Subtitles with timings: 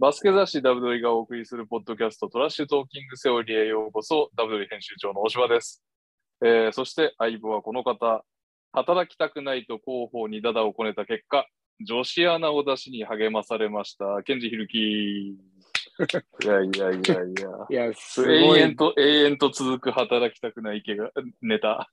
[0.00, 5.82] バスケ雑誌ダブドリがお送りするポッドキャストトラッシュトーキングセオリーへようこそ、ダブドリ編集長の大柴です。
[6.40, 8.22] えーそして相棒はこの方、
[8.72, 11.48] 働きたくないと広報にダダをこねた結果、
[11.84, 15.34] 女子アナを出しに励まされました、ケンジヒルキー。
[16.44, 17.84] いやいやいやいや。
[17.84, 21.10] いや、すごい永遠、と、永遠と続く働きたくない系が
[21.42, 21.90] ネタ。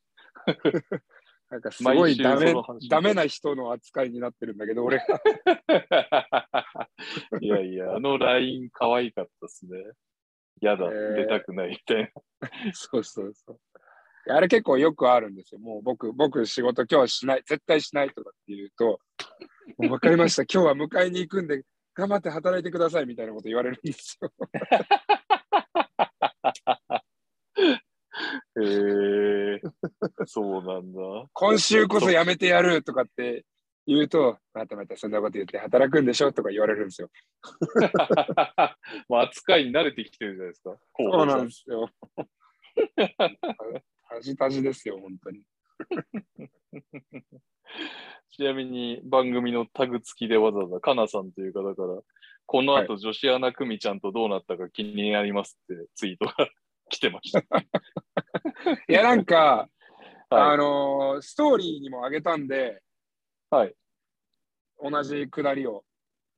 [1.55, 2.53] なんかすごいダメ
[2.89, 4.99] ダメな人の扱いになってるんだけど、俺、
[7.39, 9.77] いやいや、 あの LINE 可愛かったですね。
[10.59, 12.11] やだ、えー出たくないみたい
[12.75, 13.59] そうそうそう。
[14.27, 15.61] あれ結構よくあるんですよ。
[15.61, 18.99] もう僕、僕仕事今日はしない、絶対しないとかって言うと、
[19.77, 24.29] もう分かりました、今日は迎えに行くんで、頑張って働いてくださいみたいなこと言われるんですよ。
[28.61, 29.61] え
[30.25, 31.01] そうなんだ。
[31.33, 33.45] 今週こそやめてやるとかって
[33.85, 37.09] 言うと、またまたそんなこと言って働くんでしょとか言われるんですよ。
[39.09, 40.77] もう扱いに慣れてきてるじゃないですか。
[40.97, 41.89] そうなんでですよ。
[44.09, 45.41] タジタジですよ、本当に。
[48.31, 52.01] ちなみに番組のタグ付きでわざわざかなさんという方から、
[52.45, 56.33] この後女子アナ組ちゃんとどうなったか気になりますってツイートが
[56.95, 57.39] 来てました。
[58.87, 59.69] いや、なんか、
[60.29, 62.81] はあのーストーリーにも上げたんで、
[63.49, 63.75] はい。
[64.81, 65.83] 同じくだりを、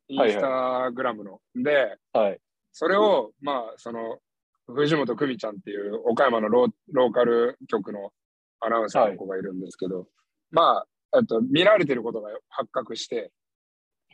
[0.07, 1.41] イはいンスタグラムの。
[1.55, 2.39] で、はい。
[2.71, 4.19] それを、まあ、その、
[4.67, 8.11] 藤本久美ちゃんっていう岡山のローローカル局の
[8.59, 10.07] アナウンサーの子がいるんですけど、
[10.51, 13.31] まあ、えっと、見られてることが発覚して、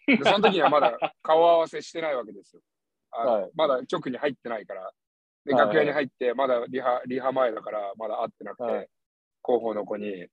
[0.06, 2.62] でその時にはまだ顔合わせしてないわけですよ。
[3.12, 4.92] はいまだ局に入ってないから。
[5.46, 8.88] で、はい楽屋に入って、まだリハ、リハ前だから、まだ会ってなくて、はい
[9.46, 10.30] 広報の子に、え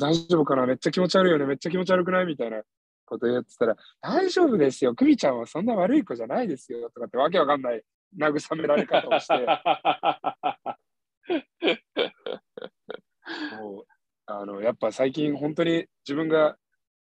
[0.00, 0.64] 大丈夫かな？
[0.66, 2.26] めっちゃ気持ち悪いよねめっちゃ気持ち悪くない？
[2.26, 2.62] みたいな
[3.04, 4.94] こと言ってたら、大丈夫ですよ。
[4.94, 6.88] 久美ちゃんはそんな悪い子じゃないですよ。
[6.90, 7.82] とかってわけわかんない
[8.18, 9.34] 慰められ方をして、
[13.60, 13.84] もう、
[14.26, 16.56] あの、やっぱ最近本当に自分が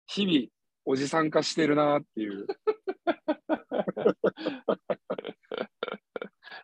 [0.05, 0.47] 日々
[0.85, 2.45] おじさん化してるなっていう。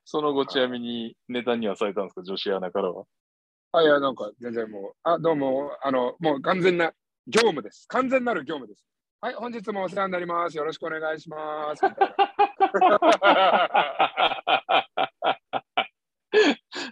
[0.05, 3.05] その後、ちなみにネタにはされたんですか、女子アナからは？
[3.71, 6.93] あ、いや、なんか全然もう、あ、どうも、あの、もう完全な
[7.27, 7.87] 業務です。
[7.87, 8.85] 完全なる業務です。
[9.21, 10.57] はい、本日もお世話になります。
[10.57, 11.81] よろしくお願いします。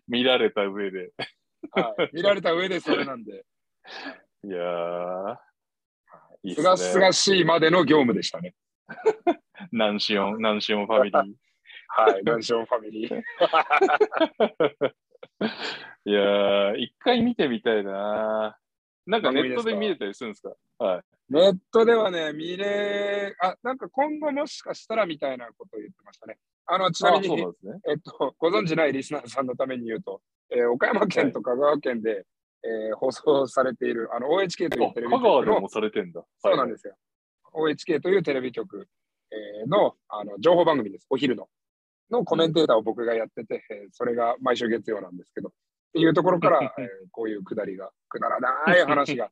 [0.07, 1.11] 見られた上で。
[1.71, 3.45] はい、見られた上でそれなんで、
[4.45, 8.55] いやー、すがすがしいまでの業務でしたね。
[9.71, 11.33] マンション、マンションファミリー。
[11.97, 13.21] はい、マンションファミリー。
[16.05, 18.57] いやー、一回見てみたいな。
[19.05, 20.41] なんかネットで見れたりするんです
[20.79, 20.83] か？
[20.83, 21.03] はい。
[21.29, 26.37] ネットではね、見れ、あ、なんか今後もしかしたらみたいなことを言ってましたね。
[26.65, 27.43] あの、ちなみに、ね。
[27.87, 32.25] えっと、ご存知ないリスナーさんのために言うと、えー岡山県と香川県で、
[32.63, 36.21] えー放送されている、あの、OHK といあうテレビ香川でも、されてんだ。
[36.21, 36.95] でそうなんですよ。
[37.53, 38.87] OHK というテレビ局、
[39.31, 41.07] えーのあの情報番組です。
[41.09, 41.49] お昼の。
[42.11, 45.51] のコメンテーターを僕がやってて、えーそれが毎週月曜なんですけど、っ
[45.93, 49.31] ていうところから、えーこういうくだりが、くだらない話が、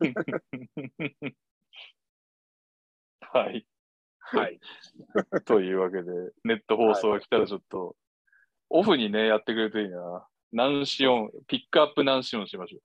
[3.20, 3.66] はい。
[4.20, 4.58] はい。
[5.44, 6.10] というわけで、
[6.44, 7.96] ネット放送が来たらちょっと、
[8.70, 10.26] オフにね、やってくれるといいな。
[10.52, 12.80] ナンシオン、ピックアップナンシオンしましょ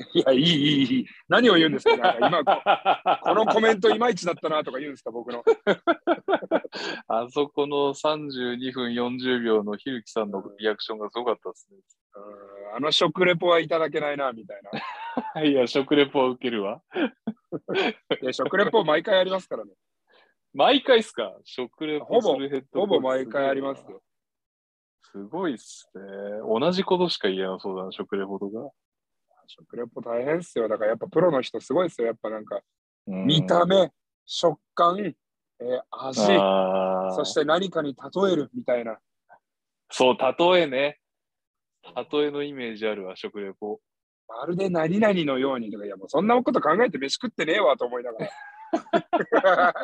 [0.14, 1.06] いや、いい、いい、いい。
[1.28, 1.96] 何を言うんですか？
[1.96, 2.44] なんか今、う。
[3.22, 5.42] このコメントいまいちだったなとか言うんですか、僕の。
[7.08, 11.76] あそこの32分40秒のひるきさんのリアクションがすごかったですね。
[11.76, 14.60] うんあの食レポはいただけないな、みたい
[15.34, 15.42] な。
[15.42, 16.80] いや、食レポは受けるわ。
[18.22, 19.72] いや、食レポ毎回ありますからね。
[20.54, 21.36] 毎回っすか？
[21.44, 24.02] 食レポするヘッドほぼ毎回ありますよ。
[25.02, 26.02] すごいっすね。
[26.48, 28.70] 同じことしか言えなそうだな、食レポとか。
[29.50, 30.68] 食レポ大変っすよ。
[30.68, 32.06] だからやっぱプロの人すごいっすよ。
[32.06, 32.60] やっぱなんか、
[33.06, 33.90] うん見た目、
[34.24, 36.20] 食感、えー味、
[37.16, 38.00] そして何かに例
[38.32, 39.00] えるみたいな。
[39.90, 40.32] そう、例
[40.62, 41.00] えね。
[42.12, 43.80] 例えのイメージあるわ、食レポ。
[44.28, 48.30] まるで何々のようにとか、いやもうそんなこと考えて飯食ってねえわと思いながら。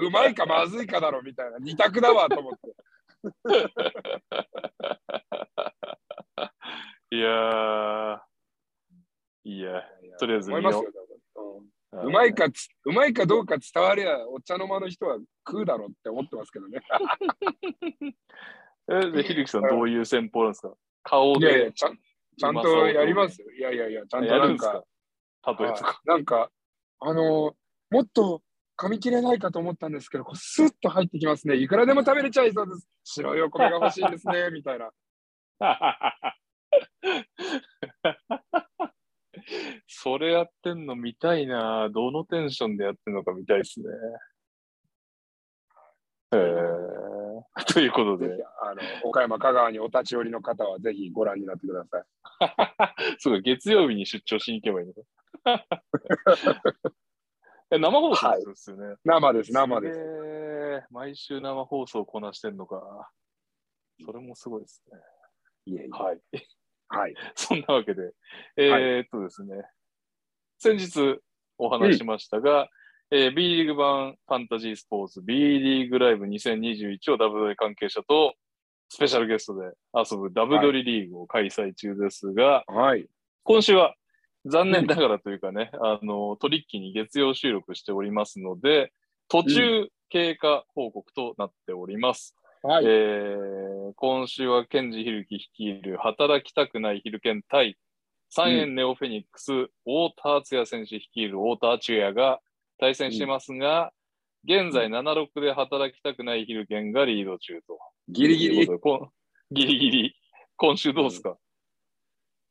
[0.00, 1.58] うまいかまずいかだろみたいな。
[1.58, 2.74] 二択だわと思って。
[7.10, 8.18] いやー、
[9.44, 9.82] いや、
[10.18, 10.84] とりあえず見よう。
[12.06, 15.16] うまいかつ、うまいかどうか伝わりゃ、お茶の間の人は
[15.48, 16.80] 食うだろうって思ってますけどね。
[18.90, 20.74] え、で、ひるきさんどういう戦法なんですか？
[21.02, 21.96] 顔いやいや、でちゃん
[22.36, 23.40] ちゃんとやります？
[23.40, 23.50] よ。
[23.52, 24.84] いやいやいや、ちゃんとなんんか
[25.46, 26.00] 例えとか。
[26.04, 26.50] なんか、
[27.00, 27.54] あのー
[27.90, 28.42] もっと
[28.76, 31.56] 噛み切れないかと思ったんですけど、こうスッと入ってきますね。
[31.56, 32.86] いくらでも食べれちゃいそうです。
[33.02, 34.90] 白いお米が欲しいですね、みたいな。
[39.86, 41.88] それやってんの見たいな。
[41.90, 43.86] どのテンションでやってんのか見たいですね。
[46.32, 46.38] えー、
[47.72, 48.44] ということで。
[48.62, 52.04] あの岡山、香川にお立ち寄りの方はぜひご覧になってください。
[53.18, 55.02] すごい、月曜日に出張しに行けばいいのか。
[57.70, 60.00] え生放送ですよね、はい、生です、生です。
[60.00, 63.10] えー、毎週生放送をこなしてんのか。
[64.04, 64.98] それもすごいですね。
[65.66, 66.20] いえいえはい。
[66.88, 67.14] はい。
[67.34, 68.12] そんなわけで、
[68.56, 69.62] えー、っとですね、
[70.58, 71.20] 先日
[71.58, 72.68] お話しましたが、
[73.10, 78.34] うん、えー、B リーグ版ファンタジースポーツ B リーグライブ2021をダブドリ関係者と
[78.88, 83.06] スペシャルゲストで遊ぶダブドリリーグを開催中ですが、はい、
[83.44, 83.94] 今週は
[84.46, 88.92] 残念ながらというかね、うん、あの、トリッキーに月曜収録しておりますので、
[89.28, 92.34] 途中経過報告となっております。
[92.62, 97.76] はい、えー、今週はケンジ・ヒルキ率いる働きたくないヒルケン対
[98.30, 102.40] 三円ネオフェニックス、うん、太田敦也選手率いる太田敦也が
[102.80, 103.92] 対戦してますが、
[104.48, 107.78] うん、現在7-6で働きたくないヒルケンがリード中と。
[108.08, 108.68] ギリギリ。
[109.52, 110.14] ギリギリ。
[110.56, 111.36] 今週どうですか、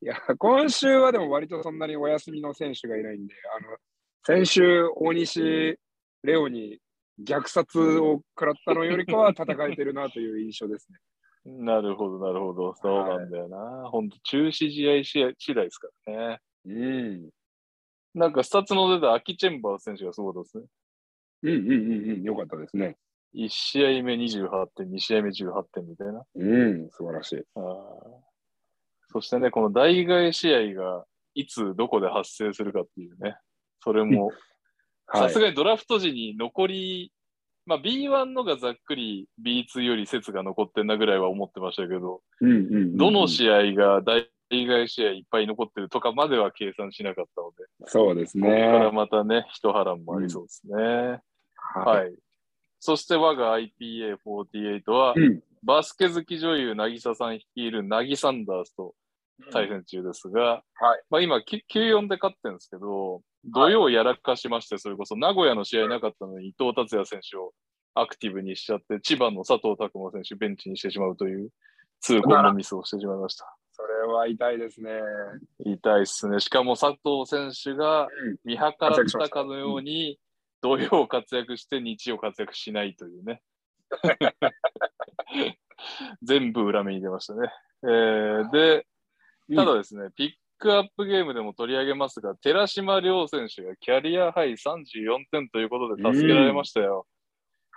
[0.00, 3.76] いや、今週はでも割とそんなにお休みの選手がいないんで、あの、
[4.24, 5.78] 先週、大西
[6.22, 6.78] レオに
[7.22, 10.98] 虐殺を食らったのよりかは戦えてるなという印象ですね。
[11.44, 12.74] なるほど、なるほど。
[12.74, 13.88] そうなんだよな。
[13.90, 16.40] 本、当、中止試合次第ですからね。
[16.66, 17.30] うん。
[18.14, 20.64] なんか、スタッツの出たアキ・チェンバー選手がすごかったですね。
[21.42, 22.96] うんうんうんうん、よかったですね。
[23.34, 26.24] 1試合目28点、2試合目18点みたいな。
[26.34, 27.42] うん、素晴らしい。
[27.54, 28.20] あ
[29.10, 31.04] そしてね、この代替試合が
[31.34, 33.36] いつどこで発生するかっていうね、
[33.80, 34.30] それも
[35.12, 37.12] さすがにドラフト時に残り、
[37.66, 47.56] まあ、B1 のがざっくり B2 より説が残ってんなぐらいは思ってましたけど、うんうんうんうん、どの試合が代替試合いっぱい残ってるとかまでは計算しなかったので、
[47.86, 48.48] そうですね。
[48.48, 50.74] ここからまたね、一波乱もありそうですね。
[51.76, 52.14] うん、はい。
[52.80, 58.94] そして我が IPA48 は、うん、バスケ好き女優、渚さん率いるナギサンダースと
[59.52, 67.52] 対戦中ですが、うんはいまあ、今、9-4で勝ってるんですけど、土曜やらかしまして、それこそ名古屋の試合なかったのに伊藤達也選手を
[67.94, 71.50] アクティブにしちゃって、千葉の佐藤拓磨選手ベンチにしてしまうという
[72.00, 73.56] 痛恨のミスをしてしまいました。
[73.72, 74.90] それは痛いですね。
[75.64, 76.40] 痛いですね。
[76.40, 78.08] しかも佐藤選手が
[78.44, 80.18] 見計らったかのように、
[80.60, 83.42] 土曜活躍して日曜活躍しないというね。
[86.22, 87.52] 全部裏目に出ましたね。
[87.84, 88.86] えー、で、
[89.54, 97.06] ただですね、ピックアップゲームでも取り上げますが、寺島亮選手がキャリアハイ34点ということで助けられましたよ。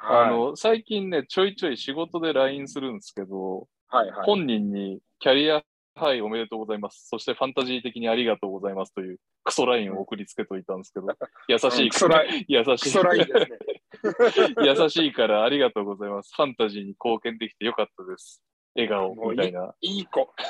[0.04, 5.64] あの、はい、最近ね、ちょいちょい仕事で LINE するんですけど、はいはい、本人にキャリア
[5.96, 7.08] ハイおめでとうございます。
[7.08, 11.08] そしてファンタジー的にありがとうございますというクソ LINE を送りつけといたんですけど、
[11.48, 12.94] 優しいから、優しい。
[14.66, 16.34] 優しいからありがとうございます。
[16.36, 18.42] ファンタジーに貢献できてよかったです。
[18.76, 19.74] 笑顔みたいな。
[19.82, 20.34] いい子。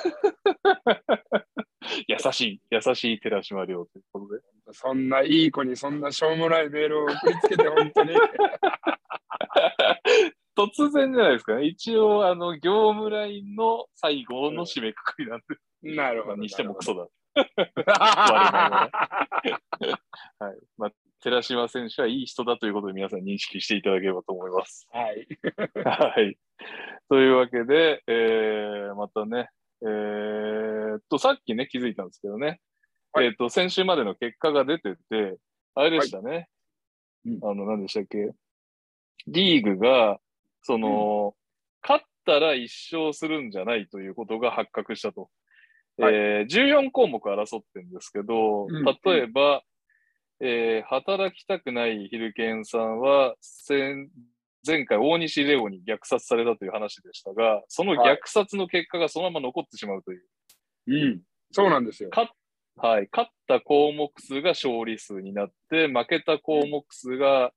[2.08, 4.42] 優しい、優しい寺島亮ということで。
[4.74, 8.16] そんないい子にそんなしょうもないメールを送りつけて、本当に。
[10.56, 11.66] 突然じゃないですかね。
[11.66, 15.46] 一応、あの、業務ラインの最後の締めくくりなんで。
[15.96, 16.36] なるほど。
[16.36, 17.08] にしてもクソだ。
[17.34, 18.90] は
[20.52, 20.60] い。
[20.78, 20.92] まあ、
[21.22, 24.88] 寺島選手はいい人だということで皆さん認識していただければと思います。
[24.92, 25.28] はい。
[25.86, 26.38] はい。
[27.10, 29.50] というわけで、えー、またね、
[29.84, 32.60] えー、っと、さっきね、気づいたんですけどね、
[33.14, 35.38] はい、えー、っと、先週までの結果が出てて、
[35.76, 36.48] あれでしたね。
[37.26, 38.32] はい、あの、何でしたっけ？
[39.28, 40.20] リーグが、
[40.64, 45.30] その、うん、勝ったら一勝するんじゃないということが発覚したと。
[45.98, 48.68] はい、えー、14項目争ってるんですけど、
[49.06, 49.62] 例えば、
[50.44, 53.36] えー、働きたくないヒルケンさんは、
[54.66, 60.24] 前回大西レオに虐殺されたという話でしたが、その虐殺の結果がそのまま残ってしまうという。
[60.88, 61.22] はい、うん、
[61.52, 62.10] そうなんですよ。
[62.76, 67.52] はい、勝った項目数が勝利数になって、負けた項目数が、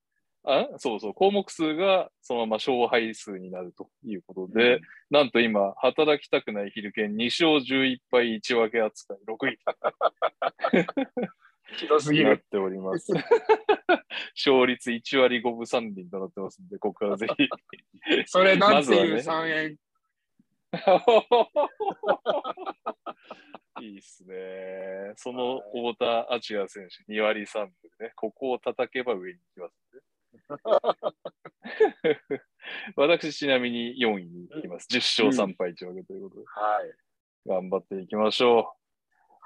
[0.47, 9.59] あそうそう、項目数がそのまま勝敗数になるということで、うん、なんと今、働きたくないヒルケン2勝11敗1分け扱い6位。
[11.77, 12.31] ひどすぎる。
[12.31, 13.13] なっております。
[14.37, 17.49] 勝率1割5分3厘となってますんで、ここからぜひ。
[18.27, 19.79] それなんていう3円？
[23.81, 25.15] いいっすね。
[25.17, 30.01] その太田敦也選手、2割3分でね、ここを叩けば上に行きますんで。
[32.97, 34.87] 私、ちなみに4位に行きます。
[34.91, 36.93] 10勝3敗1分けということで、はい。
[37.47, 38.84] 頑張っていきましょう。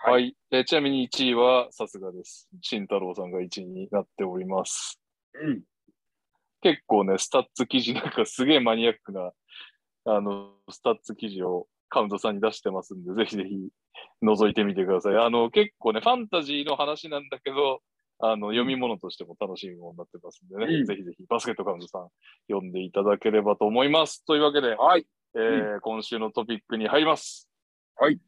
[0.04, 0.36] ははいい。
[0.50, 2.48] えちなみに1位はさすがです。
[2.62, 5.00] 慎太郎さんが1位になっております。
[5.34, 5.62] うん。
[6.60, 9.32] 結構ね、スタッツ記事なんかすげえマニアックな、
[10.04, 13.68] あの、スタッツ記事をカウントさんに出してますんで、ぜひぜひ
[14.22, 15.16] 覗いてみてください。
[15.16, 17.80] あの、結構ね、ファンタジーの話なんだけど、
[18.20, 22.08] あの、読み物としても楽しいものになってますんでね、うんぜひぜひバスケットカウントさん
[22.48, 24.24] 読んでいただければと思います。
[24.26, 25.06] というわけで、はい。
[25.34, 27.48] えー今週のトピックに入ります。
[27.96, 28.18] はい。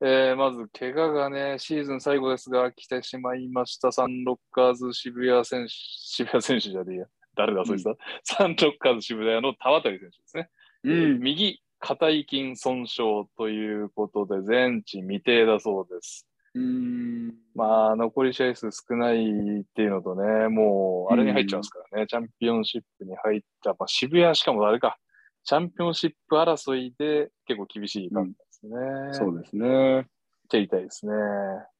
[0.00, 3.92] えーまず、怪我がね、シーズン最後ですが、来てしまいました。
[3.92, 7.06] サンロッカーズ渋谷選手、渋谷選手じゃねえや。
[7.36, 10.50] 誰だ、そいつだ、サンロッカーズ渋谷の田渡選手ですね。
[10.84, 11.20] うん。
[11.20, 16.26] 右肩筋損傷ということで、全治未定だそうです。
[16.54, 17.34] うん。
[17.54, 24.98] まあ、残り試合数少ないっていうのとね、もう、あれに入っちゃいますからね、チャンピオンシップに入った、まあ、渋谷しかもあれか、
[25.44, 28.76] チャンピオンシップ争いで結構厳しい感じですね。
[29.12, 30.06] そうですね。
[30.48, 31.12] 手痛いですね。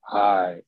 [0.03, 0.64] はい。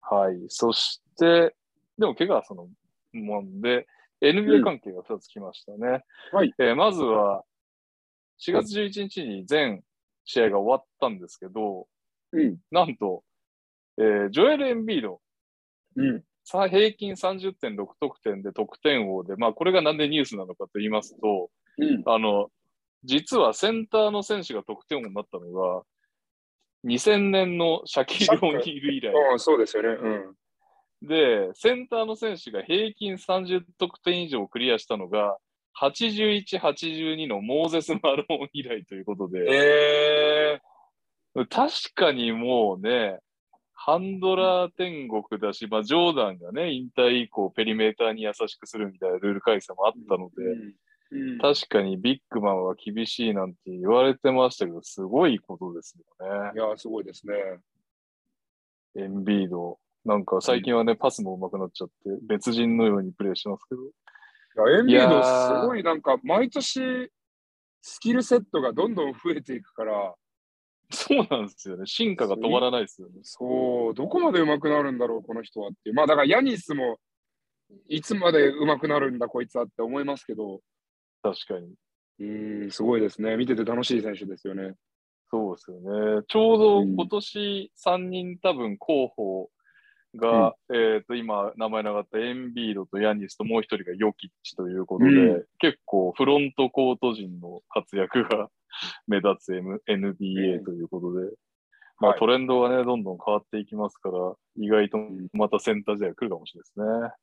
[0.00, 0.36] はい。
[0.48, 1.54] そして、
[1.98, 2.68] でも怪我はその
[3.12, 3.86] もんで、
[4.20, 6.04] NBA 関係が2つ来ましたね。
[6.32, 7.44] はいえーまずは、
[8.38, 9.82] 4月11日に全
[10.24, 11.86] 試合が終わったんですけど、
[12.32, 12.58] うん。
[12.70, 13.22] なんと、
[13.98, 15.20] えージョエル・エンビード、
[15.96, 16.24] うん。
[16.44, 22.02] さ平均30.6得点で得点王で、まあこれがなんでニュースなのかと言いますと、うん。
[22.06, 22.50] あの、
[23.04, 25.82] 実はセンターの選手が得点王になったのが、
[26.86, 29.08] 2000年のシャキローニール以来。
[29.08, 29.88] ああ、そうですよね。
[29.90, 30.34] うん。
[31.06, 35.38] で、センターの選手が平均30得点以上クリアしたのが、
[35.80, 40.60] 81、82のモーゼス・マローン以来ということで、え
[41.50, 43.18] 確かにもうね、
[43.72, 50.74] ハンドラー天国だし、まあ、ジョーダンがね、引退以降、ペリメーターに優しくするみたいなルール改正もあったので、うん。
[51.40, 56.52] 確かにビッグマンは厳しいなんて言われてましたけど、すごいことですよね。
[56.54, 57.34] いや、すごいですね。
[58.96, 59.78] エンビード。
[60.04, 61.94] なんか最近はね、パスも上手くなっちゃって、
[62.26, 63.82] 別人のようにプレーしてますけど。
[63.82, 65.22] いや、エンビード、
[65.62, 67.10] すごいなんか、毎年、
[67.80, 70.14] スキルセットがどんどん増えていくから、
[70.90, 71.86] そうなんですよね。
[71.86, 73.14] 進化が止まらないですよね。
[73.22, 75.94] そう、どこまで上手くなるんだろう、この人はっていう。
[75.94, 76.98] まあ、だからヤニスも、
[77.88, 80.60] いつまで上手くなるんだ、こいつはって思いますけど、
[81.24, 81.74] 確かに。
[82.20, 83.38] うん、すごいですね。
[83.38, 84.74] 見てて楽しい選手ですよね。
[85.30, 85.78] そうですよ
[86.18, 86.22] ね。
[86.28, 89.50] ちょうど今年3人多分候補
[90.16, 98.50] が、えっ、と、今名前の上がったエンビードとヤニスともう一人がヨキッチということで、う結構フロントコート陣の活躍が
[99.08, 101.30] 目立つ、M、NBA ということで、
[102.00, 107.14] まあ、はいトレンドがね、どんどん変わっていきますから、意外とんまたセンター時代が来るかもしれないですね。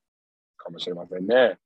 [0.57, 1.59] かもしれませんね。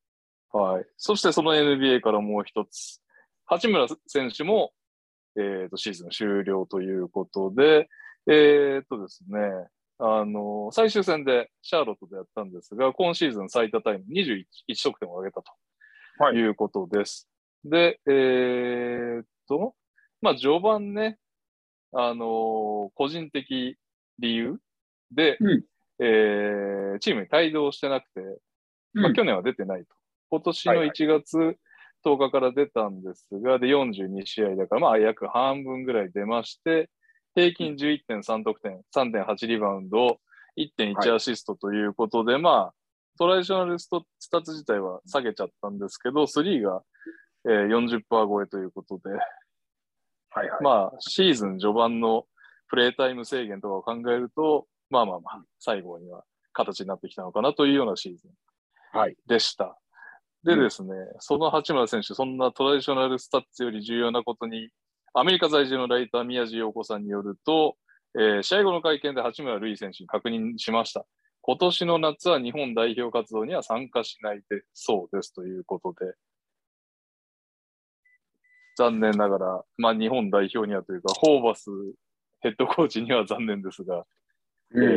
[0.55, 0.85] はい。
[0.95, 3.01] そしてその NBA からもう一つ。
[3.45, 4.71] 八村選手も、
[5.37, 7.89] えっ、と、シーズン終了ということで、
[8.25, 9.37] えっ、とですね、
[9.99, 14.45] あの、最終戦でシャーロットでやったんですが、今シーズン最多タイム21
[14.81, 15.51] 得点を挙げたと
[16.23, 17.27] はいいうことです。
[17.65, 19.75] で、えっ、と、
[20.21, 21.17] まあ、序盤ね、
[21.91, 23.77] あの個人的
[24.19, 24.57] 理由
[25.11, 25.63] で、うん
[25.99, 28.21] えーチームに帯同してなくて、
[28.93, 29.87] まあ、去年は出てないと。
[30.29, 31.57] 今年のはいはい1月
[32.05, 36.89] 10日から出たんですが、で、42試合だから、まあ、約半分ぐらい出まして、
[37.33, 40.19] 平均11.3得点、3.8リバウンド、
[40.57, 42.73] 1.1アシストということで、まあ、
[43.17, 46.81] トラディショナルストスタッツ自体は下げちゃったんですけど、スリーが、
[47.47, 49.09] えー40%超えということで、
[50.29, 50.63] はいはい。
[50.63, 52.25] まあ、シーズン序盤の
[52.67, 58.31] プレータイム制限とかを考えると、まあまあまあ、最後には形になってきたのかなというようなシーズン
[58.97, 59.15] はい。
[59.27, 59.65] でした。
[59.65, 59.75] でう
[60.53, 60.59] ん。
[60.59, 64.69] ですね、その八村選手、そんなトラディショナルスタッツより重要なことに、
[65.13, 67.77] アメリカ在住のライター宮地陽子さんによると、
[68.17, 71.05] えー試合後の会見で八村塁選手に確認しました。
[71.41, 76.13] 今年の夏は日本代表活動には参加しないでそうですということで、
[78.77, 81.69] 残念ながら、まあ日本代表にはというか、ホーバス
[82.41, 84.05] ヘッドコーチには残念ですが、
[84.71, 84.83] うん。
[84.83, 84.87] え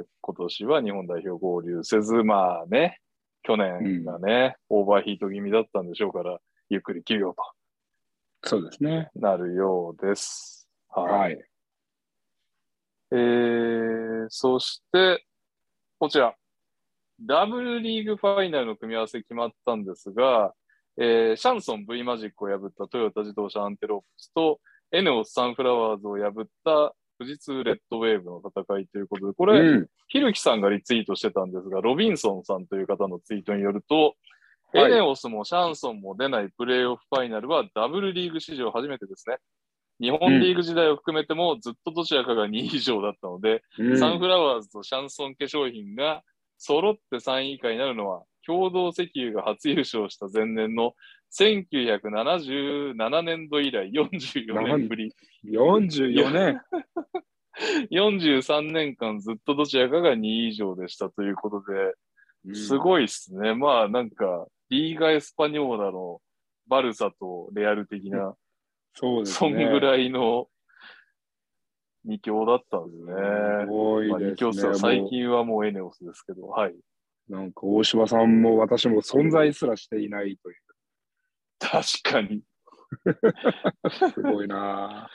[0.00, 3.00] ー今年は日本代表合流せず、まあね、
[3.42, 7.34] 去年がね、オーバーヒート気味だったんでしょうから、ゆっくり休養
[8.44, 9.10] そうですね。
[9.14, 10.68] となるようです。
[10.88, 11.12] はい。
[11.12, 11.44] はい。
[13.12, 15.24] えー、そして、
[15.98, 16.34] こちら、
[17.20, 20.54] ダブルリーグファイナルの組み合わせ決まったんですが、
[20.98, 24.60] えーシャンソン V マジックを破ったトヨタ自動車アンテロープスと、
[24.92, 29.86] エネオスサンフラワーズを破った富士通レッドウェーブの戦いということで、これ、うん。
[30.08, 34.14] ひるきさんがリツイートしてたんですが、ロビンソンさんという方のツイートによると、はい
[34.74, 39.36] エネオスもシャンソンも出ないプレーオフファイナルはダブルリーグ史上初めてですね。
[40.00, 46.22] 日本リーグ時代を含めてもずっとどちらかが2位以上だったので、うんサンフラワーズとシャンソン化粧品が
[46.56, 50.94] 揃って3位以下になるのは、共同石油が初優勝した前年の
[51.32, 55.14] 1977年度以来44年ぶり。
[55.44, 56.60] 44年。
[57.90, 62.78] 43年間ずっとどちらかが2位以上でしたということで、すい。
[62.78, 63.54] ごいっすね。
[63.54, 66.20] まあなんか、リーガ・エスパニョーラの
[66.66, 68.34] バルサとレアル的な、
[68.94, 69.34] そうですね。
[69.34, 70.48] そんぐらいの
[72.06, 73.12] 2強だったんですね。
[73.64, 74.78] すごいまあ、2です強っつったらね。
[74.78, 76.74] 最も近はもうエネオスですけど、はい。
[77.28, 80.56] うなんか大柴さんも私も存在すらしていないという。
[81.58, 82.42] 確かに。
[84.12, 85.08] すごいな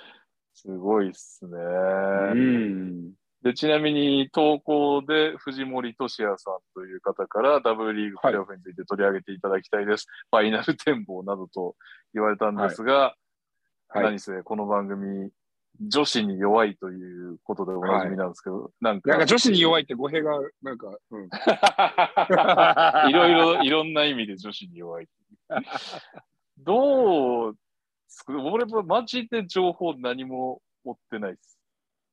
[0.53, 1.55] すごいっすね。
[1.55, 2.31] ぁ。
[2.31, 3.13] うん。
[3.43, 10.07] で、ちなみに投稿で藤森俊也さんという方からダブルリーグプレーオフについて取り上げていただきたいです。
[10.31, 11.75] ファイナル展望などと
[12.13, 13.15] 言われたんですが、
[13.89, 14.03] はい。
[14.03, 15.29] 何せこの番組、
[15.81, 21.29] 女子に弱いということでおなじみなんですけど、なんか、なんか女子に弱いって語弊が、なんか、うん。
[23.09, 25.07] いろいろ、いろんな意味で女子に弱い。
[26.57, 27.55] どう
[28.29, 31.59] 俺はマジで情報何も追ってないです。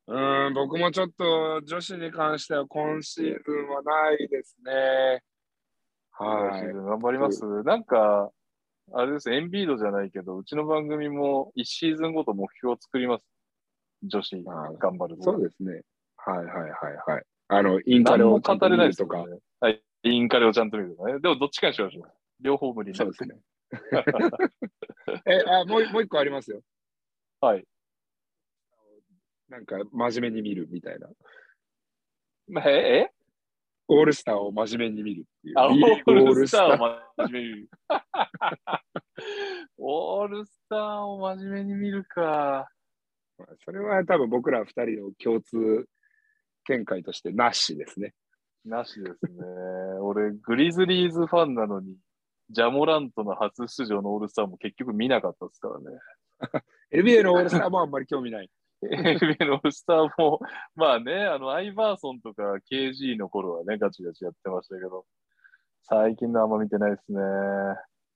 [0.07, 5.23] うん、僕もちょっと女子に関しては今シーズンはないですね。
[6.11, 6.73] はい。
[6.73, 7.45] 頑張ります。
[7.63, 8.31] なんか、
[8.93, 13.25] あれです、エンビードじゃないけど、うちの番組も1シーズンごと目標を作ります。
[14.05, 15.83] 女子頑張るそうですね。
[16.17, 16.71] はいはいはい
[17.07, 17.23] はい。
[17.49, 19.19] あの、インカレをちゃんと見るとか。
[19.27, 19.39] ね。
[19.61, 19.83] はい。
[20.05, 21.21] インカレをちゃんと見るとかね。
[21.21, 22.05] でもどっちかにしましょう。
[22.41, 23.37] 両方無理そうですね。
[25.27, 26.61] え、あ、もうもう一個ありますよ。
[27.41, 27.65] はい。
[29.49, 31.09] なんか、真面目に見るみたいな。
[32.49, 33.11] まあええ？
[33.87, 35.59] オールスターを真面目に見るっていう。
[35.59, 37.69] あ、オールスターを真面目に見る。
[39.77, 42.71] オールスターを真面目に見るか。
[43.65, 45.87] それは多分僕ら二人の共通
[46.65, 48.15] 見解としてなしですね。
[48.65, 49.45] なしですね。
[50.01, 51.97] 俺、グリズリーズファンなのに、
[52.51, 55.99] ジャモラントの初出場のオールスターも結局見なかったですからね。
[56.93, 58.51] NBA のオールスターもあんまり興味ない。
[58.83, 60.41] NBA のオールスターも、
[60.75, 65.05] まあね、あの、アイバーソンとか KG の頃はね、ガチガチやってましたけど、
[65.83, 67.21] 最近のあんま見てないですね。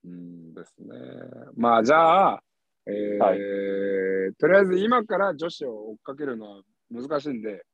[0.04, 0.94] うんですね。
[1.56, 2.42] まあじゃあ、
[2.90, 7.64] えーはいとりあえず今から女子を追っかけるのは難しいんで、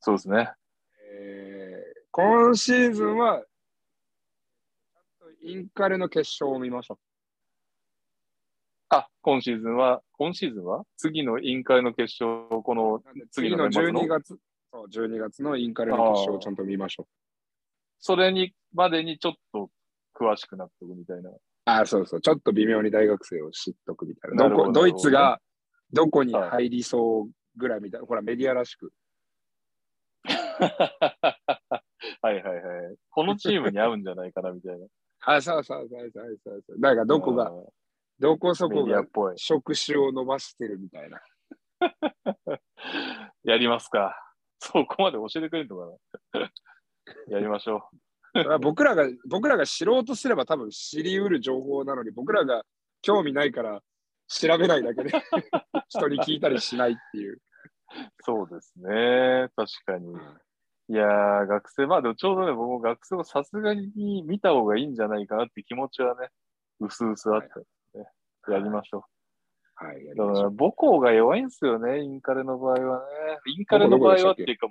[0.00, 0.50] そうですね。
[1.10, 3.42] えー今シーズンは、
[5.40, 6.98] インカレの決勝を見ましょ
[8.90, 10.84] あ、今シーズンは、今シーズンは？
[10.98, 13.70] 次のインカレの決勝、この次次のの？
[13.70, 14.36] 年末の12月、
[14.70, 17.06] そう12月のインカレの決勝をちゃんと見ましょう。
[17.98, 19.70] それに、までにちょっと
[20.14, 21.30] 詳しくなっておくみたいな。
[21.64, 24.48] あそうそう、ちょっと微妙に大学生を知っとくみたいな。
[24.48, 25.40] どどこドイツが
[25.92, 28.92] どこに入りそうぐらいみたいな、ほら、メディアらしく。
[32.20, 32.96] はいはいはい。
[33.10, 34.86] このチームに合うんじゃないかなみたいな。
[35.24, 36.80] あ、そうそうそうそうそうそう。
[36.80, 37.64] だからどこが、うん
[38.18, 39.34] どこそメこがディアっぽい。
[39.36, 41.20] 触手を伸ばしてるみたいな。
[43.42, 44.14] やりますか。
[44.60, 45.98] そこまで教えてくれるの
[46.32, 46.52] かな。
[47.26, 48.11] やりましょだから
[48.60, 52.64] 僕らが、僕らが知ろうとすれば多分知り得る情報なのに、僕らが
[53.02, 53.80] 興味ないから
[54.28, 55.10] 調べないだけで
[55.88, 57.34] 人に聞いたりしないっていう。
[57.34, 57.40] う。
[58.20, 59.48] そうですね。
[59.54, 60.14] 確かに。
[60.88, 66.28] いやー、学生、まあでもちょうどね、僕も学生をさすがに見た方がいいんじゃないかなって気持ちはね、
[66.80, 68.06] うすうすあったんですね。
[68.48, 69.04] やりましょ
[69.74, 70.14] はい、やう。
[70.14, 73.38] りましょうだから母校が弱いんですよね、インカレの場合はね。
[73.46, 74.68] インカレの場合はっていうか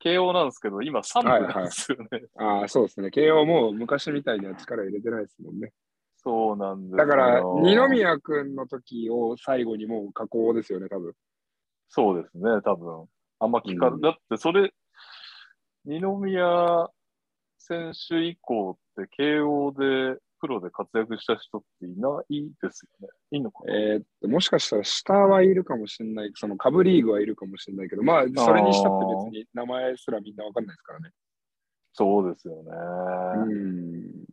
[0.00, 2.24] 慶応なんですけど、今3部なんですよね。
[2.36, 3.10] ああ、そうですね。
[3.10, 5.72] 慶応も昔みたいには力入れてないですもんね。
[6.16, 11.14] そうなんですよだから、二宮君の時を最後にもう加工ですよね、多分。
[11.88, 13.06] そうですね、多分。
[13.38, 14.72] あんま聞か、うんだってそれ、
[15.84, 16.88] 二宮
[17.58, 23.08] 選手以降って慶応でプロで活躍した人っていないですよね。
[23.32, 31.10] いいのかな、えーっと、もしかしたら下はいるかもしれない、その下部リーグはいるかもしれないけど、まあ、それにしたって別に名前すらみんなわかんないですからね。
[31.92, 32.70] そうですよね。
[32.72, 34.24] うん。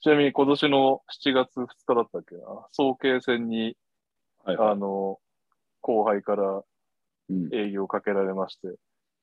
[0.00, 3.76] ちなみに今年の7月2日だったっけな、早慶戦に、
[4.44, 5.18] はいあの、
[5.80, 6.62] 後輩から
[7.28, 8.68] うん営業かけられまして、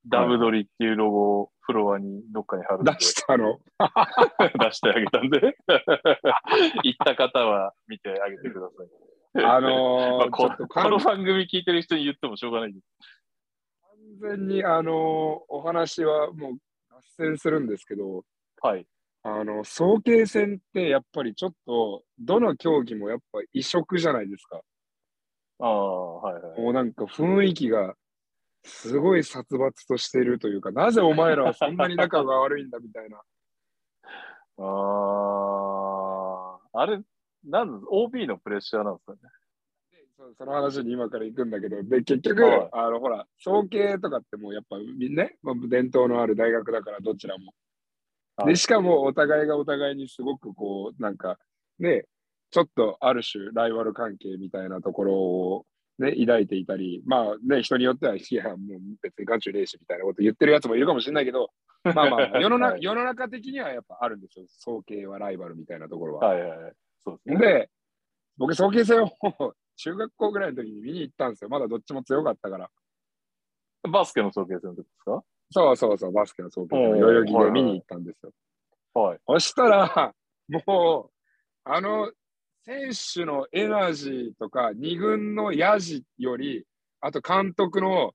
[0.08, 3.60] ダブドリっていうロゴをフロアにどっかに貼る出したの？
[4.60, 5.58] 出してあげたんで、
[6.84, 9.46] 行った方は見てあげてください。
[9.46, 12.86] あのー まあ、ここの完番組聞いてる人に言ってもしょうがないです。
[14.20, 14.94] 全に、あのー
[15.50, 16.54] お話はもう
[16.90, 18.24] 脱線するんですけど、
[18.62, 18.86] はい。
[19.24, 24.62] あの、早慶戦ってやっぱりちょっと、どの競技もやっぱ異色じゃないですか。
[25.60, 26.62] ああ、はいはい。
[26.62, 27.96] もうなんか雰囲気が
[28.66, 33.18] すごい殺伐としてるというか、なぜお前らはそんなに仲が悪いんだみたいな。
[34.58, 37.02] ああ、あれ、
[37.44, 39.20] なんで OB のプレッシャーなんですかね。
[39.92, 47.54] でそその話に今から行くんだけど、で、結局、はいあの、ほら、早慶とかってもうやっぱみんなね、まあ、伝統のある大学だからどちらも。
[48.38, 51.38] で、はいしかもお互いがお互いにすごくこう、なんか、
[51.80, 52.06] ね、
[52.52, 55.66] ちょっとある種ライバル関係みたいなところを
[56.00, 58.58] ね、抱いていたり、まあね、人によっては、いや、もう
[59.02, 61.52] 別に眼中ねえしみたいなこと言ってるやつもいるかもしれないけど、
[61.84, 64.46] まあまあ、世の中、はい世の中的にはやっぱあるんですよ。
[64.48, 66.30] 早慶はライバルみたいなところは。
[66.30, 66.74] はいはいはい。
[67.00, 67.46] そうですね。
[67.46, 67.70] で、
[68.38, 69.10] 僕、早慶戦を
[69.76, 71.50] 中学校ぐらいの時に見に行ったんですよ。
[71.50, 72.72] まだどっちも強かったから。
[73.92, 75.24] バスケの早慶戦の時ですか？
[75.52, 78.32] そうそうそう、バスケの早慶戦代々木で見に行ったんですよ。
[78.94, 79.20] はい。
[79.28, 80.16] そしたら、
[80.68, 81.12] もう、
[81.66, 82.12] あの、
[82.66, 86.66] 選手のエナジーとか、二軍のヤジより、
[87.02, 88.14] あと監督の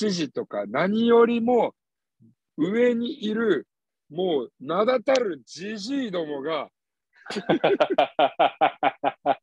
[0.00, 1.74] 指示とか、何よりも
[2.56, 3.68] 上にいる、
[4.10, 6.70] もう名だたるジジイどもが、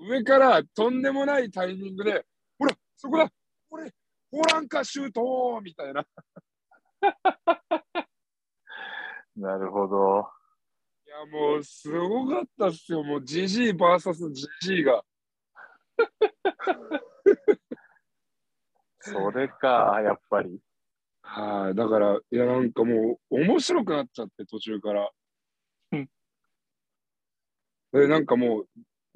[0.00, 2.26] 上からとんでもないタイミングで、
[2.58, 3.30] ほら、そこだ、
[3.70, 3.92] これ、
[4.32, 6.04] ホランかシュートみたいな。
[9.36, 10.37] なるほど。
[11.18, 13.02] いや、もう、すごかったっすよ。
[13.02, 15.02] もう、ジジイ VS ジジイが。
[19.00, 20.60] それか、やっぱり。
[21.22, 25.10] はい、だから、いや、なんかもう、面白くなっちゃって、途中から
[25.92, 26.08] うん。
[27.92, 28.68] で、なんかもう、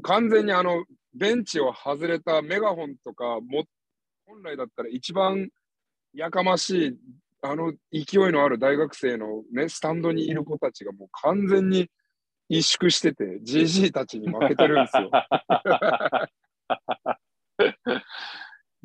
[0.02, 0.84] 完全にあの、
[1.14, 3.64] ベンチを外れたメガホンとか、も、
[4.26, 5.50] 本来だったら一番
[6.12, 6.98] やかましい、
[7.42, 11.90] あの勢いのある大学生のね、スタンドにいる子たちがもう完全に
[12.50, 15.10] 萎縮してて、ジジイたちに負けてるんですよ。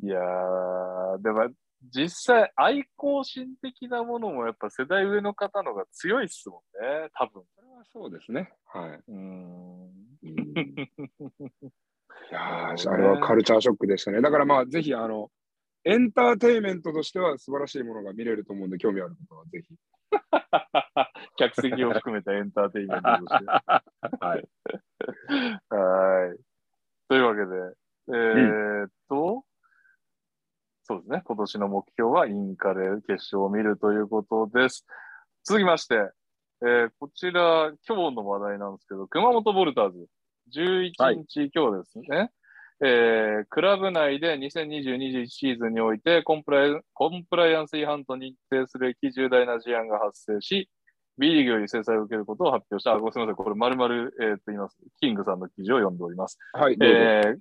[0.04, 1.50] いやー、でも
[1.94, 7.44] 実際、愛好心的なものもやっぱ世代上の方のが強いっすもんね、多分。
[7.56, 8.52] それはそうですね。
[8.66, 8.90] はい。
[8.90, 9.92] うーん。
[12.30, 14.22] いやー、あれはカルチャーショックでしたね。
[14.22, 15.30] だからまあ、ぜひ、あの、
[15.88, 19.74] エンターテインメントとしては素晴らしいものが見れると思うんで、興味ある方はぜひ。
[21.38, 23.46] 客席を含めたエンターテインメントとして。
[23.46, 24.50] はい。
[25.70, 26.40] はい。
[27.08, 27.56] というわけで、
[28.10, 29.46] えーっと、
[30.84, 31.22] そうですね。
[31.24, 34.86] 今年の目標はインカレ決勝を見るということです。
[35.46, 35.96] 続きまして、
[36.64, 40.06] えーこちら、今日の話題なんですけど、熊本ボルターズ、
[40.54, 42.32] 11日、今日ですね。
[42.84, 50.70] えークラブ内で2020-21シーズンにおいてコンプライアンス違反と認定するべき重大な事案が発生し、
[51.18, 52.94] B リーグより制裁を受けることを発表した。
[52.94, 53.36] あ、ごすみません。
[53.36, 54.78] これ、まるまる、えーっと言います。
[55.00, 56.38] キングさんの記事を読んでおります。
[56.54, 56.78] はい。
[56.82, 57.38] えー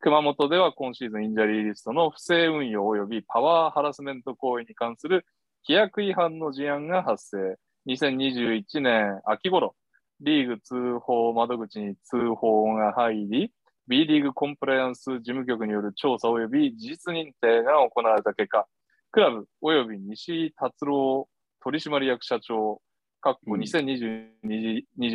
[0.00, 5.26] 熊本では今シーズンインジャリーリストの不正運用及びパワーハラスメント行為に関する
[5.66, 7.58] 規約違反の事案が発生。
[7.92, 9.74] 2021年秋頃、
[10.20, 13.52] リーグ通報窓口に通報が入り、
[13.88, 18.66] B リーグコンプライアンス事務局による調査及び事実認定が行われた結果、
[19.10, 21.26] クラブ及び西井達郎
[21.60, 22.82] 取締役社長、
[23.22, 24.32] かっこうん2020-21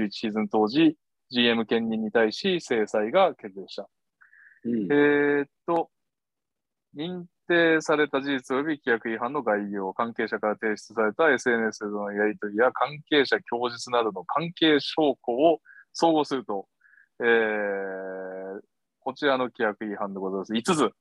[0.09, 0.97] シーズン当時、
[1.29, 3.87] GM 兼任に対し制裁が決定した。
[4.65, 5.91] うんえーっと、
[6.97, 15.59] 認定された事実及び規約違反の概要、関係者から提出された SNS でのやり取りや関係者供述などの関係証拠を
[15.93, 16.67] 総合すると、
[17.19, 18.42] えー
[19.03, 20.53] こちらの規約違反でございます。
[20.53, 20.91] 5つ。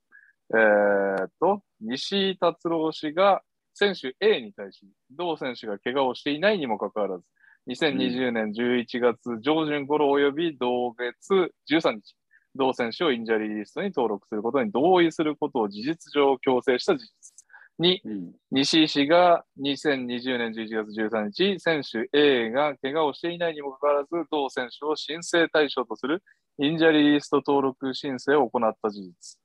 [0.54, 3.42] えーっと、西井達郎氏が
[3.74, 7.24] 選手 A に対し、同選手が怪我をしていないにもかかわらず、
[7.68, 12.16] 2020年11月上旬頃及び同月13日、
[12.54, 17.32] 同選手をインジャリーリストに登録することに同意することを事実上強制した事実。
[17.78, 26.22] 2、うん西井氏が2020年11月13日、選手 A が怪我をしていないにもかかわらず、同選手を申請対象とする
[26.62, 29.38] インジャリーリスト登録申請を行った事実。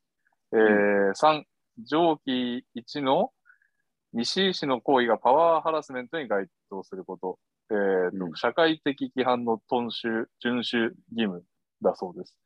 [0.54, 1.44] えー3、
[1.80, 3.32] 上記1の
[4.14, 7.40] 西井氏の行為がパワーハラスメントに該当すること。
[7.72, 11.44] えーとうん社会的規範の遵守、遵守義務
[11.82, 12.38] だそうです。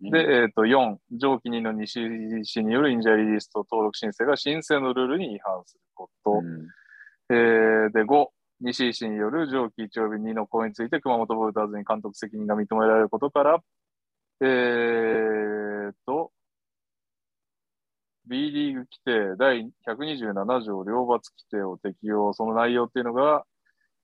[0.00, 6.32] うんで、えっ、と、4、上記2の西井氏によるインジャリーリスト登録申請が申請のルールに違反すること。
[6.32, 6.66] うん
[7.28, 8.26] えーで、5、
[8.60, 13.60] 西井氏による上記1及び2の行為について熊本ボルターズに監督責任が認められることから、
[14.40, 16.32] えーと、
[18.26, 23.44] B リーグ規定第127条両罰規定を適用、その内容っていうのが、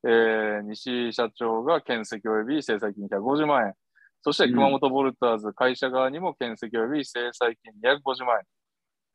[0.04, 3.74] えー、西社長が検責及び制裁金150万円。
[4.22, 8.44] そして熊本ボルターズ会社側にも検責及び制裁金250万円。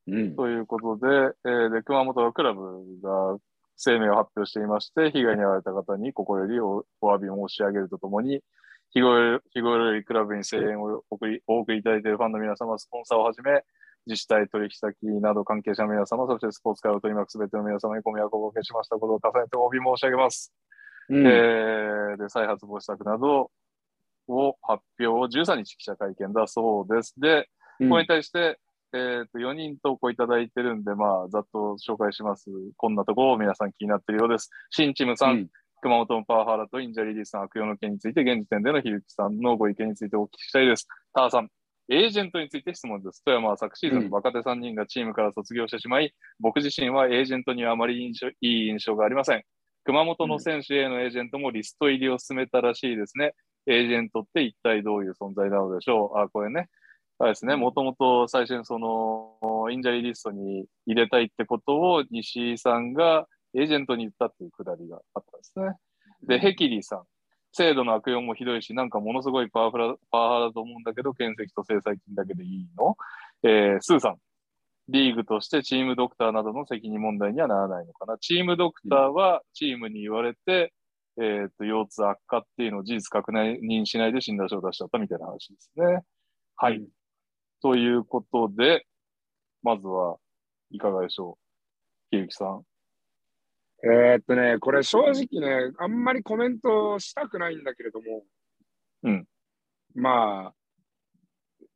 [0.08, 2.62] うん、ということで、えー、で熊本クラブ
[3.02, 3.38] が
[3.78, 8.42] 声明を発表していまして、被害に遭われた方に心よりおお詫び申し上げるとともに、
[8.92, 13.64] 日頃日頃よりクラブに声援を送りお送りいただいているファンの皆様、スポンサーをはじめ、
[14.08, 20.54] 自治体、取引先など関係者の皆様、そしてスポーツ界を取り巻くすべての皆様にご迷惑をおかけしましたことを重ねてお詫び申し上げます。
[21.10, 23.52] うん、えー、で再発防止策など
[24.28, 27.14] を発表を13日記者会見だそうです。
[27.20, 27.48] で、
[27.90, 28.60] これに対して、
[28.94, 32.50] えー、と4人投稿いただいてるんで、まあ、ざっと紹介します。
[32.78, 34.50] こんなところを皆さん気になっているようです。
[34.70, 35.48] 新チームさん、うん、
[35.86, 40.88] 熊本のパワハラとインジャリーリスト悪用の件について、現時点でのひるきさんのご意見についてお聞きしたいです。
[41.14, 41.50] ターさん、
[41.92, 43.24] エージェントについて質問です。
[43.24, 49.44] 富山は昨シーズン若手3人がチームから卒業してしまい、うん、僕自身はエージェントにはあまり印象いい印象がありません。
[49.84, 53.34] 熊本の選手へのエージェントもリスト入りを進めたらしいですね。
[53.68, 56.18] エージェントって一体どういう存在なのでしょう。
[56.18, 56.68] あ、これね。
[57.20, 65.78] あれですね、もともと最初にその、インジャリーリストに入れたいってことを西井さんがエージェントに言ったっていうくだりがあったんですね。
[66.28, 67.04] で、ヘキリーさん。
[67.58, 72.98] 制度の悪用もひどいし、なんかものすごいパワフラパワハラだと思うんだけど、譴責と制裁金だけでいいの？
[73.44, 74.18] えー、スーさん。
[74.90, 78.18] リーグとしてチームドクターなどの責任問題にはならないのかな？
[78.18, 80.74] チームドクターはチームに言われて、
[81.16, 86.04] うん、えっ、と、腰痛悪化っていうのを事実確認しないで診断書を出しちゃったみたいな話ですね。
[86.58, 86.76] はい。
[86.76, 86.88] うん、
[87.62, 88.86] ということで、
[89.64, 90.18] まずは
[90.72, 91.38] いかがでしょ
[92.12, 92.16] う？
[92.18, 92.64] ひゆきさん。
[93.88, 98.24] えー、っとね、これ正直ね、あんまりコメントしたくないんだけれども、
[99.04, 99.26] うん。
[99.94, 100.54] まあ、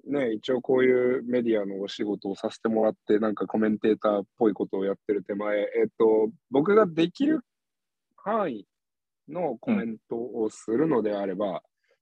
[0.10, 7.42] ね、一応こういうメディアのお仕事をさせてもらって、なんかコメンテーターっぽいことをやってる手前、えっと、僕ができる
[8.16, 8.66] 範囲
[9.28, 11.62] のコメントをするのであれば、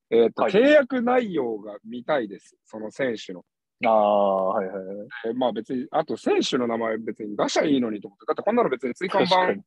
[0.09, 3.43] うん、えっと、はい、契約内容が見たいです、その選手の。
[3.85, 5.07] ああ、はいはいはい。
[5.31, 9.61] えまあ別に、あと選手の名前別に出しゃいいのにと思って、だってこんなの別に追加版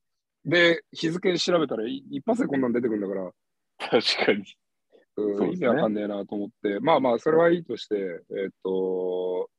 [0.45, 3.31] で日付調べたら一発でこんなん出てくるんだから。
[4.01, 4.45] 確かに。
[5.17, 7.97] うん、意味わかんねえなと思って、まあまあ、それはいいとして、
[8.31, 9.51] えっ、と、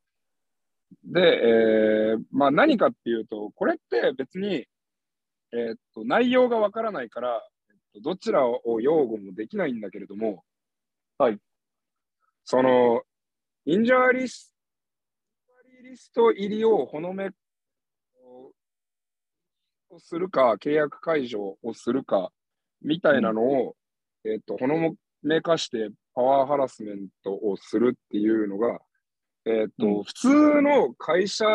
[1.03, 4.65] で、えー、まあ何かっていうと、これって別に、
[5.51, 10.43] えっ、と、内容がわからないから、えっと、どちらを擁護もできないんだけれども、
[11.17, 11.37] はい。
[12.43, 13.03] その、
[13.65, 14.51] インジャーリス
[15.91, 17.31] リスト入りをほのめ
[19.91, 22.31] をするか、契約解除をするか、
[22.81, 23.75] みたいなのを、
[24.23, 28.79] うん、えっ、と、ほのめかしてパワーハラスメントをするっていうのが、
[29.45, 31.45] えっ、と、うん、普通の会社、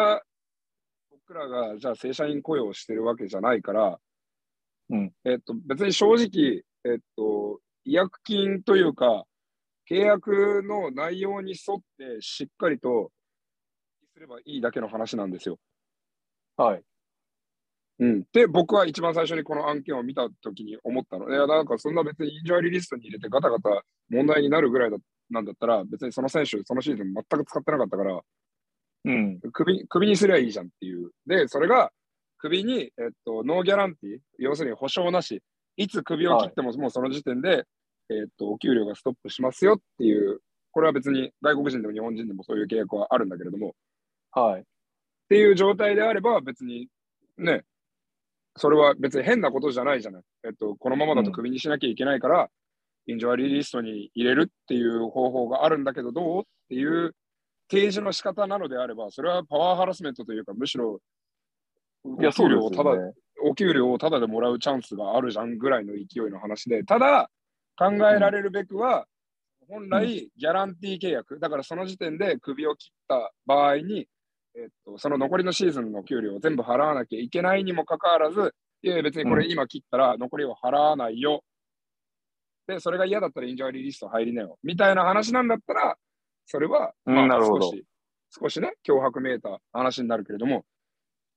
[1.10, 3.98] 僕らがじゃあ正社員雇用してるわけじゃないから、
[4.90, 9.24] うん、えっ、と、別に正直、えっ、と、違約金というか、
[9.88, 13.12] 契約の内容に沿ってしっかりと
[14.12, 15.58] すればいいだけの話なんですよ。
[16.56, 16.82] はい。
[17.98, 21.30] うん、で、僕は一番最初にこの案件を見たときに思ったの。
[21.30, 24.98] いや、なんかそんな別にインジャーリリストに入れてガタガタ問題になるぐらいだ
[25.30, 28.20] なんだったら、別にその選手、そのシーズン全く使ってなかったから、
[29.06, 31.10] うん、首首にすりゃいいじゃんっていう。
[31.26, 31.90] で、それが
[32.38, 35.42] 首に、えっと、ノーギャランティー、要するに保証なし、
[35.76, 37.64] いつ首を切ってももうその時点で、
[38.10, 40.40] えっと、お給料がストップしますよっていう、
[40.72, 43.74] これは別に外国人でも日本人でもそういう契約はあるんだけれども、
[44.32, 44.60] はい。
[44.60, 44.64] っ
[45.28, 46.88] ていう状態であれば、別に
[47.38, 47.64] ね、
[48.56, 50.22] それは別に変なことじゃないじゃない。
[50.44, 57.14] えっと、このままだとクビにしなきゃいけないから、うん、インジョアリーリストに入れるっていう方法があるんだけど、どうっていう
[57.70, 61.00] 提示の仕方なのであれば、それはパワーハラスメントというか、むしろ、
[62.04, 67.30] お給料をただ、ね、お給料をただでもらうチャンスがあるじゃんぐらいの勢いの話で、ただ、
[67.76, 69.06] 考えられるべくは、
[69.68, 74.06] 本来、ギャランティー契約、だからその時点で首を切った場合に、
[74.56, 81.42] えっと、その残りのシーズンの給料を全部払わなきゃいけないにもかかわらず、いや別にこれ今切ったら残りを払わないよ。
[82.66, 84.58] で、それが嫌だったらインジャーリーリスト入りなよ。
[84.62, 85.96] みたいな話なんだったら、
[86.46, 87.84] それは、まあ、少し、
[88.30, 90.64] 少しね、脅迫めいた話になるけれども、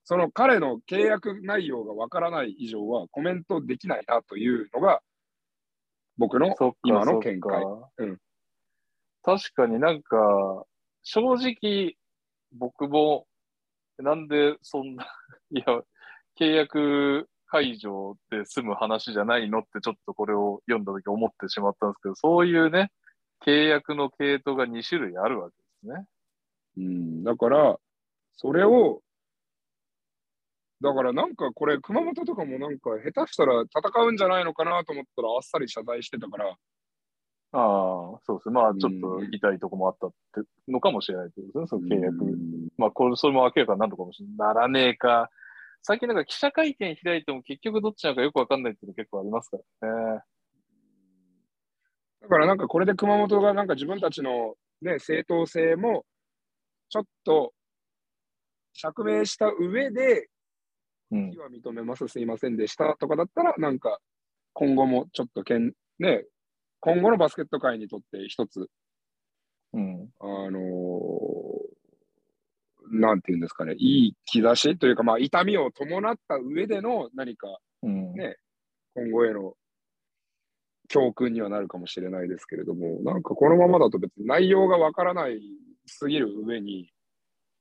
[0.05, 5.01] その彼の契約内容がわからない以上はコメントできないなというのが、
[6.17, 7.63] 僕の今の見解。
[7.97, 8.17] うん、
[9.23, 10.65] 確かになんか、
[11.03, 11.95] 正直、
[12.51, 13.27] 僕も、
[13.97, 15.05] なんでそんな、
[15.51, 15.65] いや、
[16.39, 22.91] 契約解除で済む話じゃないのってちょっとこれを読んだ時思ってしまったんですけど、そういうね、
[23.45, 26.05] 契約の系統が2種類あるわけですね。
[26.77, 27.77] うん、だから、
[28.35, 29.01] それを、
[30.81, 36.55] だからなんかこれ、熊本とかもなんか下手したら戦うんじゃないのかなと思ったらあっさり謝罪してたから、
[37.51, 38.53] ああ、そうですね。
[38.53, 42.23] まあ、ちょっと痛いとこもあったってのかもしれないけどね、その契約。
[42.23, 44.37] うんまあ、これ、それも明らかになるのかもしれない。
[44.37, 45.29] ならねえか。
[45.81, 50.19] 最近なんか記者会見開いても結局どっちなのかよくわかんないっていうの結構ありますからね。
[52.21, 56.05] だからなんかこれで熊本がなんか自分たちの、ね、正当性も
[56.89, 57.53] ちょっと
[58.73, 60.27] 釈明した上で、
[61.11, 63.99] うん認めます、すいませんでしたとかだったら、なんか
[64.53, 66.25] 今後もちょっとけん、ね、
[66.79, 68.69] 今後のバスケット界にとって一つ、
[69.73, 70.09] うん。
[70.19, 71.29] あのー
[72.91, 77.47] なんていうんですかね、いい兆しというか、まあ、痛みを伴った上での何か
[77.83, 78.13] うん。
[78.13, 78.37] ね
[78.95, 79.53] 今後への
[80.89, 85.39] 教訓にはなるかもしれないですけれども、なんかこのままだと別に内容がわからない
[85.85, 86.91] すぎる上に、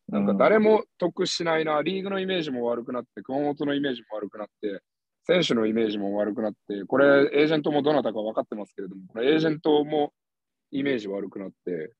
[0.08, 4.80] なんか誰も得しないな、リーグのイメージも悪くなって、熊本のイメージも悪くなって、
[5.28, 10.14] 選手のイメージも悪くなって、これ、エージェントもどなたか分かってますけれども、これ、エージェントも
[10.70, 11.92] イメージ悪くなって、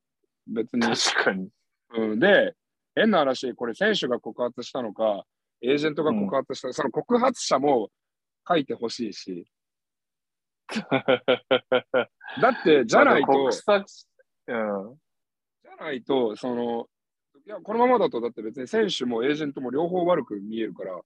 [0.47, 1.51] 別に、確かに。
[1.91, 2.55] うん、で、
[2.95, 5.25] 変な話、これ、選手が告発したのか、
[5.61, 7.91] エージェントが告発した、その告発者も
[8.49, 9.47] 書いてほしいし、
[12.41, 13.51] だって、じゃないと、うん。
[13.51, 16.89] じゃないと、その、
[17.47, 20.99] いや、このままだと、だって別に選手もエージェントも両方悪く見えるから、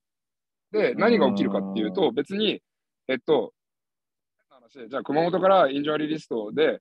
[0.73, 2.61] で、何が起きるかっていうと、別に、
[3.07, 3.53] えっと、
[4.89, 6.79] じゃあ、熊本からインジュアリーリストで、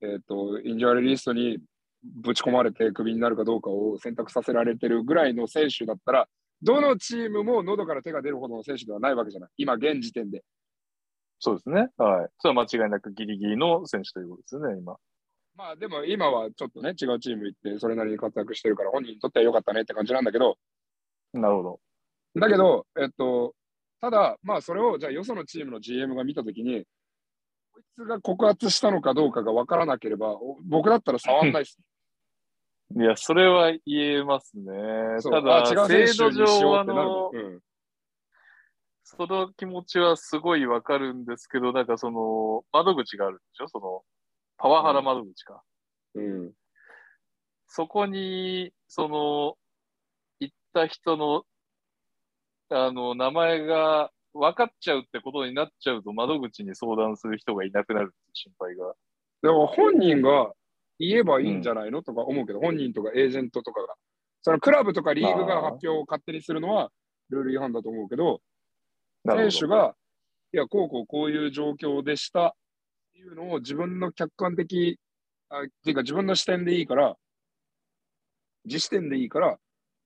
[0.00, 1.58] えっと、インジュアリーリストに
[2.02, 6.26] ぶち込まれてクビになるかどうかを選択させられてるぐらいの選手だったら、
[6.62, 9.50] どのチームも喉から手が出るほどの選手ではないわけじゃない。
[9.58, 10.42] 今、現時点で。
[11.38, 11.88] そうですね。
[11.98, 12.28] はい。
[12.38, 14.96] それは間違いなくギリギリの選手ということですよね、今。
[15.56, 20.56] まあでも今はちょっとね、違うチーム行って、それなりに活躍してるから、本人にとっては良かったねって感じなんだけど、
[21.34, 21.80] なるほど。
[22.36, 23.54] だけど、えっと、
[24.00, 26.84] ただ、まあそれを、じゃあよそのチームの GM が見たときに、
[27.72, 31.78] こいつが告発したのかどうかが分からなければ、お僕だったら触んないです。
[32.96, 34.64] いや、それは言えますね。
[35.22, 37.60] ただ、あ違う選制度上あの、うん
[39.06, 43.68] その気持ちはすごいわかるんですけど、なんかその、窓口があるんでしょ？
[43.68, 44.02] その、
[44.56, 45.62] パワハラ窓口か。
[46.14, 46.52] うん。
[47.68, 49.56] そこに、その、
[50.40, 51.44] 行った人の、
[52.74, 58.94] あの、名前が分かっちゃうってことになっちゃうと、窓口に相談する人がいなくなるって心配が。
[59.42, 60.52] でも本人が
[60.98, 63.94] 言えばいいんじゃないの、とか思うけど、本人とかエージェントとかが。
[64.42, 66.90] そのクラブとかリーグが発表を勝手にするのは
[67.30, 68.42] ルール違反だと思うけど
[69.26, 69.94] 選手が、
[70.52, 72.52] いや、こうこうこういう状況でしたっ
[73.14, 74.98] ていうのを自分の客観的、
[75.48, 77.16] あっていうか自分の視点でいいから、
[78.66, 79.58] 自視点でいいから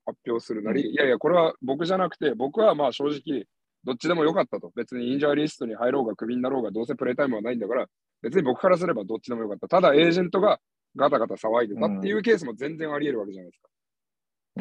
[0.08, 3.44] 発表するなり、うんいやいや、これは僕じゃなくて、僕はまあ正直、
[3.84, 4.72] どっちでもよかったと。
[4.74, 7.86] 別にインジャーリストに入ろうがクビになろうが、どうせプレイタイムはないんだから、
[8.22, 9.68] 別に僕からすればどっちでもよかった。
[9.68, 10.58] ただ、エージェントが
[10.96, 13.68] ガタガタ騒いでたっていうケースも全然あり得るわけじゃないですか。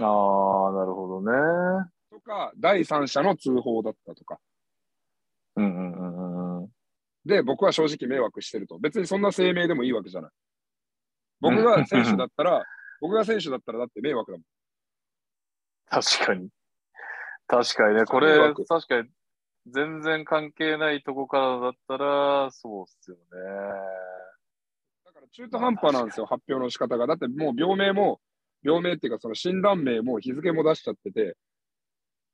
[0.05, 1.89] ああ、なるほどね。
[2.11, 4.37] とか、第三者の通報だったとか。
[5.55, 6.69] うんうんうんうん。
[7.25, 8.77] で、僕は正直迷惑してると。
[8.79, 10.31] 別にそんな声明でもいいわけじゃない。
[11.39, 12.63] 僕が選手だったら、
[13.01, 14.45] 僕が選手だったらだって迷惑だもん。
[15.89, 16.49] 確かに。
[17.47, 19.09] 確かにね、こ迷れ、惑確かに、
[19.67, 23.21] 全然関係ないとこからだったら、そうっすよね。
[25.05, 27.07] だから中途半端なんですよ、発表の仕方が。
[27.07, 28.19] だってもう病名も、
[28.63, 31.37] 病名っていうかその診断名も日付も出しちゃってて、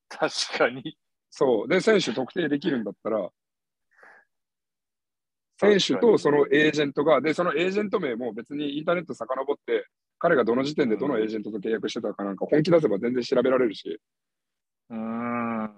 [0.09, 0.97] 確かに。
[1.29, 1.67] そう。
[1.67, 3.29] で、選手特定できるんだったら、
[5.59, 9.87] 選手とそのエージェントが、で、そのエージェント名も別にインターネット遡って、
[10.23, 13.99] 彼がどの時点でどのエージェントと契約してたかなんか本気出せば全然調べられるし、
[14.89, 15.69] うーん。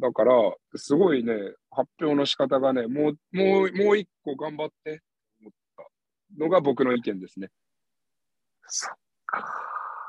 [0.00, 0.32] だから、
[0.74, 1.34] すごいね、
[1.70, 5.02] 発表の仕方がね、もう、もう、もう一個頑張って
[5.40, 7.50] 思ったのが僕の意見ですね。
[8.66, 8.94] そっ
[9.26, 9.46] か。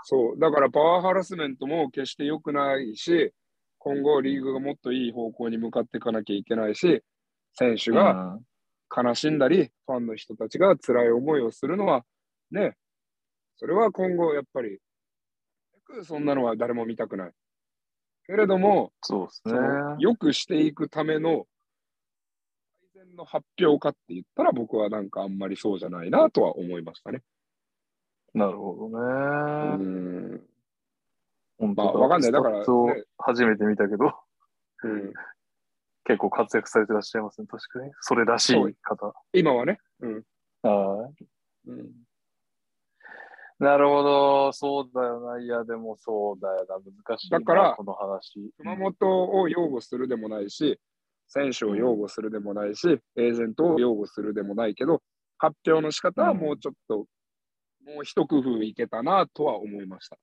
[0.01, 0.39] そう。
[0.39, 3.33] だからパワーハラスメントも決して良くないし、
[3.77, 7.03] 今後リーグがもっといい方向に向かっていかなきゃいけないし、
[7.53, 8.39] 選手が
[8.89, 12.03] 悲しんだり、ファンの人たちが辛い思いをするのは、
[12.49, 12.77] ね、
[13.61, 14.79] それは今後やっぱり、
[16.01, 17.31] そんなのは誰も見たくない。
[18.25, 19.53] けれども、そうですね。
[19.53, 21.45] その良くしていくための
[22.95, 27.21] 改善の発表かって言ったら僕はなんかあんまりそうじゃないなとは思いましたね。
[28.33, 30.37] なるほどうね。
[30.37, 30.41] ん。
[31.59, 32.65] 本まあわかんないだからね
[33.19, 34.11] 初めて見たけど、
[34.85, 35.13] うん、
[36.05, 37.45] 結構活躍されてらっしゃいますね。
[37.47, 37.91] 確かに。
[38.01, 39.13] それらしい方。
[39.33, 39.77] 今はね。
[39.99, 40.23] うん。
[40.63, 41.25] はい。
[41.67, 41.91] うん、
[43.61, 45.39] なるほど、そうだよな。
[45.39, 46.79] いや、でもそうだよな。
[47.07, 47.37] 難しいな。
[47.37, 48.51] だからこの話。
[48.57, 50.79] 熊本を擁護するでもないし、
[51.27, 55.03] 選手を擁護するでもないし、エージェントを擁護するでもないけど、
[55.37, 57.05] 発表の仕方はもうちょっと、
[57.85, 60.17] もう一工夫いけたなとは思いました。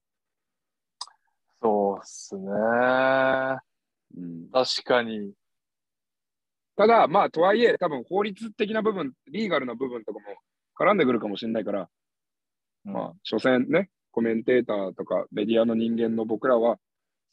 [1.63, 2.43] そうっすね。
[4.17, 5.33] うん、確かに。
[6.77, 10.27] ただ、まあ、とはいえ、多分法律的な部分、リーガルな部分とかも
[10.77, 11.89] 絡んでくるかもしれないから、
[12.93, 16.79] まあ、所詮ね、コメンテーターとかメディアの人間の僕らは、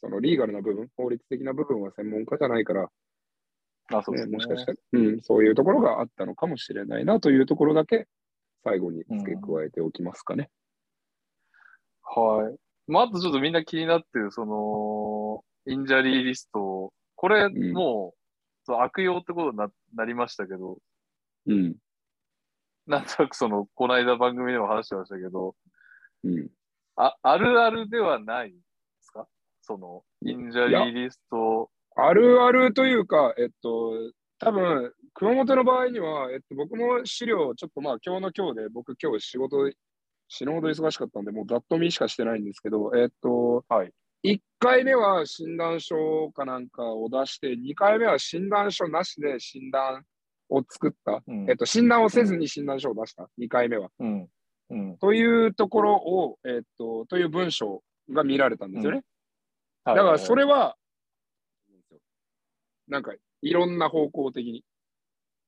[0.00, 2.88] そのリーガルな部分、法律的な部分は専門家じゃないから、
[3.92, 4.30] あ、そうですね。
[4.32, 8.06] ねもしかしたら、うん、そういうところがあったのかもしれないなというところだけ、
[8.64, 10.50] 最後に付け加えておきますかね。
[12.02, 12.56] はい。
[12.86, 18.18] まあ、あとちょっとみんな気になってる、その、インジャリーリスト、これ、んもう、
[18.64, 20.78] そう悪用ってことにななりましたけど、
[21.46, 21.76] うん。
[22.86, 25.54] なんとなくその、この間番組でも話してましたけど、
[26.24, 26.48] うん。
[26.96, 28.56] あ、あるあるではないで
[29.00, 29.26] すか？
[29.62, 33.92] その、インジャリーリスト、あるあるというか、えっと、
[34.38, 39.70] 多分熊本の場合には、えっと、僕も資料、ちょっとまあ今日の今日で、僕今日仕事、
[40.28, 43.92] 死ぬほど忙しかったんで、もうざっと見しかしてないんですけど、えっと、はい。
[44.24, 50.04] 1回目は診断書かなんかを出して、2回目は診断書なしで診断
[50.48, 51.22] を作った。
[51.26, 53.90] うんえっと、診断をせずに診断書を出した、2回目は。
[53.98, 54.28] うん。
[54.70, 54.98] うん。
[54.98, 59.02] というところを、えっと、という文章が見られたんですよね。
[59.84, 60.76] だからそれは、
[62.88, 64.64] なんかいろんな方向的に。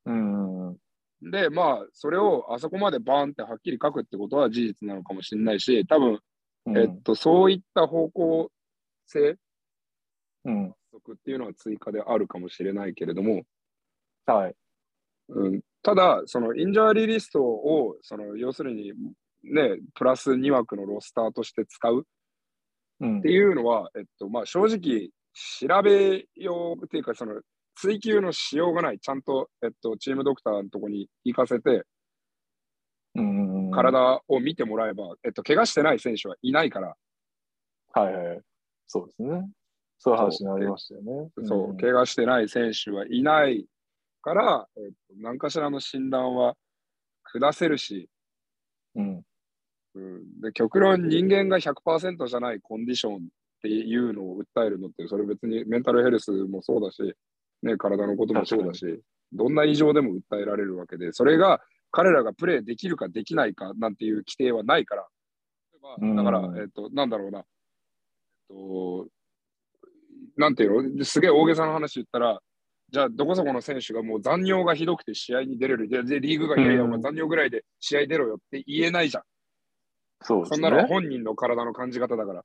[0.06, 0.68] うん。
[0.68, 1.30] うん。
[1.30, 6.20] で、まあ、それをあそこまでバーンってはっきり書くってことは事実なのかもしれないし、多分、
[6.66, 8.50] うんえっと、そういった方向
[9.06, 9.36] 性
[10.44, 10.68] うん。
[10.70, 10.74] っ
[11.24, 13.42] ていうのは追加であるかもしれないけれども、
[14.26, 14.54] はい。
[15.28, 18.92] うん、ただ、そのインジャーリーリストを、その要するに、
[19.44, 22.06] ね、プラス2枠のロスターとして使う
[23.00, 25.10] うんっていうのは、えっと、まあ、正直、
[25.60, 27.40] 調べようっていうか、その、
[27.76, 28.98] 追求のしようがない。
[28.98, 31.84] ちゃんと、えっと、チームドクターのとこに行かせて、
[33.14, 33.70] うん。
[33.70, 36.96] 体を見てもらえば、えっと、怪我してない選手はいないから、
[37.92, 38.40] はいはい。
[38.86, 39.48] そうですね。
[39.98, 41.30] そういう話になりましたよね。
[41.44, 43.66] そう、ん怪我してない選手はいない
[44.28, 46.54] から、えっと、何かしらの診断は
[47.24, 48.08] 下せるし、
[48.94, 49.22] うん。
[49.94, 53.18] うん、で極論人間が100%じゃないコンディションっ
[53.62, 57.14] ていうのを訴えるのって、それ別にメンタルヘルスもそうだし、
[57.62, 59.00] ね、体のこともそうだし、
[59.32, 61.60] どんな異常でも訴えられるわけで、それが
[61.90, 65.06] 彼らがプレーできるかできないかなんていう規定はないから、
[66.00, 66.16] うん。
[66.16, 67.44] だから、えっと、なんだろうな、えっ
[68.48, 69.08] と、
[70.36, 72.40] なんていうの、すげえ大げさな話言ったら、
[72.90, 75.88] じゃあ、どこそこの選手がもう残尿がひどくて試合に出れる。
[75.88, 79.22] で、でリーグが、いやいや、お前残尿ぐらいで試合出ろよって言えないじゃん。
[80.22, 80.56] そうですね。
[80.56, 82.44] そんなのは本人の体の感じ方だから。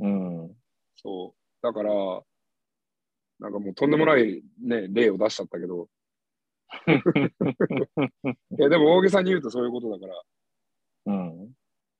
[0.00, 0.54] うん。
[0.96, 1.38] そう。
[1.62, 1.90] だから、
[3.40, 5.88] なんかもうとんでもないね、例を出しちゃったけど。
[6.86, 10.22] いや、でも大げさに言うとそういうことだから。
[11.06, 11.54] うん。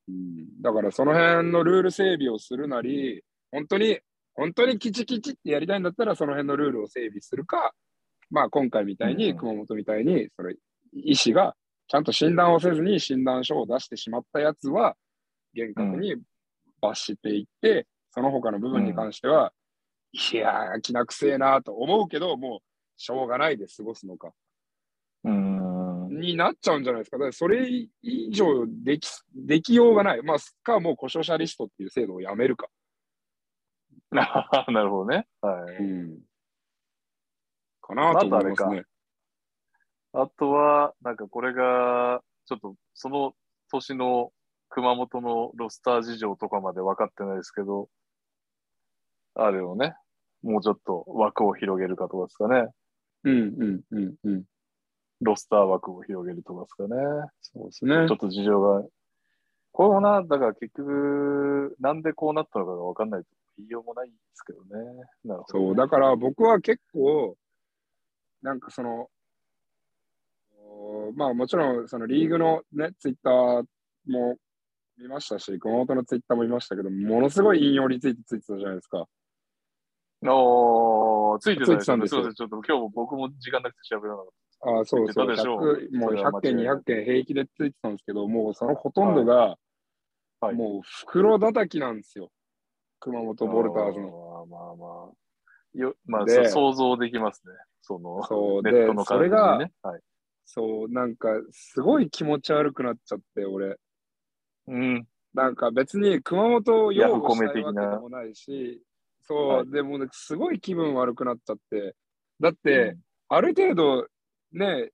[0.07, 3.99] うん、だからその辺のルール整備をするなり、本当に、
[4.39, 7.73] 本当にキチキチってやりたいんだったら、その辺のルールを整備するか、
[8.31, 10.53] まあ今回みたいに、うん熊本みたいに、その
[10.93, 11.55] 医師が
[11.89, 14.95] ちゃんと診断をせずに診断書を出してしまったやつは、
[15.53, 16.15] 厳格に
[16.79, 19.51] 罰していって、その他の部分に関しては、
[20.13, 22.59] いやー、きなくせえなと思うけど、もう
[22.95, 24.31] しょうがないで過ごすのか。
[25.25, 26.19] うん。
[26.19, 27.17] になっちゃうんじゃないですか。
[27.17, 27.69] だからそれ
[28.01, 30.21] 以上でき、できようがない。
[30.23, 32.67] まあ、か、もう故障者リストっていう制度をやめるか。
[34.71, 35.27] なるほどね。
[35.41, 35.83] はい。
[35.83, 36.19] ん。
[37.81, 38.85] かなと思いますあとあれね。
[40.13, 43.33] あとは、なんかこれが、ちょっとその
[43.71, 44.31] 年の
[44.69, 47.89] 熊本のロスター事情とかまで分かってないですけど、
[49.35, 49.95] あれをね、
[50.41, 52.67] もうちょっと枠を広げるかとかですかね。
[53.23, 54.43] うんうんうんうん。
[55.21, 56.95] ロスター枠を広げるとかですかね。
[57.41, 58.15] そうですねちょ。
[58.15, 58.83] っと事情が。
[59.71, 63.27] これもな、だから結局、なんでこうなったのかが分かんないと
[63.59, 64.67] 言いようもないですけどね。
[65.25, 67.35] なるほど、そう、だから僕は結構、
[68.41, 69.07] なんかその、
[70.57, 73.65] おまあもちろんそのリーグのね、ツイッター
[74.07, 74.37] も
[74.97, 79.05] 見ましたし、熊本のツイッターも見ましたけど、ものすごい引用リツイートついてたじゃないですか。
[80.23, 82.21] おー、ついてたついてたんですよ。
[82.21, 84.31] すいません、ちょっと今日も僕も時間なくて調べられなかっ
[84.61, 85.89] あそうそう、言ってたでしょう。
[85.91, 86.75] 100もうそれは100件、間違いない。
[86.75, 89.57] 200件平気でついてたんですけど、もうそのほとんどが、
[90.41, 90.55] はい。
[90.55, 92.29] もう袋叩きなんですよ。
[92.99, 93.25] 熊た。
[93.25, 94.45] 本ボルターズの。
[94.49, 95.77] まあまあまあ。
[95.77, 97.53] よまあ、想像できますね。
[97.81, 99.71] その、そうネットのでそれ感じね。
[99.83, 100.01] がはい。
[100.45, 103.77] そう、なんか、すごい気持ち悪くなっちゃって、俺。
[104.67, 105.07] うん。
[105.33, 108.81] なんか別に熊本を擁護したいわけでもないし、
[109.21, 111.95] そう、はいでもね、すごい気分悪くなっちゃって、
[112.39, 112.97] だって、
[113.27, 114.07] ある程度、
[114.51, 114.89] ね、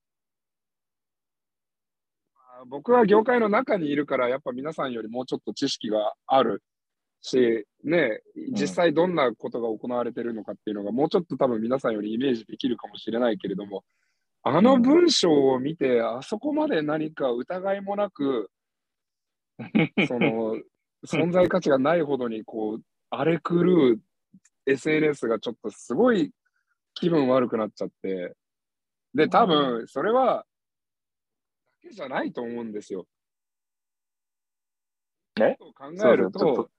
[2.34, 6.62] まあ僕は業界の中にいるから、やっぱ皆さんよりもうちょっと知識がある
[7.26, 8.22] し、ね、
[8.52, 13.84] 実際どんなことが行われてるのかっていうのが、もうちょっと多分皆さんよりイメージできるかもしれないけれども、
[14.44, 18.52] あの文章を見て、あそこまで何か疑いもなく、
[20.08, 20.58] その
[21.08, 23.62] 存在価値がないほどにこう荒れ狂
[23.94, 24.02] う
[24.66, 26.32] SNS がちょっとすごい
[26.94, 28.36] 気分悪くなっちゃって
[29.14, 30.46] で多分それはだ
[31.82, 33.08] けじゃないと思うんですよ。
[35.40, 36.70] えと考えると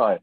[0.00, 0.22] はい。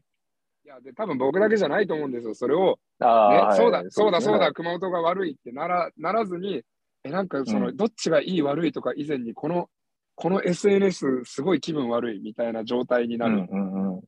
[0.64, 2.34] いやで多分僕だけじゃないと思うんですよ。
[2.34, 6.62] それを、ねはいそうだそうだそうだ熊本が悪いってならならずに
[7.04, 9.68] えなんかその、うんどっちがいい悪いとか以前にこの
[10.14, 13.46] この SNS すごい気分悪いみたいな状態になる。
[13.50, 14.02] うんうんうん。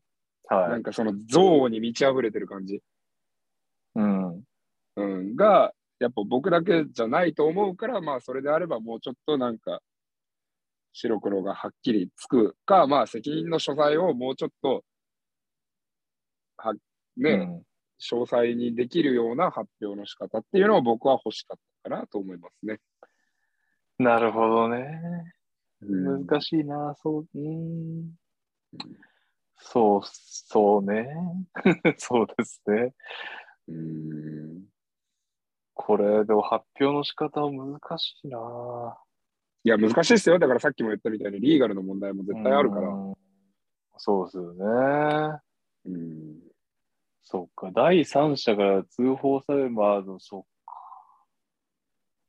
[0.50, 0.80] なはい。
[0.80, 2.82] んかその憎悪に満ち溢れてる感じ、
[3.94, 4.42] うん。
[4.96, 9.80] うん、が、やっぱ僕だけじゃないと思うから、まあそれであればもうちょっとなんか、
[10.92, 14.82] 白黒がはっきりつくか、まあ責任の所在をもうちょっと、
[16.62, 16.74] は
[17.16, 17.62] ね、うん
[18.00, 22.80] 詳細にできるような発表の仕方っていうのを僕は欲しかったかなと思いますね。
[23.98, 25.34] なるほどね。
[25.82, 28.14] うん難しいな、そう、うーん。
[29.58, 31.08] そう、そうね。
[31.98, 32.94] そうですね。
[33.68, 34.64] うん
[35.74, 38.98] これ、でも発表の仕方は難しいな。
[39.64, 40.38] いや、難しいですよ。
[40.38, 42.88] だからさっきも言ったみたいにリーガルの問題も絶対あるから。
[42.88, 43.14] うん。
[43.96, 45.40] そうですよね。
[45.86, 46.49] うん
[47.30, 47.70] そっか。
[47.72, 50.74] 第三者から通報される、まあ、でもそっか。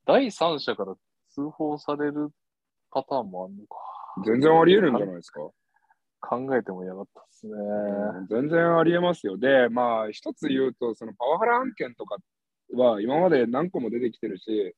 [0.06, 0.94] 第三者から
[1.32, 2.30] 通報される
[2.92, 3.78] パターンもあるのか。
[4.26, 5.40] 全然あり得るんじゃないですか？
[6.20, 7.54] 考えてもいなかったですね。
[7.54, 9.40] うん全然ありえますよ。
[9.40, 12.18] で、まあ、一つ言うと、そのパワハラ案件とか
[12.74, 14.76] は今まで何個も出てきてるし、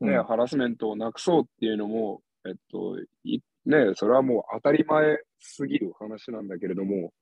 [0.00, 7.12] ね、うんハラスメントをなくそうっていうのも、えっと、いね、それはもう当たり前すぎる話なんだけれども、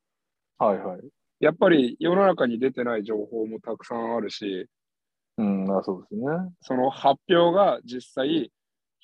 [0.59, 1.01] はいはい。
[1.43, 4.69] やっぱり世の中に出てない情報もたくさんあるし、
[5.37, 6.25] うん、あそうですね。
[6.61, 8.53] その発表が実際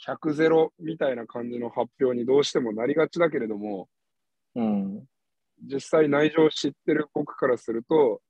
[0.07, 3.89] 100ゼロみたいな感じの発表にどうしてもなりがちだけれども、
[4.55, 5.05] うん。
[5.65, 8.21] 実際内情を知ってる僕からすると、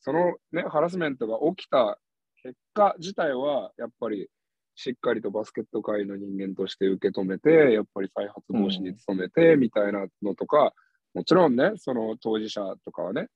[0.00, 2.00] そのね、ハラスメントが起きた
[2.42, 4.26] 結果自体は、やっぱり
[4.74, 10.72] しっかりとバスケット界の人間として受け止めて、やっぱり再発防止に努めて、みたいなのとか、
[11.16, 13.28] もちろんね、その当事者とかはね、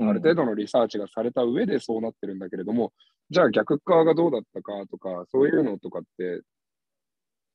[0.00, 2.92] ある程度のリサーチがされた上でそうなってるんだけれども、
[3.30, 6.42] じゃあ逆側がどうだったかとか、そういうのとかって、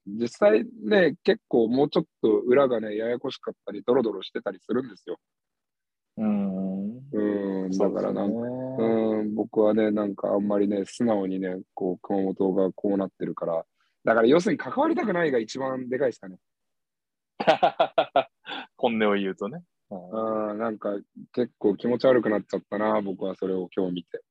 [0.08, 5.18] 実際ね、結構もうちょっと裏がね、ややこしかったり、ドロドロしてたりするんですよ。
[6.16, 6.98] うん。
[7.12, 8.48] うん、だからなんか、か、
[8.84, 13.66] うん、僕はね、なんかあんまりね、素直にね、こう、熊本がこうなってるから、
[14.06, 16.38] だから要するに関わりたくないが一番でかいですかね。
[18.78, 19.64] 本音を言うとね。
[19.90, 20.90] うん、なんか
[21.34, 24.22] 結構気持ち悪くなっちゃったな、僕はそれを今日見て。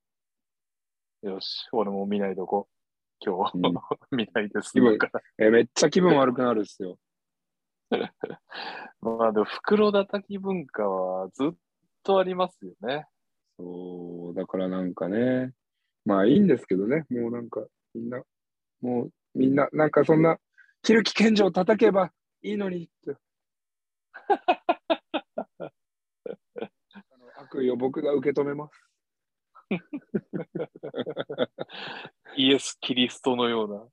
[1.23, 2.69] よし、俺も見ないとこ。
[3.21, 3.63] 今日、うん
[4.17, 4.73] 見ないです。
[5.39, 6.99] えめっちゃ気分悪くなるっすよ。
[9.01, 11.55] まあでも、袋叩き文化はずっ
[12.03, 13.07] とありますよね。
[13.57, 15.55] そう、だからなんかね、
[16.05, 17.65] まあいいんですけどね、もうなんか
[17.95, 18.23] みんな、
[18.81, 20.39] もうみんな、なんかそんな、
[20.83, 23.17] キルキ賢者を叩けばいいのにって。
[25.59, 28.91] あの悪意を僕が受け止めます。
[32.37, 33.87] イエス・キリストのような。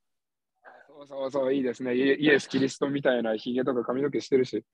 [0.88, 1.96] そうそうそう、いいですね。
[1.96, 4.66] イエス・キリストみたいなヒゲとか髪の毛してるし。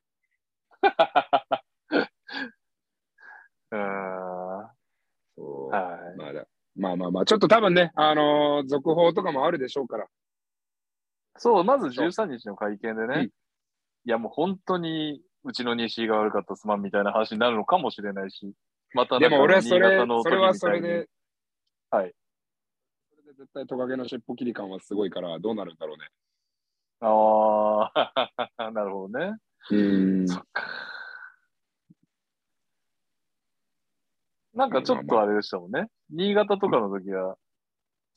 [3.72, 4.72] あ
[5.36, 6.18] そうーはい。
[6.18, 10.08] まあだまあまあまあ、ちょっと多分ね、あのー続報とかもあるでしょうから。
[11.38, 13.32] そう、まず13日の会見でね、うん
[14.06, 18.54] いやもう本当にうちの西井が悪かったすまんみたいな話になるのかもしれないし、
[18.94, 21.10] またでも俺は新それ潟の、それは時みたいにそれで、
[21.90, 22.14] はい。
[23.10, 26.10] それで絶対トカゲの尻尾切り感はすごいから、どうなるんだろうね。
[27.00, 27.92] あ
[28.58, 29.38] あ、 なるほどね。
[29.72, 30.64] うんそっか。
[34.54, 35.88] なんかちょっとあれでしたもんね。
[36.10, 37.38] 新潟とかの時は、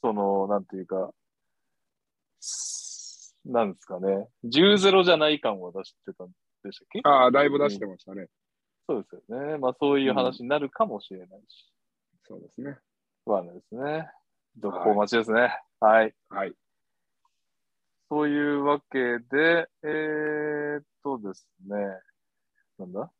[0.03, 1.13] その、なんていうか、
[2.41, 4.29] すなんですかね。
[4.45, 6.33] 10-0じゃない感を出してたんで
[6.73, 7.01] したっけ？
[7.05, 8.29] ああ、だいぶ出してましたね。
[8.89, 9.59] そうですよね。
[9.59, 11.73] まあそういう話になるかもしれないし。
[12.27, 12.77] そうですね。
[13.25, 14.09] 不安ですね。
[14.59, 15.59] 続報待ちですね。
[15.81, 16.15] はい。
[16.29, 16.53] はい。
[18.09, 21.77] そういうわけで、えー、っとですね。
[22.79, 23.11] なんだ？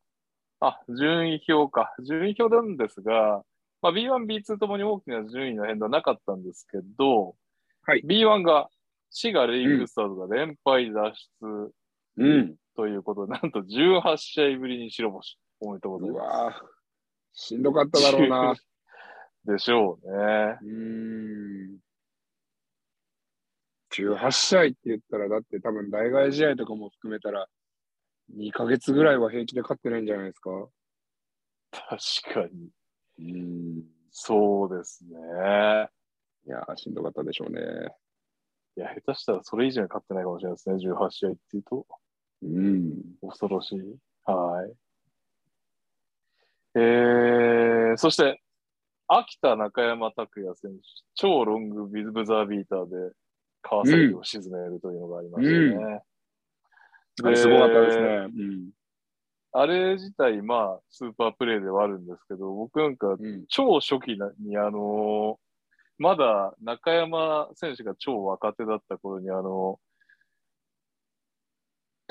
[0.59, 1.95] あ、順位表か。
[2.03, 3.43] 順位表なんですが、
[3.81, 7.35] まあ、B1、B2 ともに大きな順位の変動はなかったんですけど、
[7.83, 8.69] はい B1 が
[9.09, 11.73] 滋賀レイクスターズが連敗脱出
[12.17, 12.55] うん。
[12.75, 15.37] ということで、なんと18試合ぶりに白星。
[15.59, 16.55] おめでとうございうまわぁ
[17.33, 18.55] しんどかっただろうな。
[18.55, 18.67] す。
[19.45, 20.13] でしょうね。
[20.61, 21.79] うーん。
[23.93, 27.47] 18試合って言ったら、だって多分代替試合とかも含めたら、
[28.33, 30.69] 2ヶ月ぐらいは平気で勝ってないんじゃないですか？
[31.71, 32.69] 確かに。
[33.19, 33.83] うーん。
[34.11, 35.11] そうですね。
[36.45, 37.61] いやー、しんどかったでしょうね。
[38.77, 40.75] いや、下手したらそれ以上に勝ってないかもしれないですね。
[40.77, 41.85] 18試合っていうと。
[42.43, 42.93] うん。
[43.21, 43.79] 恐ろしい。
[44.25, 44.73] はい。
[46.75, 48.41] えー、そして、
[49.07, 50.79] 秋田中山拓也選手、
[51.15, 53.13] 超ロングビズブザービーターで
[53.61, 56.01] 川崎を沈めるというのがありましたね。
[57.35, 58.05] すごかったですね。
[58.05, 58.69] うん。
[59.53, 63.45] あれ自体、まあ、スーパープレイではあるんですけど、僕なんかうん。
[63.49, 65.37] 超初期に、あの
[65.97, 69.77] まだ中山選手が超若手だった頃に、あの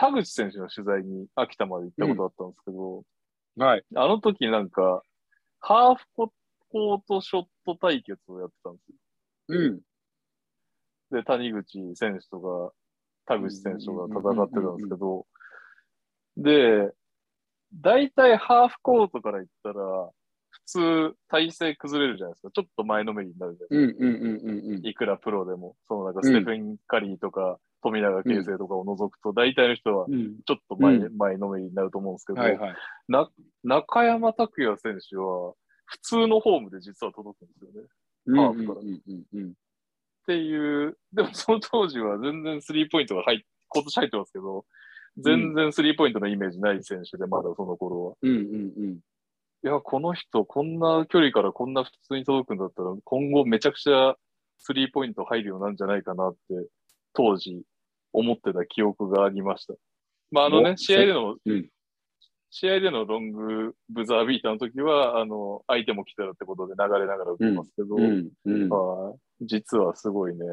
[0.01, 3.05] 田口選手の取材に秋田まで行ったことあったんですけど、
[3.59, 3.85] はい。
[3.95, 5.03] あの時なんか、
[5.61, 8.97] ハーフコートショット対決をやってたんですよ。
[9.49, 9.81] うん。
[11.11, 12.73] で、谷口選手とか、
[13.27, 15.27] 田口選手とか戦ってたんですけど、
[16.39, 16.91] で、
[17.75, 20.11] 大体ハーフコートから言ったら、
[20.49, 22.51] 普通体勢崩れるじゃないですか。
[22.51, 24.07] ちょっと前のめりになるじゃないですか。
[24.07, 24.87] うんうんうんうんうん。
[24.87, 30.41] いくらプロでも、そのなんかステフェン・カリーとか、富永啓生とかを除くと、大体の人はうん。
[30.47, 32.75] ちょっと前,、う前のめりになると思うんですけど、はいはい。
[33.09, 33.31] な
[33.65, 35.55] 中山拓也選手は、
[35.85, 37.81] 普通のフォームで実は届くんですよね。
[37.81, 37.91] うん
[38.37, 38.83] ハーフからっ
[40.27, 44.65] ていう、でもその当時は全然スリーポイントが入っ、今年入ってますけど、
[45.19, 48.17] 全然スリーポイントのイメージない選手で、まだその頃は。
[48.23, 48.99] うんうんうん。
[49.63, 54.15] いや、この人、こんな距離からこんな普通に届くんだったら、今後めちゃくちゃ
[54.59, 56.39] スリーポイント入るようなんじゃないかなって、
[57.13, 57.63] 当時
[58.13, 59.75] 思ってた記憶がありました。
[60.31, 61.69] まあ、あのね、お試合での、うん
[62.53, 67.97] 試合でのロングブザービーターの時は、あの、相手も来てるってことで流れながら受けますけど、
[69.41, 70.45] 実はすごいね。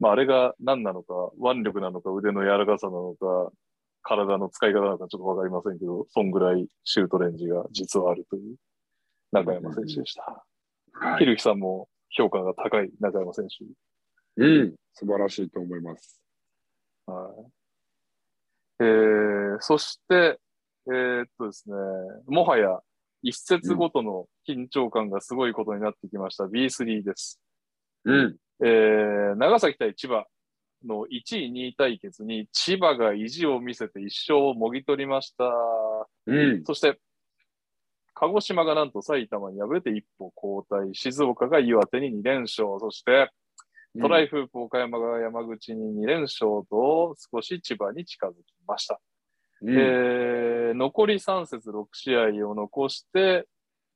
[0.00, 3.52] まあ、あれが何なのか、腕力なのか、腕の柔らかさなのか、
[4.02, 8.56] 体の使い方なのかちょっとわかりませんけど、そんぐらいシュートレンジが実はあるという
[9.30, 10.44] 中山選手でした。
[10.92, 11.18] はい。
[11.20, 13.64] ひるきさんも評価が高い中山選手。
[14.42, 14.74] うん。
[14.94, 16.21] 素晴らしいと思います。
[17.06, 17.52] はい。
[18.80, 20.38] えー、そして、
[20.86, 21.74] えーっとですね、
[22.26, 22.80] もはや
[23.22, 27.40] 一節ごとの緊張感がすごいことになってきました B3 です。
[28.04, 28.36] うん。
[28.64, 30.24] えー、長崎対千葉
[30.84, 35.44] の1位、2位対決に千葉が意地を見せて一勝をもぎ取りました。
[36.26, 36.64] うん。
[36.64, 36.98] そして、
[38.14, 43.30] 鹿児島がなんと埼玉に敗れて一歩後退、静岡が岩手に2連勝、そして
[44.00, 48.36] トライフープ岡山が山口に2連勝と少し千葉に近づき
[48.66, 49.00] ました。
[49.62, 49.70] うん。
[49.78, 53.46] えー残り3節6試合を残して、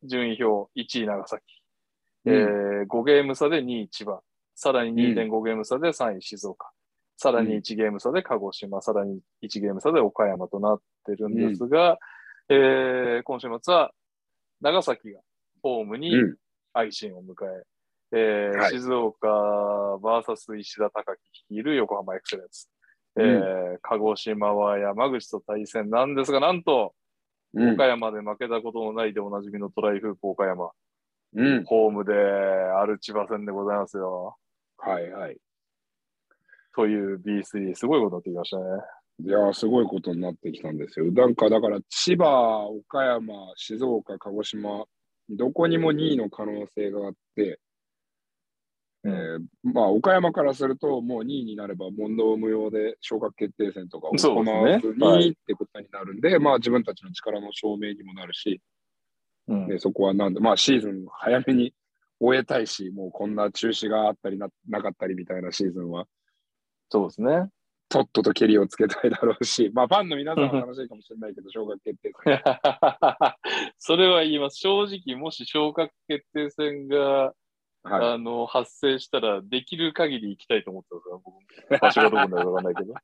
[0.03, 1.43] 順位表1位長崎、
[2.27, 4.21] えー5ゲーム差で2位千葉、
[4.55, 6.71] さらに2.5ゲーム差で3位静岡、
[7.17, 11.99] さらに1ゲーム差で鹿児島、さらに1ゲーム差で岡山となってるんですが、
[12.51, 13.93] えー今週末は
[14.61, 15.21] 長崎が
[15.63, 16.37] ホームにうん。
[16.75, 17.65] 愛心を迎え、
[18.19, 19.29] えーはい静岡
[20.03, 22.71] VS 石田隆樹率いる横浜エクセレンス。
[23.19, 26.95] えうんー鹿児島は山口と対戦なんですが、なんと、
[27.55, 30.71] うん岡山で負けたことのないでおなじみのトライフープ岡山、
[31.35, 31.65] うん。
[31.65, 34.37] ホームである千葉戦でございますよ。
[34.79, 35.37] はいはい。
[36.75, 38.65] という B3、すごいことになってきましたね。
[39.21, 41.11] いやー、すごいことになってきたんですよ。
[41.13, 44.85] なんか、だから、千葉、岡山、静岡、鹿児島、
[45.31, 47.59] どこにも2位の可能性があって、
[49.07, 58.61] えーまあ、岡山からすると、もう2位になれば問答無用で昇格決定戦とか行わずにってことになるんで、まあ、自分たちの力の証明にもなるし、
[59.49, 61.73] うんでそこはなんで、まあ、シーズン早めに
[62.19, 66.07] 終えたいし、もうこんな中止があったりななかったりみたいなシーズンは、
[66.91, 67.49] そうですね。
[67.89, 72.41] とっととケリをつけたいだろうし、 まあ、ファンの皆さんは楽しいかもしれないけど、昇格決定戦。
[73.79, 74.59] それは言います。
[74.59, 77.33] 正直、もし昇格決定戦が、
[77.89, 81.81] はいあの発生したら、できる限り行きたいと思ってますから、僕。
[81.81, 82.95] 場所がどこになるかわかんないけど。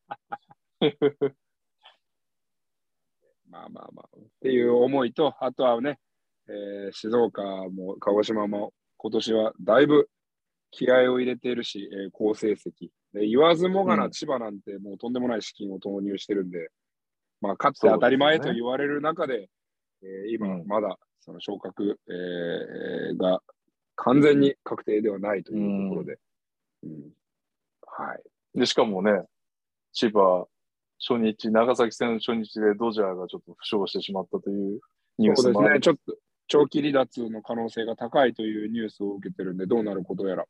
[3.48, 4.16] まあまあまあ。
[4.16, 5.98] っていう思いと、あとはね、
[6.48, 10.08] えー静岡も鹿児島も今年はだいぶ
[10.70, 12.90] 気合を入れているし、えー好成績。
[13.12, 16.70] で言わずもがうなん千葉なんてもうとんでもない資金を投入してるんで、
[17.42, 19.48] まあ、勝って当たり前と言われる中で、
[20.02, 23.40] えー今うんまだその昇格、えーが
[23.96, 26.18] 完全に確定ではないというところで、
[26.82, 27.12] うん
[27.94, 28.58] はい。
[28.58, 29.12] で、しかもね、
[29.92, 30.46] 千葉、
[30.98, 34.80] 初日、長崎戦初日でドジャーがちょっと負傷してしまったという
[35.18, 35.80] ニューそうですね。
[35.80, 36.16] ちょっと
[36.46, 40.46] 長期離脱の可能性が高いというニュースを受けてるんで、どうなることやら。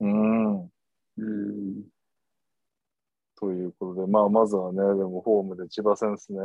[0.00, 0.60] うん。
[0.62, 1.84] うん
[3.38, 6.38] ということで、まあ、まずはね、でもホームで千葉戦ですね。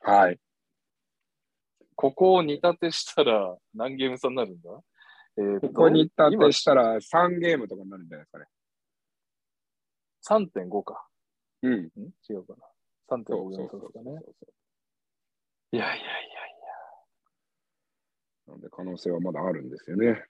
[0.00, 0.38] はい。
[1.96, 4.70] ここを煮立てしたら 何ゲーム差になるんだ？
[5.36, 8.46] えーとここに立てしたら3ゲームとかになるんじゃないですかね。
[10.28, 10.38] 今
[10.68, 11.08] 3.5か。
[11.62, 11.72] うん。
[11.72, 11.88] ん？
[12.28, 12.66] 違うかな。
[13.08, 14.20] 3.5そうゲーム差ですかね。
[15.72, 16.34] いやいやい
[18.46, 20.22] なので可能性はまだあるんですよね。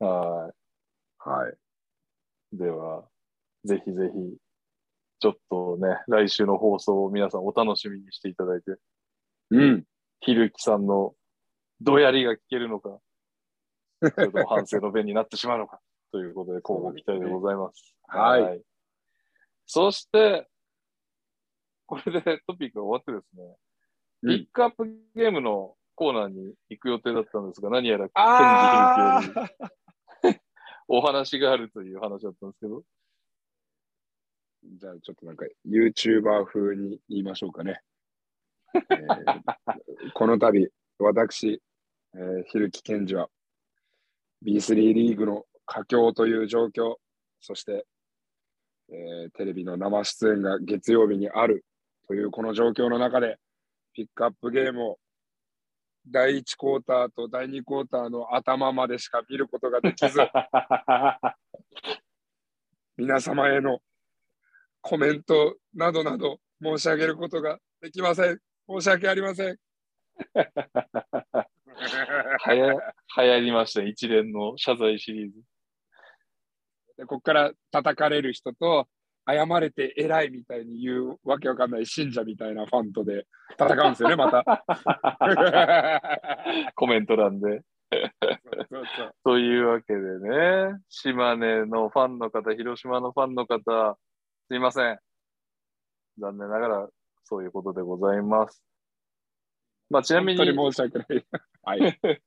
[0.00, 0.06] や。
[0.06, 0.54] は
[1.18, 1.58] はい。
[2.54, 2.56] い。
[2.58, 3.06] では、
[3.64, 4.38] ぜひぜひ、
[5.18, 8.76] ちょっとね、来週の放送を皆さんお楽しみにしていただいて、
[9.50, 9.84] うん。
[10.20, 11.14] ひるきさんの
[11.80, 12.98] どやりが聞けるのか、
[14.00, 15.80] それとも反省の弁になってしまうのか、
[16.12, 17.94] ということで、今後期待でございます。
[18.06, 18.62] はい。
[19.66, 20.48] そして、
[21.86, 23.56] これでトピックが終わってですね、
[24.22, 24.36] うん。
[24.36, 29.38] ピックアップゲームのコーナーに行く予定だったんですが、何やらあケンジ
[30.28, 30.40] ヒル
[30.88, 32.82] お話があるという話だったんですけど、
[34.64, 37.80] じゃあちょっとなんか YouTuber 風に言いましょうかね。
[38.74, 39.42] えー
[40.14, 41.62] この度、私、
[42.14, 43.28] えー、ひるきけんじは
[44.44, 46.96] B3 リーグの佳境という状況、
[47.40, 47.86] そして、
[48.90, 51.64] えーテレビの生出演が月曜日にある
[52.06, 53.38] というこの状況の中で、
[53.92, 54.98] ピックアップゲームを
[56.06, 60.18] 第1クォーターと第2クォーターの頭までしか見ることができず、
[62.96, 63.80] 皆様への
[64.80, 68.40] コメントなどなど申し上げることができません。
[68.68, 69.56] 申し訳ありません。
[72.40, 72.80] はや流
[73.16, 75.38] 行りましたね、一連の謝罪シリーズ。
[76.98, 78.88] でここから叩かれる人と、
[79.26, 83.26] 謝れて偉いみたいに言うわけわかんない信者みたいなファンとで
[83.60, 84.64] 戦うんですよね、また。
[86.74, 87.62] コメント欄で。
[88.70, 93.96] そうそうというわけでね、島根のファンの方、広島のファンの方、
[94.48, 94.98] すいません。
[96.18, 96.88] 残念ながら、
[97.28, 98.62] そういうことでございます。
[99.90, 101.26] まあ、ちなみに、申し訳ない。
[101.62, 102.00] はい。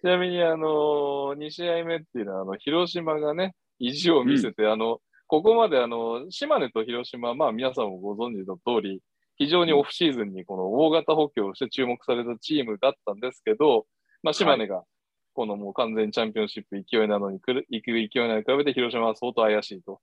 [0.00, 9.02] ちなみに、あの、2試合目っていうのは、あの、広島がね、意地を見せて、あの、ここまで、あの、島根と広島、まあ、皆さんもご存知の通り、
[9.36, 13.86] 非常にオフシーズンにこの大型補強をして注目されたチームだったんですけど、
[14.22, 14.84] まあ、島根が、
[15.34, 20.00] このもう完全にチャンピオンシップ勢いなのに来る、行く勢いなのに比べて広島は相当怪しいとうん。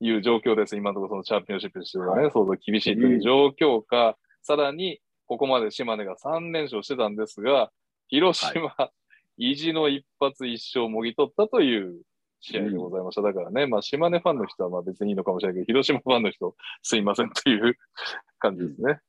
[0.00, 0.76] いう状況です。
[0.76, 7.70] 今のところそのチャンピオンシップとしてはね、相当厳しいという状況か、さらに、ここまで島根が3連勝してたんですが、
[8.08, 8.74] 広島、
[9.36, 12.00] 意地の一発一勝もぎ取ったという
[12.40, 13.22] 試合でございました。
[13.22, 17.76] だからね、まあ、島根ファンの人はまあ別にいいのかもしれないけど、広島ファンの人、すいませんという
[18.38, 19.00] 感じですね。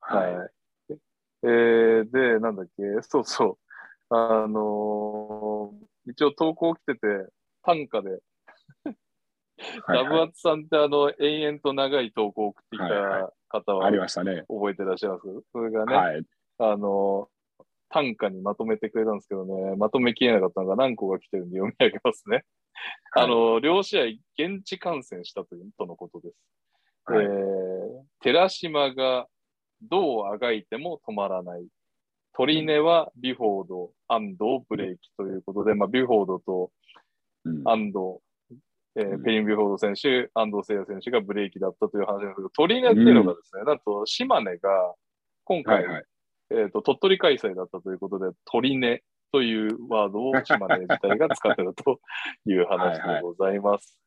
[0.00, 0.36] はい。
[0.36, 0.48] は
[1.42, 3.58] えー、で、なんだっけ、そうそ
[4.10, 4.14] う。
[4.14, 6.98] あのー一応投稿来てて、
[7.62, 8.18] 短歌で、い。
[9.88, 14.44] ラブはいアツさんってあの、延々と長い投稿を送ってきはいはた方はありましたね。
[14.48, 15.22] 覚えてらっしゃいます？
[15.52, 16.22] それがね、はい。
[16.58, 17.28] あの、
[17.88, 22.44] 短歌にまとめてくれたんですけどね、まとめきれなかったのが何個か来てるんで読み上げますね。
[23.14, 24.04] あの、両試合
[24.38, 26.34] 現地観戦したという、とのことです。
[27.04, 27.60] はいえー
[28.22, 29.26] 寺島が
[29.82, 31.66] どうあがいても止まらない。
[32.34, 36.70] 鳥根はビュフォード、安藤、ブレーキということで、まあ、ビュフォードと
[37.44, 38.20] うん安藤、
[39.00, 44.94] えーうんペリン・ビュフォード選手、安藤聖也選手がブレーキだったという話なんですけど、鳥根っていうのがですね、なんと島根が
[45.44, 46.04] 今は回、いはい。
[46.50, 52.00] えーと、鳥取開催だったということで、鳥根というワードを島根自体が使ってたと
[52.46, 53.98] いう話でございます。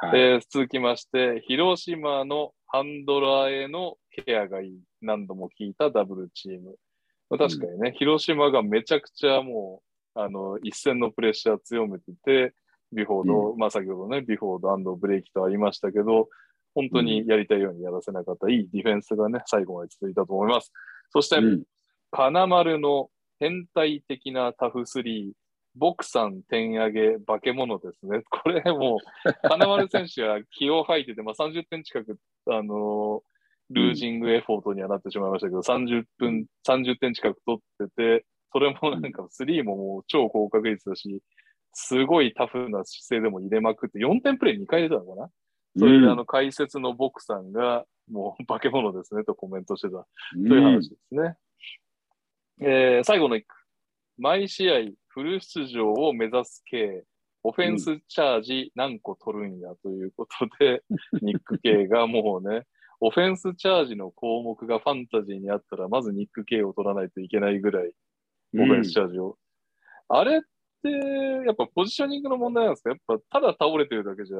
[0.00, 0.20] はい。
[0.20, 4.80] えー続きまして、広島のハンドラーへのケアがいい。
[5.00, 6.76] 何度も聞いたダブルチーム。
[7.30, 9.82] まあ確かにね、広島がめちゃくちゃも
[10.14, 12.54] う、あの、一戦のプレッシャー強めてて、
[12.92, 16.28] ビフォード、まあ先ほどね、ビフォード、ブレーキとありましたけど、
[16.74, 20.72] 本当にやりたいようにやらせなかった、いいディフェンスがね、最後まで続いたと思います。
[21.10, 21.62] そして、うん。
[22.10, 23.08] 金丸の
[23.40, 25.32] 変態的なタフスリー、
[25.74, 28.22] ボクさん点上げ化け物ですね。
[28.30, 28.98] これもう、
[29.48, 33.36] 金丸選手が気を吐いてて、まあ、30点近く、あのー
[33.70, 41.20] ルージングエフォートにはなってしまいましたけど、30分、30点近く取ってて、それもなんかスリーももう超高確率だし、
[41.78, 45.30] すごいタフな姿勢でも入れまくって、4点プレー2回入れたのかな？
[45.78, 50.06] それでうんあの解説のボクさんが、もう化け物ですねとコメントしてた。
[50.36, 50.48] うん。
[50.48, 51.36] という話ですね。
[52.62, 53.54] えー最後の一句。
[54.16, 54.74] 毎試合
[55.08, 57.04] フル出場を目指す系、
[57.42, 60.82] オフェンスチャージ何個取るんやということで、
[61.20, 62.62] ニック系がもうね、
[63.00, 67.92] オフェンスチャージの項目がファンタジーにあったら、まずニック系を取らないといけないぐらい、
[68.54, 69.36] オフェンスチャージを。
[70.08, 70.38] あれ？
[70.38, 70.40] っ
[70.90, 72.90] て、やっぱポジショニングの問題なんですか？
[72.90, 74.36] やっぱただ倒れてるだけじゃ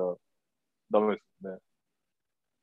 [0.90, 1.58] ダメですよね。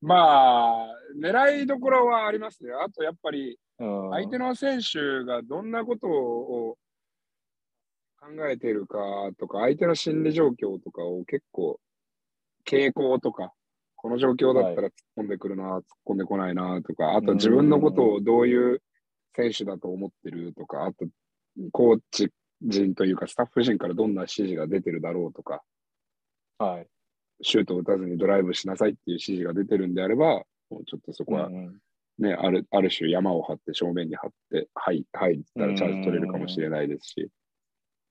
[0.01, 2.71] まあ、狙いどころはありますね。
[2.73, 6.77] あとやっぱり、うん相手の選手がどんなことを
[8.19, 8.97] 考えているか
[9.39, 11.79] とか、相手の心理状況とかを結構、
[12.65, 13.51] 傾向とか、
[13.95, 18.81] この状況だったら突っ込んでくるな、突っ込んでこないなとか、あと自分のことをどういう
[19.35, 21.05] 選手だと思ってるとか、あと、
[21.71, 22.29] コーチ
[22.63, 25.63] 陣というか、スタッフ陣からどんな指示が出てるだろうとか、
[26.57, 26.87] はい。
[27.41, 31.77] シュートを打たずにドライブしなさいっていう指示が出てるんであれば、もうちょっとそこはうんうん
[32.19, 37.29] ね、あるある種山を張って正面に張って、はい、はいって言ったらチャージ取れるかもしれないですし、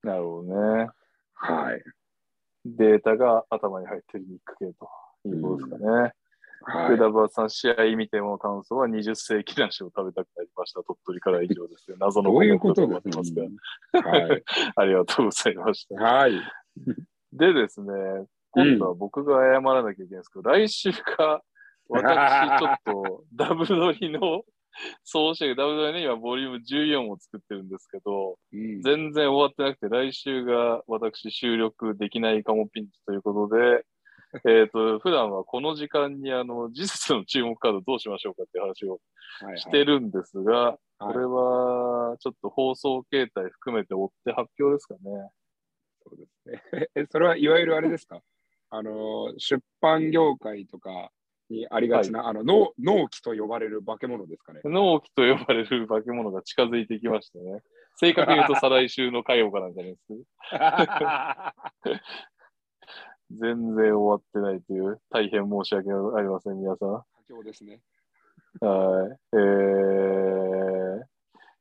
[0.02, 0.88] なるほどね。
[1.34, 1.82] はい。
[2.64, 4.88] データが頭に入ってるニック系と
[5.28, 6.12] いうことですかね。
[6.64, 10.82] はいで、ダブアツさん、試合見ても感想は20世紀梨を食べたくなりました。
[10.82, 11.96] 鳥取から以上ですよ。
[11.98, 13.56] 謎のどういうことコメントですとなってね
[13.92, 14.10] ますが、。
[14.10, 14.42] はい。
[14.76, 15.94] ありがとうございました。
[16.02, 16.32] はい。
[17.32, 17.92] でですね、
[18.50, 21.42] 今度は僕が謝らなきゃいけないんですけど、来週か、
[21.88, 24.42] 私ちょっとダブドリの
[25.04, 33.84] 総集ダブドリね、今ボリューム14を作ってるんですけど、うん全然終わってなくて、来週が私収録できないかもピンチということで、
[34.48, 38.98] えっと、普段はこの時間にあの、事実の注目カードどうしましょうかっていう話を
[39.44, 45.00] はいしてるんですが、はいこれはちょっと放送形態含めて追って発表ですかね。
[46.04, 46.62] そうですね。
[46.94, 48.22] え、それはいわゆるあれですか？
[48.70, 51.10] あの、出版業界とか
[51.50, 54.60] にありがちな、あの、納納期と呼ばれる化け物ですかね。
[54.64, 57.62] 納期と呼ばれる化け物が近づいてきましたね。
[57.96, 61.54] 正確に言うと再来週の火曜からなんじゃないですか。
[63.40, 66.88] 全然終わってないという、大変申し訳ありません、皆さん。
[66.88, 67.80] 佳境ですね。
[68.60, 69.18] はい。
[69.32, 71.02] えー、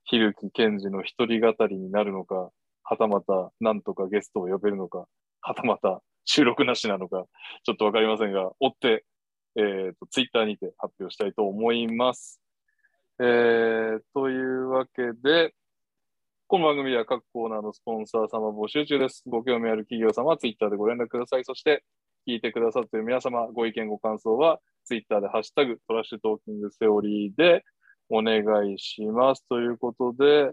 [0.05, 2.51] ひるきけんじの一人語りになるのか、
[2.83, 5.05] はたまたなんとかゲストを呼べるのか、
[5.41, 7.25] はたまた収録なしなのか、
[7.63, 9.05] ちょっとわかりませんが、追って、
[9.55, 12.41] えーと、ツイッターにて発表したいと思います。
[13.19, 15.53] えー、というわけで、
[16.51, 19.23] この番組では各コーナーのスポンサー様募集中です。
[19.25, 21.45] ご興味ある企業様はツイッターでご連絡ください。
[21.45, 21.85] そして、
[22.27, 27.63] 聞いてくださっている皆様、ご意見、ご感想は、ツイッターでハッシュタグトラッシュトーキングセオリーで
[28.09, 29.47] お願いします。
[29.47, 30.51] ということで、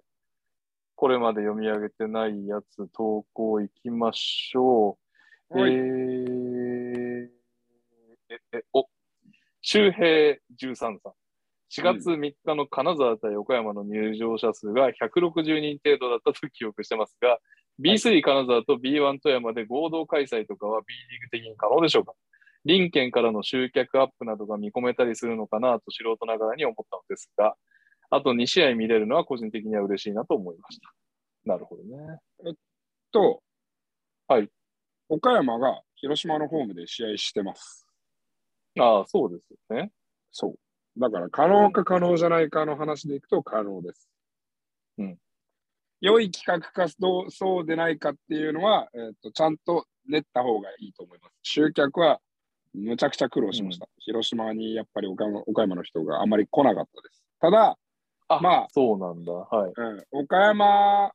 [0.95, 4.99] これまで読み上げてないやつ投稿いきましょ
[5.51, 5.59] う。
[5.59, 7.29] はいえー、
[8.29, 8.87] え、え、お、
[9.63, 11.13] 周平13さん。
[11.71, 17.39] 4月3日の金沢対岡山の入場者数が160人程度だったと記憶してますが、
[17.79, 22.15] B3 金沢と B1 富山で合同開催とかは B リーグ的に可能でしょうか？
[22.67, 27.55] 林県からの集客アップなどが見込めたりするのかなと素人ながらに思ったのですが、
[28.11, 30.93] あと2試合見れるのは個人的には嬉しいなと思いました。
[31.45, 32.19] なるほどね。
[33.13, 33.43] と、
[34.27, 34.49] はい。
[35.09, 37.87] 岡山が広島のホームで試合してます。
[38.79, 39.91] ああ、そうですよね。
[40.31, 40.59] そう。
[40.99, 44.09] だから、可能か可能じゃないかの話でいくと可能です。
[44.99, 45.19] うん。
[46.01, 51.35] 良い企画かそうでないかっていうのは、えっとちゃんと練った方がいいと思います。
[51.43, 52.21] 集客は
[52.75, 53.89] むちゃくちゃ苦労しました。
[53.99, 57.25] 広島にやっぱり岡山岡山の人があまり来なかったです。
[57.41, 57.79] ただ、
[58.29, 59.33] あ、まあそうなんだ。
[59.33, 59.73] はい。
[59.75, 61.11] うん、岡山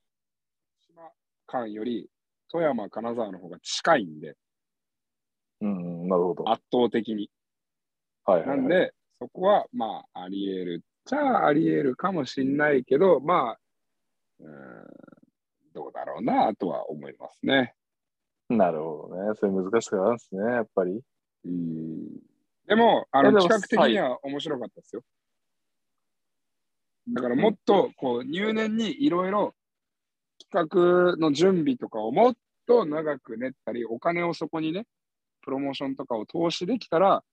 [0.79, 1.11] 島
[1.47, 2.09] 間より
[2.51, 4.35] 富山、金沢の方が近いんで、
[5.61, 6.49] うん、なるほど。
[6.51, 7.29] 圧倒的に。
[8.25, 8.57] はいはい、はい。
[8.57, 10.83] なんで、そこはまああり得る。
[11.05, 13.57] じゃああり得るかもしんないけど、まあ、
[14.41, 14.49] うん、
[15.73, 17.73] どうだろうなとは思いますね。
[18.49, 19.33] なるほどね。
[19.39, 20.99] そういう難しさがあるんですね、やっぱり。
[21.45, 22.03] うん
[22.67, 25.03] でも、あの企画的には面白かったですよ。
[27.09, 29.53] だからもっとこう入念にいろいろ
[30.51, 32.33] 企画の準備とかをもっ
[32.65, 34.85] と長く練ったり、お金をそこにね、
[35.41, 37.23] プロモーションとかを投資できたら、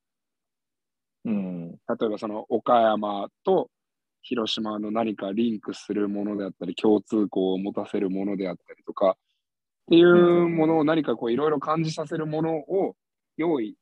[1.24, 1.70] うん。
[1.70, 3.70] 例えばその岡山と
[4.22, 9.14] 広島の何かリンクするものであったり、共通項を持たせるものであったりとか、っ
[9.90, 12.94] ていうものを何かこういろいろ感じさせるものを
[13.36, 13.74] 用意、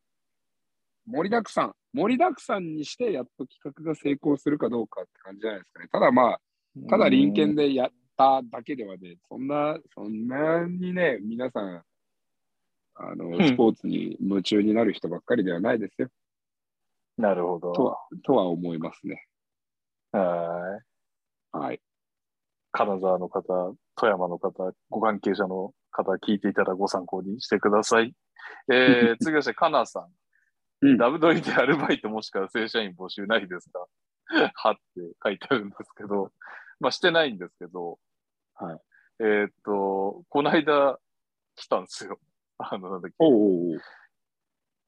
[1.06, 5.88] 盛りだくさん、盛りだくさんにしてやっと企画が成功するかどうかって感じじゃないですかね。
[5.90, 6.40] ただまあ、
[6.88, 11.82] ただ隣県でやっただけではね、そんな、そんなにね、皆さん、
[12.94, 16.08] あの、んスポーツに夢中になる人ばっかりではないですよ。
[17.18, 17.72] なるほど。
[17.72, 19.26] とは、とは思いますね。
[20.12, 20.80] は
[21.52, 21.56] い。
[21.58, 21.80] はい。
[22.72, 23.42] 金沢の方、
[23.96, 28.14] 富山の方、ご関係者の方、聞いていたらご参考にしてください。
[28.72, 30.02] えー、 次はして、かなさん。
[30.02, 33.84] うんダブドリでアルバイトもしくは正社員募集ないですか？
[34.54, 34.80] はって
[35.24, 36.30] 書いてあるんですけど、
[36.78, 37.98] まあしてないんですけど、
[38.54, 38.80] はい。
[39.18, 41.00] えーっと、この間
[41.56, 42.20] 来たんですよ。
[42.58, 43.80] あの、なんだっけ、おうおうおう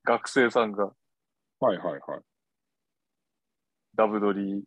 [0.05, 0.93] 学生さんが
[1.61, 2.21] はいはいはい。
[3.95, 4.65] ダブドリ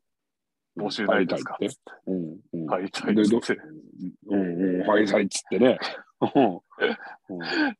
[0.77, 1.57] 募集ないですか？
[1.59, 2.67] 入りたいってうんうん。
[2.67, 3.61] 入りたいっつって。
[4.27, 4.83] うんうん。
[4.83, 5.79] 入りたいっつってね。
[6.21, 6.61] うんうん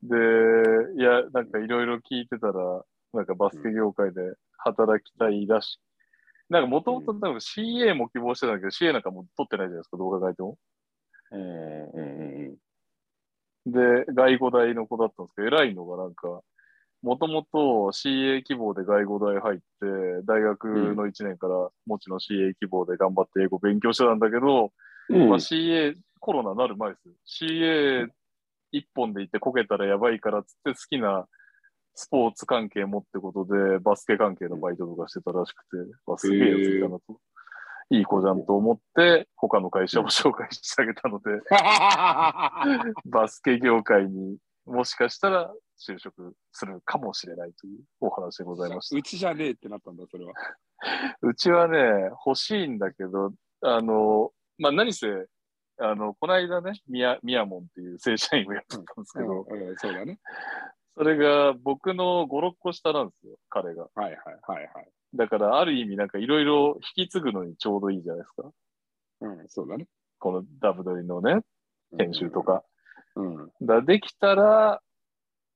[0.02, 2.84] で、いや、なんかいろいろ聞いてたら、
[3.14, 4.22] なんかバスケ業界で
[4.58, 5.80] 働きたいらしい。
[6.50, 10.58] なんかもともと多分 CA も希望してたんだけど、CA なんかもう取ってないじゃないですか、動画書いても。
[11.32, 12.58] うんうんうん
[13.66, 16.42] で、外語大の子だったんですけど、偉いのがなんか、
[17.04, 19.64] もともと CA 希望で外語大入って、
[20.26, 24.72] 大学の1年からもちろん CA 希望で頑張って英語勉強してたんだけど、
[25.10, 27.50] うんまあ、CA、コロナなる前ですよ。
[27.52, 28.08] CA
[28.72, 31.28] 一本で行ってこけたらやばいからっつって好きな
[31.94, 37.20] スポーツ関係もってことで、バスケ関係のバイトとかしてたらしくて、わすげえやついたなと。
[37.90, 41.32] いい子じゃんと思って、他の会社を紹介してあげたので、
[43.12, 48.98] バスケ業界にもしかしたら就職するかもしれないというお話でございました。
[48.98, 50.34] うちじゃねえってなったんだ、それは。
[51.22, 51.78] うちはね、
[52.26, 55.08] 欲しいんだけど、あの、まあ、何せ、
[55.80, 60.20] あの、この間ね、ミヤ、ミヤモンっていう正社員をやってたんですけど、うんうんそうだね。
[60.96, 63.84] それが僕の5、6個下なんですよ、彼が。
[63.84, 64.92] はいはいはいはい。
[65.16, 68.52] だから、ある意味なんかいろいろ引き継ぐのにちょうどいいじゃないですか。
[69.22, 69.88] うん、そうだね。
[70.20, 71.42] このダブドリのね、
[71.98, 72.64] 編集とか。
[73.16, 73.52] うん。
[73.62, 74.82] だできたら、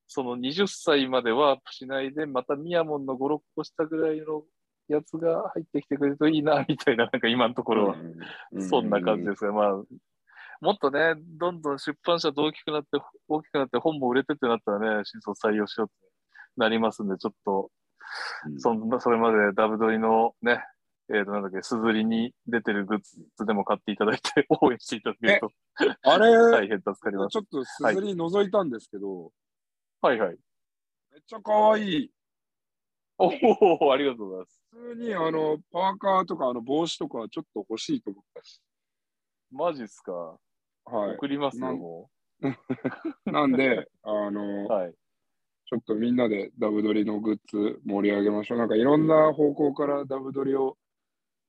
[0.08, 4.43] その20歳までワープしないで、またミヤモンの5、6個下ぐらいの
[4.88, 7.95] やつが入ってきてくれるといいな、みたいな、なんか今のところは、
[8.51, 9.74] うんそんな感じですが、まあ、
[10.62, 16.14] もっとね、どんどん出版社と大きくなって、大きくなって本も売れてってなったらね、新卒採用しようって
[16.55, 17.70] なりますんで、ちょっと、
[18.45, 20.64] うんそんな、それまでダブドリのね、
[21.14, 25.51] えっ、と、なんだっけ、すずりに出てるグッズでも買っていただいて、応援していただけると
[26.03, 27.34] あれ、大変助かります。
[27.34, 29.32] ちょっとすずり覗いたんですけど、はい
[30.16, 30.38] はい。
[31.12, 32.12] めっちゃ可愛い。
[33.18, 33.28] お
[33.88, 34.62] お、ありがとうございます。
[34.72, 38.62] 普通にあのパーカーとかあの帽子とかちょっと欲しいと思ったし。
[39.51, 40.12] マジっすか？
[40.86, 42.10] は送りますよ、なんも
[42.41, 42.47] い。
[43.32, 44.93] なんで、あのう。、はい。
[45.66, 48.58] ちょっとみんなでダブドリのグッズ盛り上げましょう。
[48.58, 50.78] なんかいろんな方向からダブドリを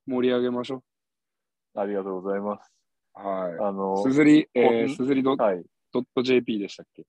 [0.07, 0.83] 盛り上げましょ
[1.75, 2.73] ありがとうございます。
[3.15, 3.19] う。
[3.19, 3.59] はい。
[3.59, 7.05] あの、すずり、えー、すずり JP でしたっけ？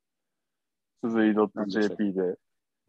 [1.02, 1.34] すずり
[1.68, 2.36] .jp で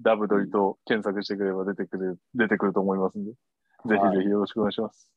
[0.01, 3.37] ダブドリと検索してくれば出てくる、出てくると思いますんで、ぜ
[3.85, 5.11] ひぜひよろしくお願いします。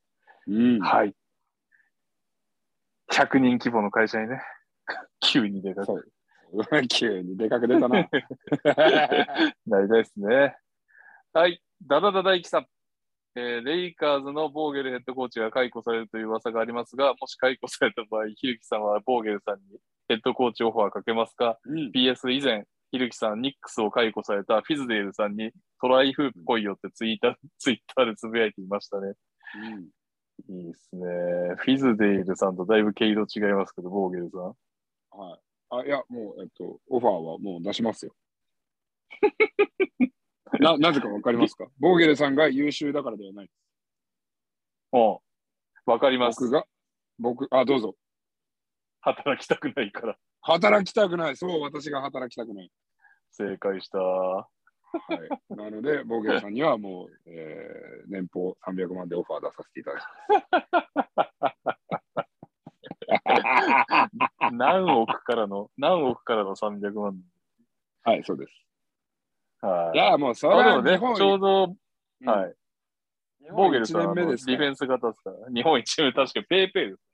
[0.47, 0.81] うん。
[0.81, 1.15] はい。
[3.13, 4.43] 100人規模の会社にね、
[5.21, 6.05] 急に出かそう。
[6.89, 7.89] 急にでかく出たな。
[9.67, 10.57] なりたいですね。
[11.33, 11.61] はい。
[11.87, 12.67] ダダダ大輝さん。
[13.37, 19.79] えーレイカーズのボーゲルヘッドコーチが解雇されるという噂がありますが、もし解雇された場合、ひるきさんはボーゲルさんに
[20.09, 21.59] ヘッドコーチオファーかけますか？
[21.65, 22.65] うん ?PS 以前、
[22.95, 29.15] ひるきさん、ニックスを解雇されたフィズデールさんにトライフープ来いよってツイッター ツイッターでつぶやいていましたね。
[29.57, 29.89] うん
[30.49, 31.03] いいですね。
[31.59, 34.43] フィズデールさんとだいぶ毛色違いますけど、ボーゲルさん。
[35.11, 35.41] はい。
[35.71, 38.15] あ、いや、もう、えっと、オファーはもう出しますよ。
[40.61, 41.67] な、なぜかわかりますか？
[41.79, 43.51] ボーゲルさんが優秀だからではない。
[44.93, 45.19] うん。
[45.87, 46.53] わかります僕。
[46.53, 46.67] が、
[47.19, 47.97] 僕、あ、どうぞ。
[49.01, 50.19] 働きたくないから。
[50.41, 51.37] 働きたくない。
[51.37, 52.73] そう、私が働きたくない。
[53.37, 53.99] 正解した。
[53.99, 54.49] は
[55.51, 55.55] い。
[55.57, 61.21] なので、ボーゲルさんにはもう、えー、年俸300万でオファー出させていただきま
[64.11, 64.51] す。
[64.53, 67.21] 何億からの、何億からの300万。
[68.05, 68.53] はい、そうです。
[69.65, 70.01] はいい。
[70.01, 72.55] や、もう、それは日本ちょうど、うんはい。
[73.51, 74.27] ボーゲルさん、ディ
[74.57, 75.37] フェンス型ですから。
[75.53, 77.14] 日本一年目、確かにペイペイです。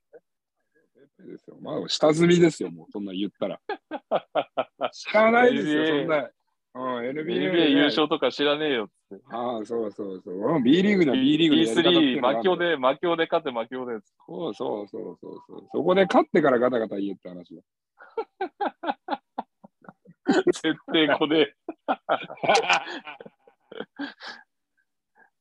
[1.26, 1.56] ですよ。
[1.60, 3.60] まあ、下積みですよ、もう、そんな言ったら。
[4.92, 6.30] 知らないですよ、そんな。
[6.72, 9.16] うん、NBA, NBA 優勝とか知らねえよって。
[9.30, 10.34] ああ、そうそうそう。
[10.34, 13.98] うん B リーグなら B リーグのやり方っていう B3、のがある魔境で、魔境で勝て、魔境で。
[14.26, 15.66] そうそうそうそうそう。
[15.72, 17.62] そこで勝ってからガタガタ言えって話だ。
[20.46, 21.56] 絶対これ。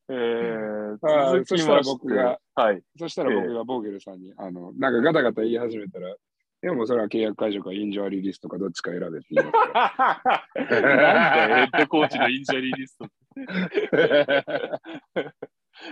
[0.10, 2.82] えー、あそしたら僕が、はい。
[2.98, 6.16] そしたら僕がボーゲルさんに、あの、なんかガタガタ言い始めたら、
[6.62, 10.56] でもそれは契約解除かインジャリーリストかどっちか選べって言いますから。
[10.56, 13.06] なんヘッドコーチのインジャリーリスト。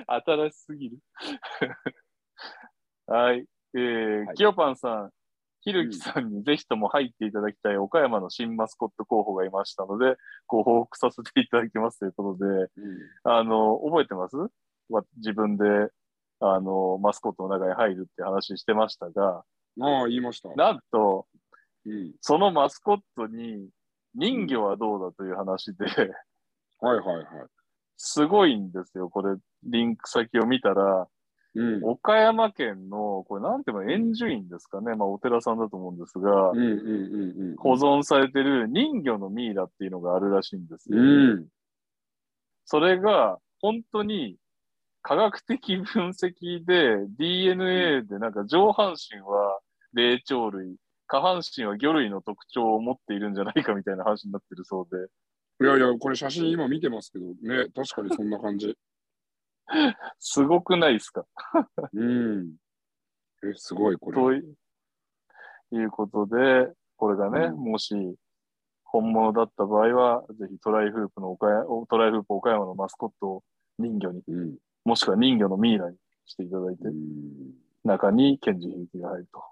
[0.08, 0.98] 新しすぎる。
[3.06, 3.46] はい。
[3.76, 5.12] えーはいキヨパンさん、
[5.68, 10.16] ひるきさんにぜひとも入っていただきたい岡山の新マスコット候補がいましたので、
[10.48, 12.70] ご報告させていただきますということで、うん
[13.24, 14.38] あの、覚えてます？
[14.90, 15.66] わ自分で、
[16.40, 19.44] あの、マスコットの中に入るって話してましたが、
[19.82, 20.48] ああ、言いました。
[20.56, 21.28] なんと、
[21.86, 23.68] うん、そのマスコットに
[24.16, 25.84] 人魚はどうだという話で、
[26.80, 27.26] はいはいはい。
[27.98, 29.10] すごいんですよ。
[29.10, 31.08] これ、リンク先を見たら、
[31.58, 34.96] うん、岡山県の、これなんていうの、円珠院ですかね。
[34.96, 37.56] まあ、お寺さんだと思うんですが、うんうんうんうん。
[37.58, 41.00] 保存されてる人魚のミイラっていうのがあるらしいんですよ。
[41.00, 41.48] うん。
[42.66, 44.38] それが、本当に、
[45.02, 49.60] 科学的分析で DNA でなんか上半身は
[49.94, 50.76] 霊長類、
[51.08, 58.78] 下半身は魚類の特徴を持っているんじゃないかみたいな話になってるそうで、いやいや、これ写真今見てますけどね、確かにそんな感じ。
[60.20, 61.26] すごくないですか？
[61.94, 62.56] うん。
[63.44, 64.16] え、すごい、これ。
[64.18, 64.44] とい
[65.72, 67.94] いうことで、これがね、うんもし
[68.86, 73.44] 本物だった場合は、ぜひトライフープの岡山、トライフープ岡山のマスコットを
[73.78, 74.56] 人魚に、うん。
[74.86, 77.54] もしくは人魚のミイラにしていただいてう、ん
[77.84, 79.44] 中にケンジヒが入ると。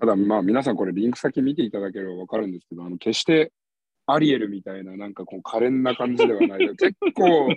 [0.00, 3.52] ただ、まあ、皆さんこれリンク先見ていただければわかるんですけど、あの、決して
[4.06, 6.58] アリエルみたいな、なんかこう、可憐な感じではない。
[6.76, 7.54] 結構、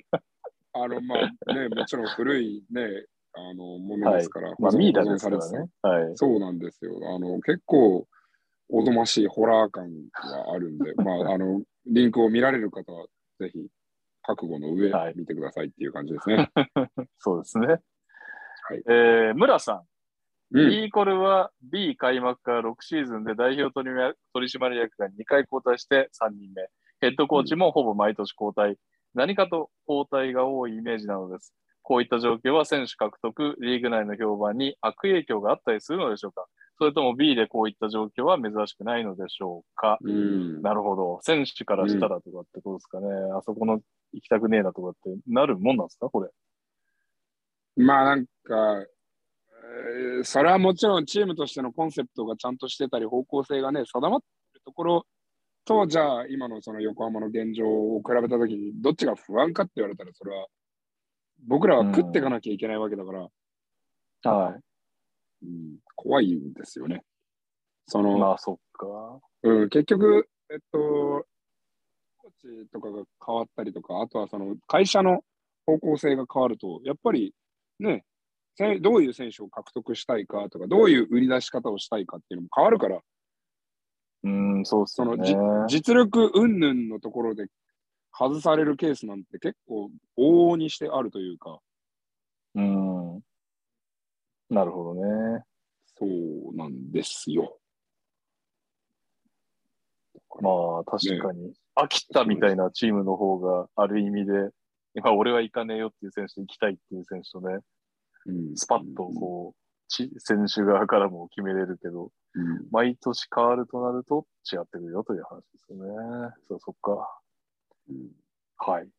[0.84, 5.70] あの、まあね、 もちろん古いね、あの、ものですから、まあ、保存ミですからね。
[5.82, 6.18] はい。
[6.18, 7.00] そうなんですよ。
[7.14, 8.08] あの、結構、
[8.70, 13.08] おぞましいホラー感があるんで、 まあ、あの、リンクを見られる方は、
[13.40, 13.68] ぜひ、
[14.24, 16.52] 覚悟の上はい、見てくださいっていう感じですね。
[17.20, 17.68] そうですね。
[17.68, 17.76] は
[18.76, 19.84] いえー、村さん。
[20.52, 20.70] うん。
[20.70, 26.68] B イコルは B 開幕から6シーズンで代表取締取締役が2回交代して3人目。
[27.00, 28.78] ヘッドコーチもほぼ毎年交代。
[29.18, 31.54] 何かと交代が多いイメージなのです。
[31.82, 36.46] こういった状況は選手獲得、リーグ内の評判に悪影響があったりするのでしょうか
[36.78, 40.62] それとも B でこういった状況は珍しくないのでしょうかうん。
[40.62, 41.20] なるほど。
[41.24, 43.08] 選手からしたらとかってことですかね。
[43.36, 43.80] あそこの
[44.14, 46.30] 行きたくねえなとかってなるもんなんですかこれ。
[47.76, 55.06] まあなんか、えーそれはもちろんチームとしてのコンセプトがちゃんとしてたり、方向性がね、定まってるところ
[55.68, 60.48] と、じゃあ今のその横浜の現状を比べたときに、どっちが不安かって言われたら、それは
[61.46, 65.46] 僕らは食っていかなきゃいけないわけだから、はい。
[65.46, 67.04] うん、怖いんですよね。
[67.86, 69.20] その、まあ、そっか。
[69.44, 71.26] うん、結局、えっと、
[72.18, 72.32] コー
[72.64, 75.22] チとかが変わったりとか、あとはその会社の
[75.66, 77.34] 方向性が変わると、やっぱり
[77.80, 78.04] ね、
[78.56, 83.02] せどういう選手を獲得したいかとか、どういう売り出し方をしたいかっていうのも変わるから、
[84.28, 85.18] うん、そうっすその
[85.68, 87.48] 実力云々のところで
[88.12, 91.60] 外されるケースなんて結構往々にしてあるというか、
[92.56, 93.22] うん。
[94.50, 95.44] なるほどね。
[96.00, 97.58] そうなんですよ。
[100.42, 100.50] ま
[100.82, 101.54] あ、確かに。
[101.76, 104.50] 飽きたみたいなチームの方がある意味で、
[104.96, 107.60] 今俺は行かねえよっていう選手と行きたいっていう選手とね、
[108.26, 116.36] うんスパッとこう、ち選手側からも決めれるけど、うん毎年変わるとなると違ってくるよという話ですよね。
[116.48, 117.20] そう、そっか。
[117.90, 118.12] うん
[118.58, 118.90] はい。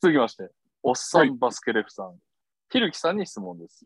[0.00, 0.50] 続きまして、
[0.82, 2.16] おっさはいんバスケレフさん。
[2.70, 3.84] ひるきさんに質問です。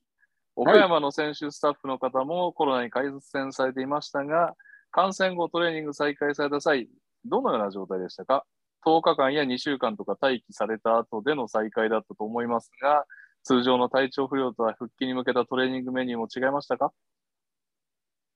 [0.55, 4.55] 岡山の選手スタッフの方もコロナに感染されていましたが、
[4.91, 6.89] 感染後トレーニング再開された際、
[7.27, 8.47] どのような状態でしたか
[8.87, 13.05] ?10 日間や2週間とか待機された後での再開だったと思いますが、
[13.47, 16.93] 通常の体調不良とは復帰に向けたトレーニングメニューも違いましたか？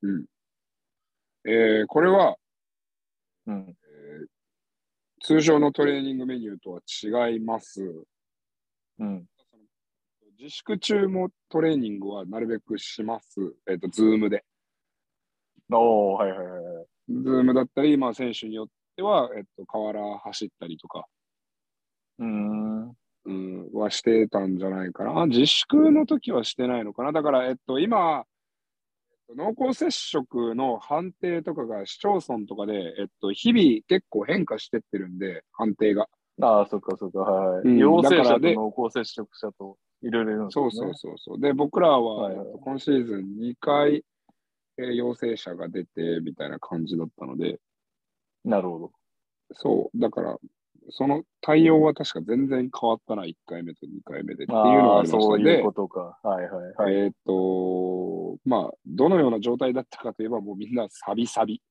[0.03, 0.25] うん
[1.45, 2.37] えーこれは、
[3.47, 3.67] うん。
[3.69, 4.27] えー
[5.23, 6.81] 通常のトレーニングメニューとは
[7.29, 7.83] 違います。
[9.01, 9.27] うん。
[10.39, 13.55] 自粛中もトレーニングはなるべくします。
[13.69, 14.47] えっ、と、ズームで。
[15.71, 16.87] おー、はいはいはいはい。
[17.09, 18.67] ズームだったり、まあ、選手によっ
[18.97, 21.05] ては、えっ、と、河原走ったりとか、
[22.19, 22.97] うーん。
[23.27, 25.21] うん、はしてたんじゃないかな。
[25.21, 27.13] あ自粛の時はしてないのかな。
[27.13, 28.25] だから、えっと、今、
[29.37, 36.09] 濃厚接触の判定とかが市町村とかで、えっと、日々結構変化してってるんで、判定が。
[36.43, 37.69] ああ、そっかそっか、はい。
[37.69, 40.71] うん陽性者と濃厚接触者といろいろいるんですよね。
[40.73, 41.41] そうそうそうそう。
[41.41, 44.05] で、僕らは、はいはいえっと今シーズン2回、
[44.79, 47.61] えー陽性者が出てみたいな感じだったので、
[48.45, 48.93] なるほど。
[49.53, 50.39] そう、だから、
[50.91, 56.19] その対応は確か全然変わったな、1回目と2回目でっていうのがありましたそういうことか。
[56.23, 56.95] はいはいはい。
[56.95, 61.63] えっ、と、まあ、どのような状態だったかといえば、もうみんなサビサビ。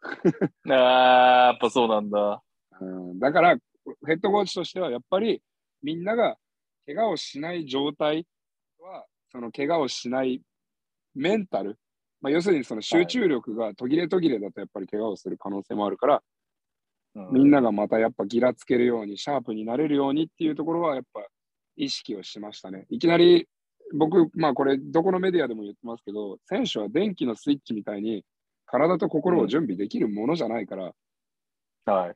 [0.70, 2.42] ああ、やっぱそうなんだ。
[2.80, 3.56] うん、だから、
[4.06, 5.42] ヘッドコーチとしては、やっぱり
[5.82, 6.36] みんなが
[6.86, 8.26] 怪我をしない状態
[8.78, 10.42] は、その怪我をしない
[11.14, 11.78] メンタル、
[12.20, 16.20] まあ、要するにその集中力が途切れ途切れだとやっぱり怪我をする可能性もあるから、う
[17.30, 21.26] みんながまたやっぱギラつけるように、シャープになれるようにっていうところはやっぱ
[21.76, 22.86] 意識をしましたね。
[22.90, 23.48] いきなり
[23.94, 28.24] 僕、まあこれどこのメディアでも言ってますけど、選手は電気のスイッチみたいに
[28.66, 30.92] 体と心を準備できるものじゃないから、
[31.84, 32.14] はい。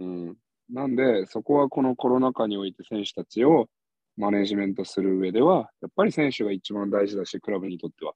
[0.00, 0.36] うん。
[0.68, 3.68] なんで、そこはこのコロナ禍において選手たちを
[4.16, 8.14] マネジメントする上では、やっぱり選手が一番大事だし、クラブにとっては。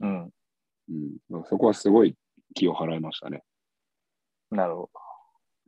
[0.00, 0.22] うん。
[0.88, 1.16] うん。
[1.28, 2.16] まあそこはすごい
[2.54, 3.42] 気を払いましたね。
[4.50, 4.90] なるほ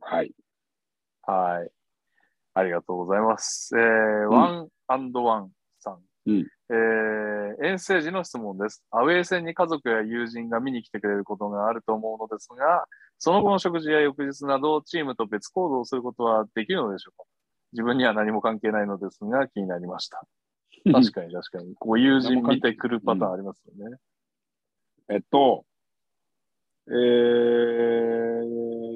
[0.01, 0.33] はい。
[1.27, 1.33] ど。
[1.33, 1.71] はい。
[2.55, 3.71] ありがとうございます。
[3.77, 3.83] えー
[4.29, 5.99] ワンアンドワンさん。
[6.25, 7.33] うんえー
[7.65, 8.83] 遠征時の質問です。
[8.89, 12.85] アウェー戦に家族や友人が見に来てくれることがあると思うのですが、
[13.19, 17.23] その後の食事や翌日など、チームと別行動をすることはできるのでしょうか？
[17.73, 20.25] 自分には何も関係ないのですが、気になりました。
[20.91, 21.75] 確かに確かに。
[21.75, 23.97] こう友人見てくるパターンありますよね。
[25.09, 25.72] えっと、えー、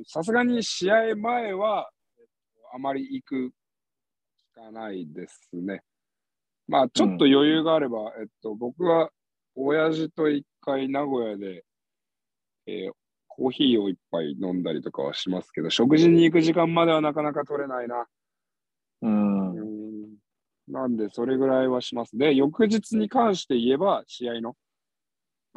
[0.06, 1.90] さすがに試合前は、
[2.20, 3.52] えっとあまり行く
[4.38, 5.82] しかないですね。
[6.68, 9.10] まあ、ちょっと余裕があれば、えっと、僕は、
[9.56, 11.64] 親父と一回名古屋で、
[12.66, 12.92] えー
[13.38, 18.08] コーヒーを一杯飲んだりとかはしますけど、食事に行く時間まではなかなか取れないな。
[19.04, 19.52] うん。
[19.52, 19.78] うん
[20.68, 22.18] なんで、それぐらいはします。
[22.18, 24.56] で、翌日に関して言えば、試合の、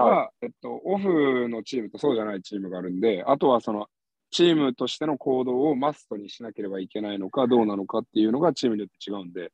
[0.05, 3.89] は、はえっと、オフのチームとそうじゃないチームがあるんで、あとはその、
[4.31, 9.53] チームとしての行動をマストにしなければいけないのか、どうなのかっていうのがチームによって違うんで、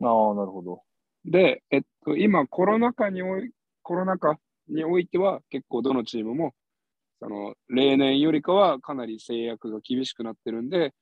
[0.00, 0.82] ああ、なるほど。
[1.24, 3.50] で、えっと、今、コロナ禍におい、
[3.82, 6.54] コロナ禍においては、結構どのチームも、
[7.20, 10.94] その、例年よりかはかなり制約が厳しくなってるんで、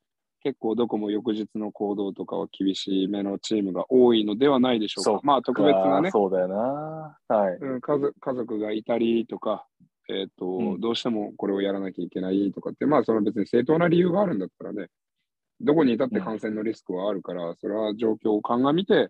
[0.47, 5.11] 結構どこも翌日の行動とかは厳しめのチームが多いのではないでしょうか。
[5.11, 7.19] そうまあ、特別なね、そうだよな。
[7.27, 7.55] はい。
[7.61, 9.67] うん、家族家族がいたりとか、
[10.09, 14.87] えっ、と、うんどうしてもこれをやらなきゃいけないとかって、まあ、その別に正当な理由があるんだったらね、
[15.61, 19.09] どこにいたって感染のリスクはあるから、それは状況を鑑みて、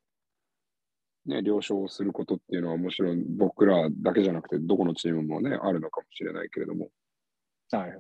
[1.26, 6.88] ね、了承をすることっていうのはもちろん僕らだけじゃなくて、どこのチームもね、あるのかもしれないけれども、
[7.72, 7.92] はい。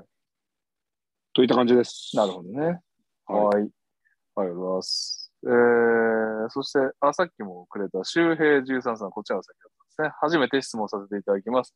[1.34, 2.16] といった感じです。
[2.16, 2.80] なるほどね。
[3.26, 3.62] ははい。
[4.36, 5.32] ありがとうございます。
[5.44, 10.10] えー、そして、あ、さっきもくれた周平13さん、こちらの先ほどですね。
[10.20, 11.74] 初めて質問させていただきます。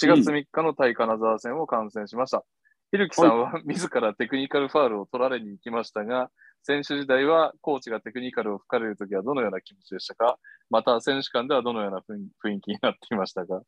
[0.00, 2.44] 4月3日の対金沢戦を観戦しました。
[2.92, 6.30] ひるきさんは 自らテクニカルファールを取られに行きましたが、
[6.62, 10.38] 選手時代はコーチがテクニカルを吹かれるときはどのような気持ちでしたか？
[10.70, 13.62] また選手間ではどのような雰囲雰囲気になっていましたか？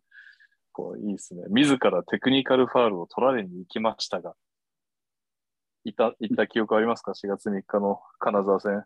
[0.72, 1.44] こういいですね。
[1.50, 4.34] 自らテクニカルファールを取られに行きましたが、
[5.84, 8.84] いた、行った記憶ありますか ?4 月3日の金沢戦。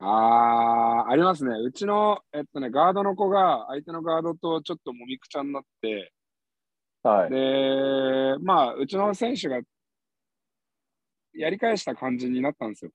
[0.00, 1.56] あー、ありますね。
[1.56, 6.12] うちの、えっとね、ガードの子が相手のガードとちょっともみくちゃになって、
[7.02, 7.30] はい。
[7.30, 9.60] で、まあ、うちの選手が
[11.34, 12.90] やり返した感じになったんですよ。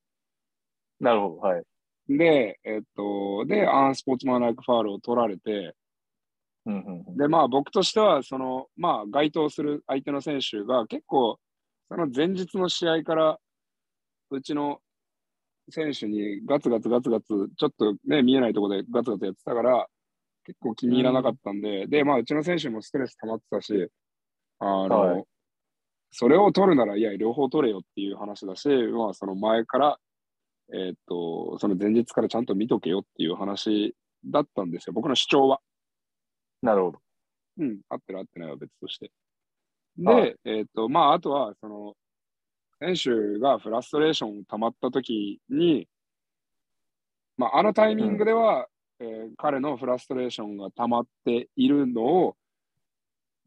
[0.99, 1.37] なるほど。
[1.37, 1.63] はい。
[2.09, 5.75] で、えっと、で、アンスポーツマンライクファールを取られて、
[6.65, 11.37] うんうんうんで、まあ僕としては、その、まあ該当する相手の選手が結構、
[11.89, 13.37] その前日の試合から、
[14.29, 14.79] うちの
[15.69, 19.87] 選手にガツガツガツガツ、ちょっとね、見えないところでガツガツやってたから、
[20.45, 23.89] 結構気に入らなかったんで、で、まあうちの選手もストレス溜まってたし、
[24.59, 25.23] あの、はい
[26.15, 29.97] それを取るなら、いや、両方取れよっていう話だし、まあその前から、
[30.71, 35.59] えっと、その前日からちゃんと見とけよっていう話だったんですよ、僕の主張は。
[36.61, 36.99] なるほど。
[37.57, 39.11] うん、合ってる合ってないは別として。
[39.97, 41.93] で、はいえっ、と、まあ、あとは、その、
[42.79, 45.87] 選手がフラストレーション溜まった時に、
[47.37, 48.67] まあ、あのタイミングでは、
[48.99, 52.35] えー彼のフラストレーションが溜まっているのを、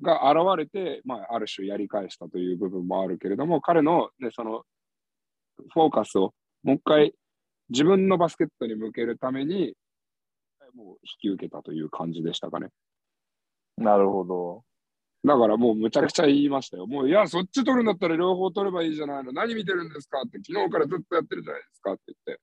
[0.03, 4.65] が現れて、まあ、ある種やり返したという部分もあるけれども、彼の、ね、その、
[5.73, 7.15] フォーカスをもう一回
[7.71, 9.75] 自分のバスケットに向けるために、
[10.75, 12.69] もう引き受けたという感じでしたかね。
[13.79, 14.63] なるほど。
[15.25, 16.87] だからもうむちゃくちゃ言いましたよ。
[16.87, 19.33] もう、いや、そっち取るんだったら両方取ればいいじゃないの。
[19.33, 22.41] 何見てるんですかって、昨日からずっとやってるじゃないですかって言って。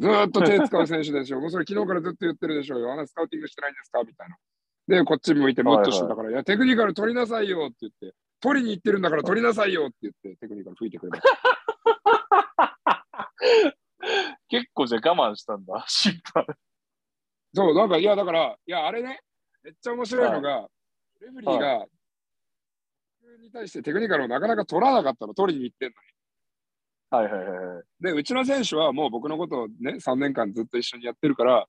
[0.00, 1.40] ずーっと手使う選手でしょ。
[1.40, 2.92] もうそれ昨日からずっと言ってるでしょうよ。
[2.92, 4.36] あなたスカウティングしてないんですかみたいな。
[4.88, 11.28] で、こっち向いてムッとしてたから、いや、テクニカル取りなさいよって言って、取りに行ってるんだから取りなさいよって言って、テクニカル吹いてくれました。
[14.48, 16.46] 結構じゃあ我慢したんだ、審判。
[17.54, 19.20] そう、なんか、いや、だから、いや、あれね、
[19.62, 20.68] めっちゃ面白いのが、
[21.20, 21.86] レフェリーが、
[23.42, 26.08] に対してテクニカルをなかなか取らなかったの、取りに行ってんのに。
[27.10, 27.84] はいはいはいはい。
[28.00, 31.66] で、うちの選手はもう僕のことをね、3年間ずっと一緒にやってるから、はい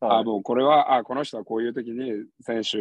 [0.00, 2.78] あもうこれは、あこの人はこういう時に選手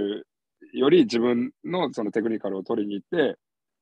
[0.78, 3.38] より自分のそのテクニカルを取りに行って、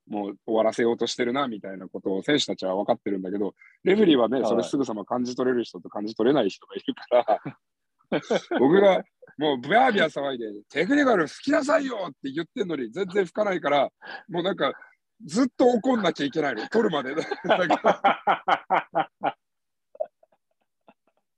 [0.07, 3.53] もう終わらせようとしてるなみたいなことを選手たちは分かってるんだけど、
[3.83, 7.57] レフェリーはね、はいそれすぐさま感じ取れる人と感じ取れない人がいるから、
[8.59, 9.03] 僕が
[9.37, 13.89] もうブヤービヤ騒いで、テクニカル吹きなさいよって言ってんのに全然吹かないから、
[14.29, 14.73] もうなんか
[15.25, 17.15] ずっと怒んなきゃいけないの、取るまで。
[17.15, 17.29] だか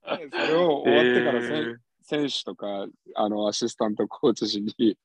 [0.04, 2.86] らでそれを終わってからせん、選手とか
[3.16, 4.98] あのアシスタントコーチ陣に、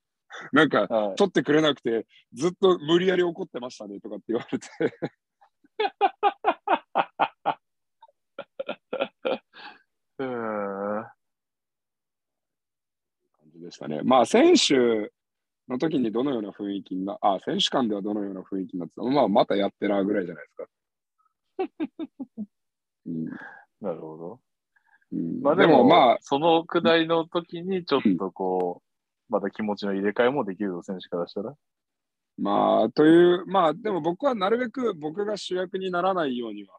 [0.52, 1.16] なんか、はい。
[1.16, 4.66] 取ってくれなくて、ずっと無理やり怒ってましたねとかって言われて、
[10.18, 11.01] うー。
[11.01, 11.12] ん感
[13.52, 14.01] じでしたね。
[14.05, 15.11] まあ、選手
[15.69, 19.03] の時にどのような雰囲気にな、あ、選手間ではどのような雰囲気になってた？
[19.03, 20.66] まあ、またやってなぐらいじゃないですか。
[23.07, 23.24] うん
[23.81, 24.40] なるほど。
[25.12, 28.82] うんまあでも、まあ、そのくだりの時にちょっとこ
[29.28, 31.55] う、また気持ちの入れ替えもできるぞ、選手からしたら。
[32.39, 36.78] まあ、という、まあ、でも僕はなるべく僕が主役にならないようには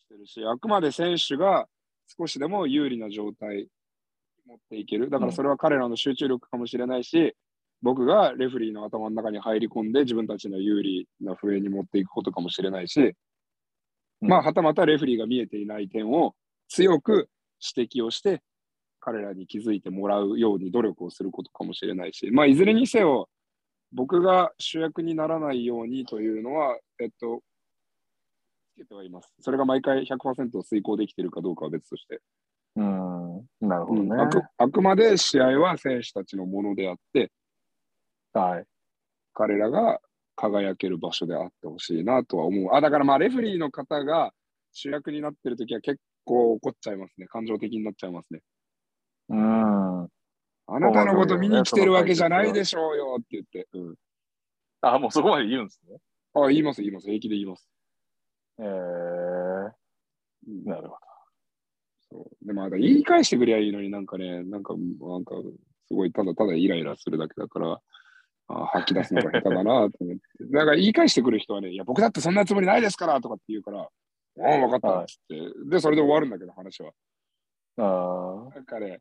[0.00, 1.68] してるし、あくまで選手が
[2.18, 3.68] 少しでも有利な状態に
[4.48, 5.10] 持っていける。
[5.10, 7.36] だからそれは彼らの集中力かもしれないし、
[7.82, 16.34] 僕がレフェリーの頭の中に入り込んで自分たちの有利な笛に持っていくことかもしれないし、うんまあ、はたまたレフェリーが見えていない点を
[16.68, 17.28] 強く
[17.76, 18.42] 指摘をして、
[19.00, 23.28] 彼らに気づいてもらうように努力をすることかもしれないし、まあ、いずれにせよ、
[23.92, 27.42] 僕が主役にならないようにというのは、えっと、
[28.74, 29.32] つけてはいます。
[29.40, 32.20] それが毎回100%遂行できているかどうかは別として。
[32.78, 34.08] うーん、なるほどね。
[34.10, 37.32] うんあくあくまで試合は選手たちのものであって、
[38.32, 38.64] はい。
[39.34, 40.00] 彼らが
[40.36, 42.74] 輝ける場所であってほしいなとは思う。
[42.74, 44.32] あ、だからまあ、レフェリーの方が
[44.72, 47.26] 主役になってるときは結構怒っちゃいますね。
[47.26, 48.40] 感情的になっちゃいますね。
[49.30, 50.08] うーん。
[50.70, 53.66] あなたのこと見に来てるわけじゃないでしょうよって言って。
[53.72, 53.94] うん、
[54.82, 55.98] あ、もうそこまで言うんですね。
[56.34, 57.06] あ、言います、言います。
[57.06, 57.68] 平気で言います。
[58.58, 58.66] えー、
[60.46, 60.96] うんなるほ
[62.10, 62.46] そう。
[62.46, 65.34] でも言い返してくればいいのになんかね、なんか、なんか、
[65.88, 67.80] すごいただただイライラするだけだから、
[68.50, 70.20] あ吐き出すのが下手だなと思って。
[70.50, 73.86] だから言い返してくる人はね、いや、僕だってそんなつもりないですからとかって言うから、あ
[74.40, 76.92] あ、分かったっつって、で、それで終わるんだけど、話は。
[77.76, 78.48] ど。
[78.50, 79.00] あなんかね、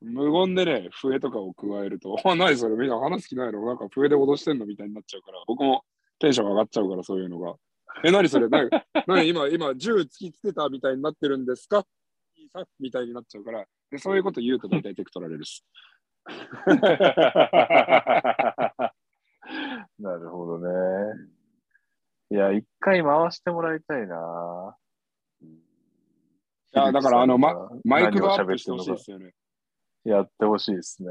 [0.00, 3.64] 無言でね、笛とかを加えると、あ、何それ、みんな話す気ないの？
[3.66, 4.66] なんか笛で脅してんの？
[4.66, 5.82] みたいになっちゃうから、僕も
[6.20, 7.54] テンション上がっちゃうから、そういうのが。
[8.04, 8.48] え、何それ？
[8.48, 8.70] 何？
[9.06, 9.28] 何？
[9.28, 11.84] 今、今、銃突きつけたみたいになってるんですか？
[12.48, 15.64] さみたいになっちゃうから、でそういうこと言うと大体テク取られるし。
[16.24, 16.32] あ。
[19.98, 20.68] なるほどね。
[22.30, 24.76] いや、一回回してもらいたいな。
[25.40, 25.46] い
[26.72, 29.32] や、だから、あの、ま、マイクドアップ何を喋してほしいですよね。
[30.04, 31.08] やってほしいですね。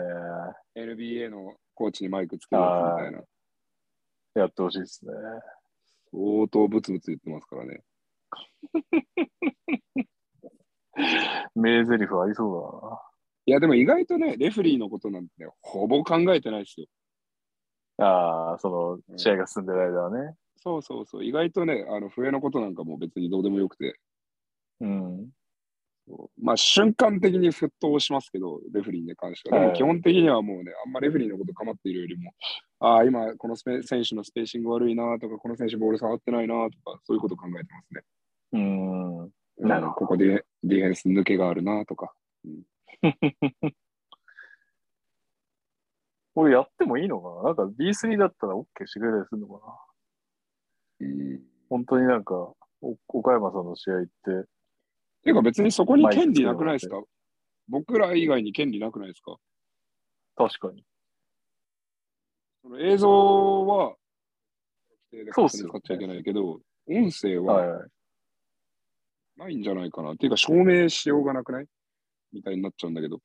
[0.76, 3.24] NBA のコーチにマイクつけるみたいな。
[4.36, 5.12] やってほしいですね。
[6.12, 7.84] 相当ブツブツ言ってますからね。
[11.56, 13.00] 名台詞ありそ
[13.46, 16.88] いや、でも意外とね、レフェリーのことなんてね、ほぼ考えてないですよ。
[18.00, 18.08] うな。
[18.08, 20.36] ああ、その、試合が進んでる間はね。
[20.58, 21.26] そうそうそう。
[21.26, 24.00] 意外とね、あの、笛のことなんかも別にどうでもよくて、
[24.82, 25.30] うん。
[26.42, 29.60] まあ、瞬間的に沸騰しますけど、レフェリーに関しては。
[29.60, 32.34] ではいも基本的にはもうね、あんまレフェリーのこと構っているよりも、
[32.80, 38.02] ああ、今、この選手のスペーシング悪いなとか、この選手ボール触ってないなとか、そういうこと考えてますね。
[38.54, 39.68] うん。
[39.68, 42.14] なるほどうんここでディフェンス抜けがあるなとか。
[46.34, 47.44] これやってもいいのかな？
[47.44, 49.68] なんか B3 だったら OK してくれたりするのか
[51.00, 51.08] な？
[51.08, 51.42] うん。
[51.70, 52.36] 本当になんか、
[52.82, 54.12] お岡山さんの試合って、
[55.24, 57.02] ていうか別にそこに権利なくないですか？
[57.68, 59.38] 僕ら以外に権利なくないですか？
[60.36, 60.86] 確かに。
[62.62, 63.10] その映像
[63.66, 63.96] は、
[65.32, 67.90] そうっすよ使っちゃいけないけど、音声ははいはい。
[69.38, 70.14] ないんじゃないかな。
[70.14, 71.66] っていうか、証明しようがなくない？
[72.34, 73.20] みたいになっちゃうんだけど。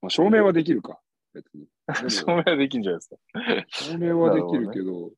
[0.00, 1.00] まあ、証明はできるか、
[1.34, 1.66] 別に。
[2.02, 3.16] で証も明できんじゃないですか。
[3.68, 5.10] 証明はできるけど、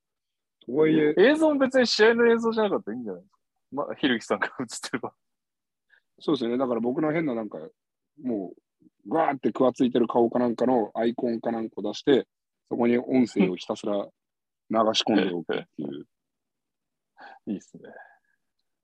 [0.67, 3.39] とはいえ、映像も別に試合の映像じゃなかったらいいんじゃないですか？
[3.73, 5.12] まあ、ひるきさんが映ってれば。
[6.21, 6.59] そうですよね。
[6.59, 7.59] だから僕の変ななんか、
[8.23, 8.53] も
[9.07, 12.27] う、ガーって食わついてる顔かなんかのアイコンかなんかを出して、
[12.69, 14.05] そこに音声をひたすら流
[14.95, 16.07] し込んでおくっていう。
[17.47, 17.83] いいっすね。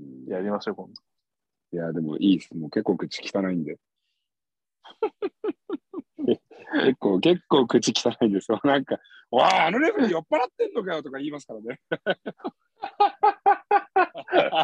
[0.00, 0.92] うんやりましょう、今度。
[1.72, 2.54] いや、でもいいです。
[2.56, 3.78] もう結構口汚いんで。
[6.26, 6.40] 結
[6.98, 8.60] 構、結構口汚いんですよ。
[8.64, 8.98] なんか、
[9.30, 11.80] わあ、あのレベル酔っ払ってんのかよとか言いますからね。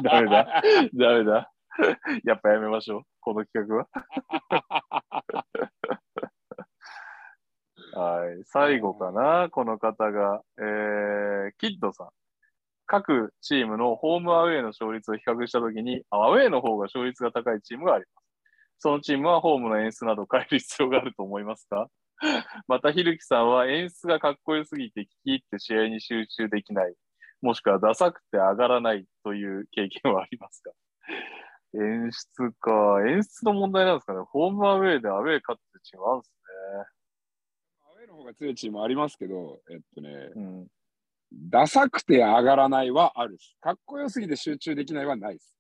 [0.03, 0.63] ダメだ。
[0.95, 1.53] ダメだ。
[2.25, 3.89] やっぱやめましょう、この企画は。
[7.95, 8.43] はい。
[8.45, 10.43] 最後かな、この方が。
[10.59, 12.11] えー、キッドさん。
[12.93, 18.27] 各チームのホームアウェイの勝率を比較したときに、アウェイの方が勝率が高いチームがあります。
[18.81, 21.89] そのチームはホームの演出などを変える必要があると思いますか
[22.69, 26.95] また、ひるきさんは演出がかっこよすぎて聞き入って試合に集中できない、
[27.41, 30.73] もしくはダサくて上がらないという経験はありますか？
[31.75, 33.09] 演出か。
[33.09, 34.21] 演出の問題なんですかね。
[34.31, 36.33] ホームアウェイでアウェイ勝ってチームあるんです
[37.89, 40.31] アウェーの方が強いチームありますけど、えっとね、ね。
[40.37, 40.67] うん。
[41.51, 43.57] ダサくて上がらないはあるです。
[43.61, 45.57] かっこよすぎて集中できないはないです。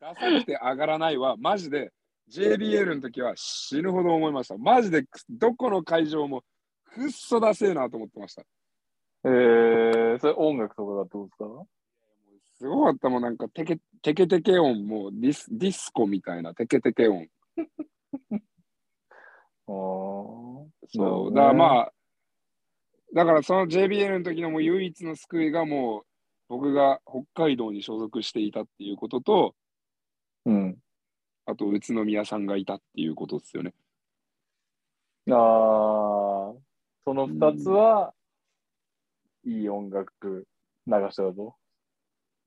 [0.00, 1.92] ダサくて上がらないはマジで
[2.30, 4.56] JBL の時は死ぬほど思いました。
[4.58, 6.42] マジでどこの会場も
[6.84, 8.42] くっそダセえなと思ってました。
[9.24, 11.44] えー、それ音楽とかがどうですか？
[12.58, 17.28] すごかったもん、なんかテケテケテケ音もディスディスコみたいなテケテケ音。
[19.68, 21.30] あーそう。
[21.30, 21.92] ねだからまあ、
[23.14, 26.02] だからその JBL の時のもう唯一の救いがもう
[26.48, 29.54] 僕が北海道に所属していたっていうことと、
[30.44, 30.76] うん。
[31.44, 33.74] あと宇都宮さんがいたっていうことですよね。
[35.30, 35.34] ああ、
[37.04, 38.14] その二つは、
[39.44, 40.46] いい音楽
[40.86, 41.54] 流しただと。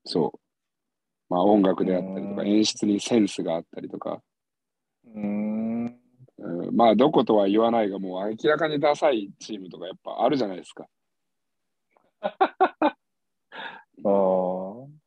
[0.04, 0.38] そう。
[1.28, 4.22] まあ音楽であったりとかうん演出にセンスがあったりとか、
[5.14, 5.39] うーん。
[6.40, 10.86] うんまあどことは言わないがもう明らかにダサいチームとかやっぱあるじゃないですか。
[12.22, 12.96] あ
[14.04, 15.00] あ。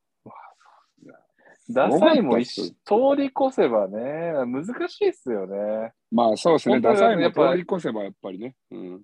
[1.70, 2.72] ダサいも通
[3.16, 5.92] り越せばね、難しいっすよね。
[6.10, 6.80] まあそうですね。
[6.80, 8.54] ダサいも通り越せばやっぱりね。
[8.70, 9.02] うん。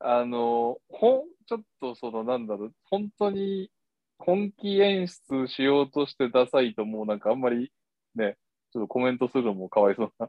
[0.00, 3.70] あの、ほん、ちょっとそのなんだろう、本当に
[4.18, 7.72] 本気演出しようとしてダサいともうなんかあんまり
[8.16, 8.36] ね、
[8.72, 10.28] ちょっとコメントするのもかわいそうな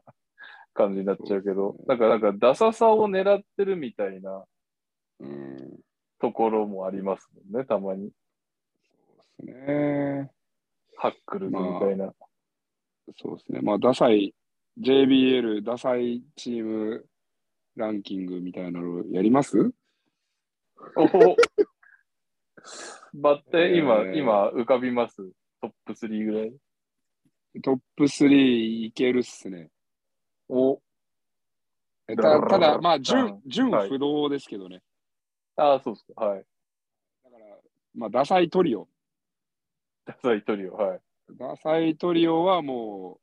[0.76, 4.44] 感じになっちゃうけど、なんかなんかダサさを狙ってるみたいな
[5.20, 5.80] うん。
[6.18, 8.10] ところもありますもんね、たまに。
[9.38, 10.30] そうですね。
[10.96, 12.10] ハックルズみたいな。
[13.22, 13.60] そうですね。
[13.60, 14.34] まあダサい、
[14.80, 17.06] JBL ダサいチーム
[17.76, 19.58] ランキングみたいなのやります？
[20.96, 21.36] おお
[23.12, 25.16] バッテ今、えー今浮かびます？
[25.60, 26.52] トップ3ぐらい？
[27.62, 29.68] トップ3いけるっすね。
[30.48, 30.80] お
[32.08, 34.82] えたただ、まあ、うん順、順はい不動ですけどね。
[35.56, 36.24] ああ、そうですか。
[36.24, 36.44] はい。
[37.24, 37.56] だから、
[37.94, 38.88] まあ、ダサいトリオ。
[40.04, 40.74] ダサいトリオ。
[40.74, 41.00] はい。
[41.38, 43.18] ダサいトリオはも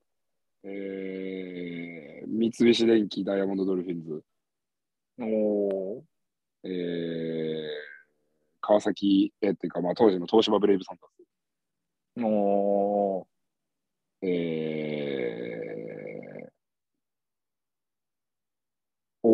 [0.64, 4.24] う、えー、三菱電機ダイヤモンドドルフィンズ、
[5.20, 6.02] おー
[6.64, 7.64] えー、
[8.62, 13.26] 川崎、えーっていうか、まあ、当時の東芝ブレイブサンダース、おー
[14.26, 15.23] え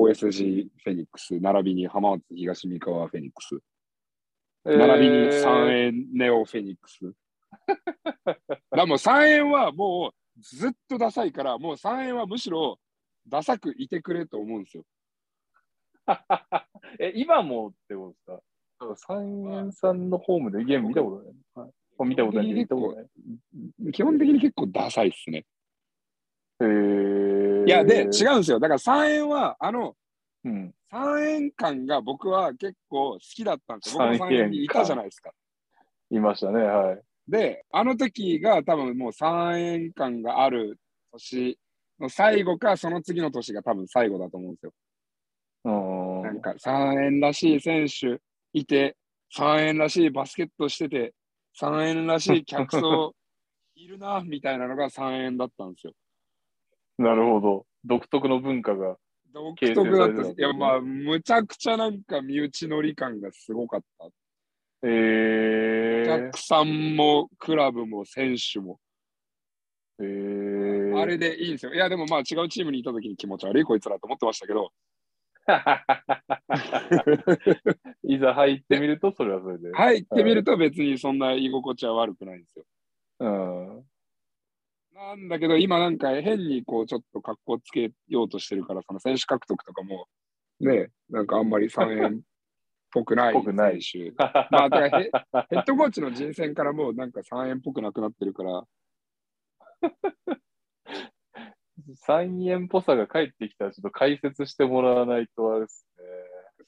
[0.10, 3.60] OSG フェニックス、並びに浜松東三河フェニックス、
[4.65, 5.86] 並びに三円。
[5.88, 6.99] 円ネオフェニックス。
[8.76, 12.80] だもう3円はもうずっとダサいから、もう3円はむしろ
[13.27, 14.84] ダサくいてくれと思うんですよ。
[16.99, 19.14] え、今もってことですか？
[19.15, 21.68] 三円さんのホームでゲーム見たことない。
[21.68, 22.53] はい、見たことない。
[22.53, 23.02] 見たことな
[23.90, 23.91] い。
[23.91, 25.45] 基本的に結構ダサいっすね。
[26.61, 27.39] へー
[27.69, 28.59] いや、で、違うんですよ。
[28.59, 29.95] だから3円は、あの、
[30.43, 30.73] うん。
[30.91, 33.99] 3円間が僕は結構好きだったんですよ。
[33.99, 35.31] 僕も3 3円円にいたじゃないですか。
[36.09, 36.63] いましたね。
[36.63, 37.01] はい。
[37.27, 40.79] で、あの時が多分もう3円間がある
[41.11, 41.59] 年
[41.99, 44.73] の最後か、その次の年が多分最後だと思うんですよ。
[45.65, 46.21] うん。
[46.23, 48.19] なんか3円らしい選手
[48.53, 48.97] いて、
[49.37, 51.13] 3円らしいバスケットしてて、
[51.61, 53.13] 3円らしい客層
[53.75, 55.93] いるな、みたいなのが3円だったんですよ。
[56.99, 57.65] なるほど。
[57.85, 58.97] 独特の文化が。
[59.34, 60.35] 独特だったです。
[60.38, 64.09] いや、まあ、むちゃくちゃなんか身内乗り感がすごかった。
[64.84, 66.26] えおー。
[66.27, 68.80] 客さんも、クラブも、選手も。
[70.01, 71.73] えー、あれでいいんですよ。
[71.73, 74.71] いや、でもまあ違うチームにいた時に気持ち悪いこいつらと思ってましたけど、
[78.03, 79.73] いざ入ってみると、それはそれで。
[79.73, 82.65] 入ってみると別にそんな居心地は悪くないんですよ。
[83.19, 83.84] うん。
[84.99, 90.07] なんだけど、今なんか変にこうちょっと格好つけようとしてるから、その選手獲得とかも、
[90.59, 92.21] ね、なんかあんまり3円
[92.91, 94.15] ぽくないぽくない選手。
[94.51, 95.11] まあ、だからヘ
[95.49, 98.63] ヘッドコーチの人選からもうなんか3円っぽくなくなってるから、
[102.07, 106.03] 3円っぽさが帰ってきたらちょっと解説してもらわないとあれですね。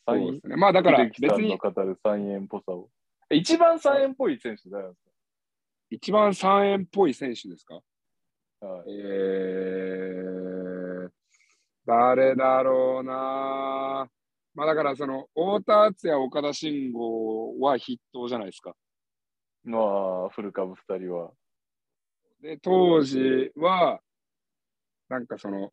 [0.08, 0.56] そうですね。
[0.56, 2.90] まあだから別に秀樹さんの語る3円っぽさを。
[3.30, 5.02] え一番3円っぽい選手誰です
[5.90, 7.82] 一番3円っぽい選手ですかか、
[8.62, 11.10] はいえー、
[11.86, 14.08] 誰だろうな
[14.54, 18.76] まあだからその、太田敦也、岡田慎吾は筆頭じゃないですか。
[19.64, 21.32] まあ、フル株2人は。
[22.42, 24.02] で、当時は、
[25.08, 25.72] なんかその、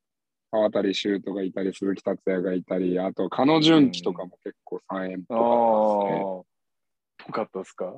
[0.52, 6.20] 川渡修斗がいたり、鈴木達也がいたり、あと、彼純喜とかも結構3円っあぽかったですね。
[6.20, 7.96] あ、ぽかったですか？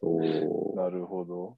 [0.00, 0.76] そう。
[0.76, 1.56] なるほど。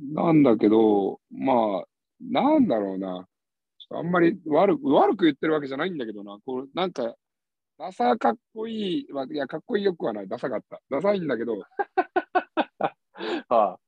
[0.00, 1.84] はいなんだけど、まあ、
[2.20, 3.26] なんだろうな。
[3.90, 6.38] あんまり悪く悪く言ってるわけじゃないんだけどな。
[6.46, 7.14] こうなんか、
[7.78, 10.28] ダサかっこいい、まあいや、かっこいいよくはない。
[10.28, 10.80] ダサかった。
[10.90, 11.58] ダサいんだけど、
[13.48, 13.78] は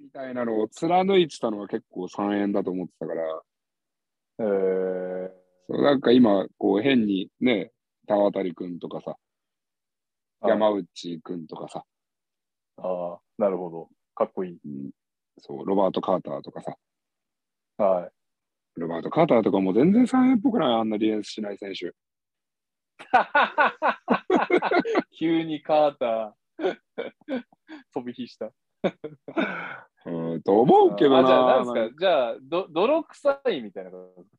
[0.00, 3.42] みたいなのを貫いてたのが結構3円だと思ってたから、あ、
[4.40, 5.30] えー、
[5.68, 7.72] そうなんか今、こう変にね、
[8.06, 9.20] 田渡くんとかさ、はい
[10.50, 11.84] 山内くんとかさ、
[12.76, 13.88] ああ、なるほど。
[14.16, 14.58] かっこいい。
[14.64, 14.90] うん
[15.38, 16.78] そう、ロバート・カーターとかさ、
[17.76, 18.10] はい。
[18.80, 21.92] ロバート・カーターとかも全然3円っぽくない、あんなディフェンスしない選手。
[25.18, 26.78] 急にカーター
[27.92, 28.50] 飛び火した。
[30.06, 31.18] うん、と思うけどな。
[31.18, 33.90] あじゃあ、なんですか、じゃあ、ど泥臭いみたいな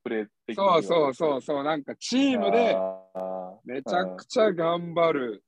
[0.04, 5.44] プレーそうそうそうそう、なんかチームであめちゃくちゃ頑張る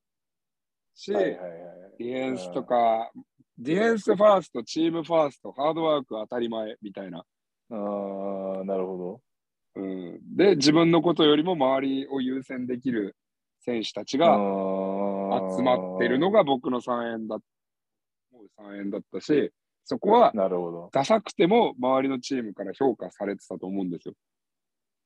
[0.93, 1.51] し、ーはいはいはい。
[1.97, 3.11] ディフェンスとか、
[3.59, 7.19] ディフェンスファースト、チームファースト、ハードワーク当たり前みたいな。
[7.19, 7.23] あ
[7.71, 9.19] あ、なるほ
[9.75, 13.15] うん、で、自分のことよりも周りを優先できる
[13.59, 14.25] 選手たちど。
[14.25, 17.37] が集まってるのが僕の3円だ
[18.31, 19.51] もう3円だったし、
[19.83, 20.89] そこはなるほど。
[20.93, 24.13] ダサくても周りのチームから評価されてたと思うんですよ。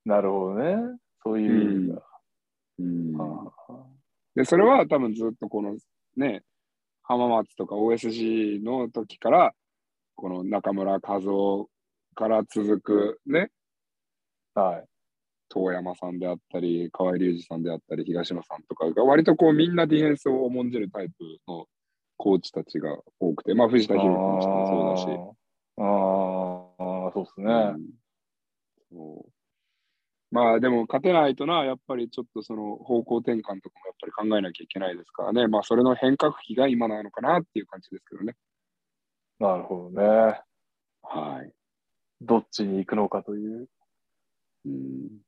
[0.05, 0.75] なるほどね。
[1.23, 2.03] そういう意味だ。
[2.79, 3.73] うんはあ
[4.35, 5.77] で、それは多分ずっとこの
[6.17, 6.43] ね、
[7.03, 9.53] 浜松とか OSG の時から、
[10.15, 11.69] この中村和夫
[12.15, 13.49] から続くね、
[14.53, 14.85] はい。
[15.49, 21.13] 遠山さんであったり、河合隆二さんであったり、東野さんとかが割とこうみんなディフェンスを重んじるタイプ
[21.47, 21.67] の
[22.17, 25.19] コーチたちが多くて、まあ藤田寛子にしてもそうだし、
[25.77, 27.53] あーあー、そうですね。
[27.53, 28.03] うん
[28.93, 29.32] そう
[30.33, 35.47] まあでも勝てないとな、やっぱりちょっとその方向転換とかもやっぱり考えなきゃいけないですからね。
[35.47, 38.33] まあそれの変革期が今なのかなっていう感じですけどね。
[39.39, 40.41] なるほどね。
[41.03, 41.53] はい。
[42.19, 43.67] どっちに行くのかという。
[44.65, 45.21] うん、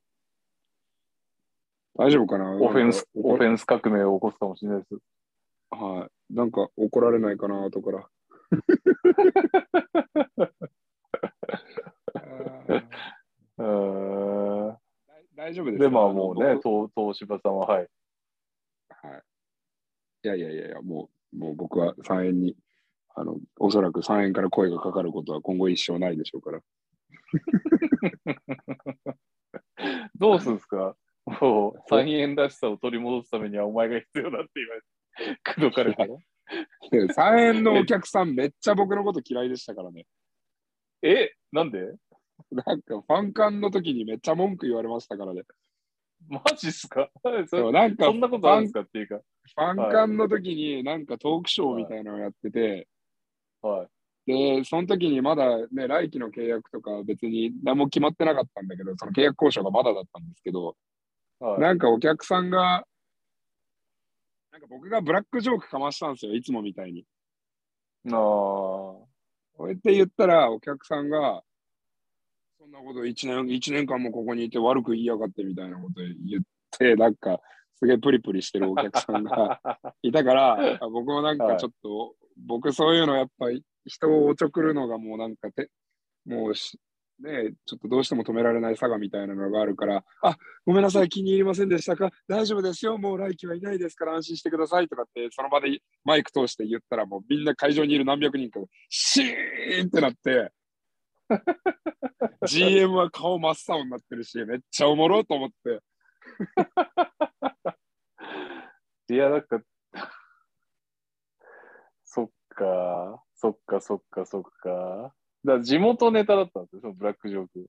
[1.94, 2.56] 大丈夫かな？
[2.56, 4.96] オフェンス、オフェンス革命を起こすかもしれないです。
[5.70, 6.34] はい。
[6.34, 8.10] なんか怒られないかな、後から。
[12.16, 12.84] あー
[13.60, 14.25] うーん。
[15.46, 17.88] 大丈夫ですで、まあもうね、僕東東芝さんは、はい。
[18.90, 19.22] はい。
[20.24, 22.58] いやいやいやいや、もう、もう僕は3円に、
[23.14, 26.62] あの、おそらく3円から声がかかることは今後一生ないでしょうから。
[30.18, 30.96] どうするんですか？
[31.40, 34.88] もう、 3円らしさを取り戻すためにはお前が必要だって言われて、
[35.44, 36.18] 口説かれたの
[36.92, 40.08] 3円のお客さんめっちゃ僕のこと嫌いでしたからね。
[41.04, 41.36] え？
[41.52, 41.94] なんで？
[42.52, 45.44] なんかファンカンの時にめっちゃ文句言われましたからね。
[46.28, 47.10] マジっすか？
[47.48, 49.18] そなんかそんなことあるんですかっていうか。
[49.18, 52.88] ファンカンの時になんかトークショーみたいなのをやってて、
[53.62, 53.88] はい。
[54.58, 60.76] で、その時にまだね、来期の契約とか別に何も決まってなかったんだけど、その契約交渉がまだだったんですけど、
[61.40, 62.86] はい、なんかお客さんが、
[64.52, 67.06] なんか僕がブラックジョークかましたんですよ、いつもみたいに。
[68.08, 69.08] あーこ
[69.60, 71.44] うやって言ったら、お客さんが、
[72.76, 75.94] なこと1年、一年間もここにいて悪く言いやがってみたいなこと
[76.28, 76.44] 言っ
[76.78, 77.40] て、なんか、
[77.78, 79.60] すげえプリプリしてるお客さんが
[80.04, 82.16] いたから、あ僕もなんかちょっと、
[82.46, 85.70] 僕そういうのやっぱり人をおちょくるのがもうなんかて、
[86.26, 86.78] もうし、
[87.20, 90.36] ねちょっとどうしても止められない差がみたいなのがあるから、あ、
[90.66, 92.12] ごめんなさい、気に入りませんでしたか？
[92.28, 100.52] 大丈夫ですよ、もう来季はいないですから安心してくださいとかって、その場でマイク通して言ったら、もうみんな会場にいる何百人かがシーンってなって、
[102.48, 105.82] GM は顔真っ青になってるし、めっちゃおもろいと思って、
[109.14, 109.62] いや、なんか、
[112.04, 115.14] そっか、そっか、そっか、そっか。
[115.44, 117.68] だ地元ネタだったんですよ、そのブラックジョーク。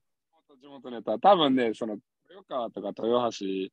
[0.61, 1.99] 地元ネタ、多分ね、その
[2.31, 3.69] 豊川とか豊橋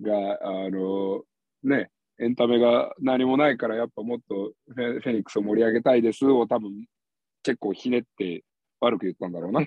[0.00, 1.22] が、あの、
[1.62, 6.86] ね、エンタメが何もないから、やっぱもっとフェフェニックスを盛り上げたいですを多分
[7.44, 8.44] 結構ひねって
[8.80, 9.60] 悪く言ったんだろうな。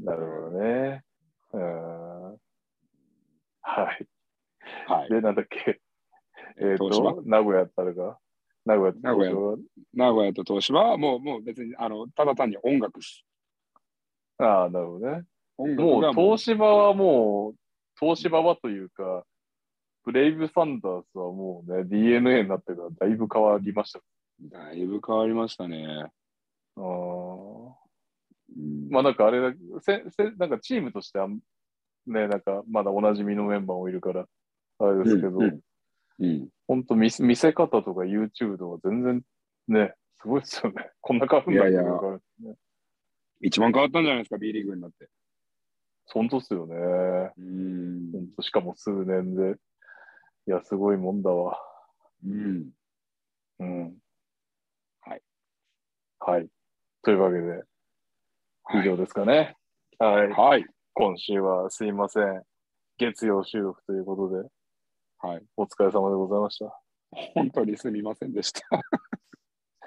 [0.00, 1.02] なるほどね。
[1.52, 2.38] うん
[3.60, 4.06] はい。
[4.86, 5.08] はい。
[5.10, 5.80] で、なんだっけ？
[6.58, 7.14] えっ、東芝？
[7.14, 8.18] と、名古屋やったのか？
[8.64, 9.58] 名古屋と名古屋東
[9.94, 10.82] 名古屋と東芝？
[10.84, 13.24] はもう、もう別に、あの、ただ単に音楽です。
[14.38, 15.24] 芝ああ、なるほどね。
[15.58, 17.54] 音楽もうが東芝はもう、
[17.98, 19.24] 東芝はというか、
[20.04, 24.00] ブレイブサンダースはもうね、DNA になってからだいぶ変わりました。
[24.40, 25.86] だいぶ変わりましたね。
[26.76, 27.72] あー
[28.56, 31.38] うんまあなんかあれだせせ、なんかチームとしてはね、
[32.06, 34.26] なんかまだおなじみのメンバーもいるから、
[34.78, 35.60] あれですけど、うんうん
[36.20, 36.48] うん。
[36.66, 39.22] 本当見せ見せ方とか YouTube とか全然
[39.68, 40.90] ね、すごいですよね。
[41.00, 42.56] こんな変わるんだっていやいやわかるね。
[43.40, 45.08] 一番変わったんじゃないですか、B リーグになって。
[46.06, 46.74] 本当っすよね。
[47.36, 48.12] うん。
[48.12, 49.56] 本当しかも数年で。
[50.46, 51.60] いや、すごいもんだわ。
[52.24, 52.70] うん。
[53.58, 53.98] うん。
[56.28, 56.40] はい。
[56.40, 56.48] はい。
[57.02, 57.62] というわけで、はい
[58.74, 59.56] 以上ですかね。
[59.98, 60.28] はい。
[60.28, 60.66] はい。
[60.92, 62.42] 今週はすいません。
[62.98, 64.48] 月曜収録ということで、
[65.20, 65.42] はい。
[65.56, 66.78] お疲れ様でございました。
[67.34, 68.60] 本当にすみませんでした。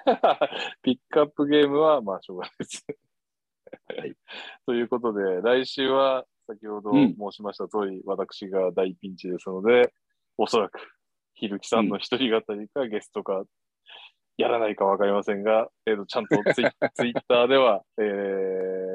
[0.82, 2.84] ピックアップゲームは、まあ、しょうがないです。
[3.96, 4.16] はい
[4.66, 9.94] ということで、来週は先ほどうん申しました通り、私が大ピンチですので、
[10.36, 10.80] おそらく、
[11.34, 13.44] ひるきさんの一人語りかゲストか、
[14.42, 16.64] やらないかわかりませんが、えーとちゃんとツイ
[16.94, 18.02] ツイッターでは、え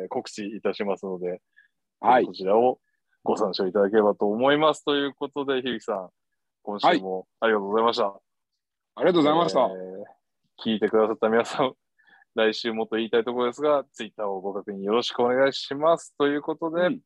[0.06, 1.42] ー告知いたしますので、
[2.00, 2.32] はいこ。
[2.32, 2.80] ちらを
[3.24, 4.86] ご参照いただければと思います。
[4.86, 6.10] ということで、ひるきさん、
[6.64, 8.08] 今週もありがとうございました。
[8.08, 8.20] あ
[9.00, 9.62] りがとうございました。
[9.62, 10.04] えー
[10.60, 11.76] 聞いてくださった皆さん、
[12.34, 16.16] 来週もと言いたいところですが、ツイッターをご確認よろしくお願いします。
[16.18, 17.00] ということで、うん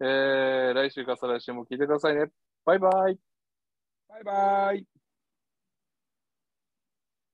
[0.00, 2.30] えー来週か再来週も聞いてくださいね。
[2.64, 3.18] バイバイ。
[4.08, 4.97] バイバイ。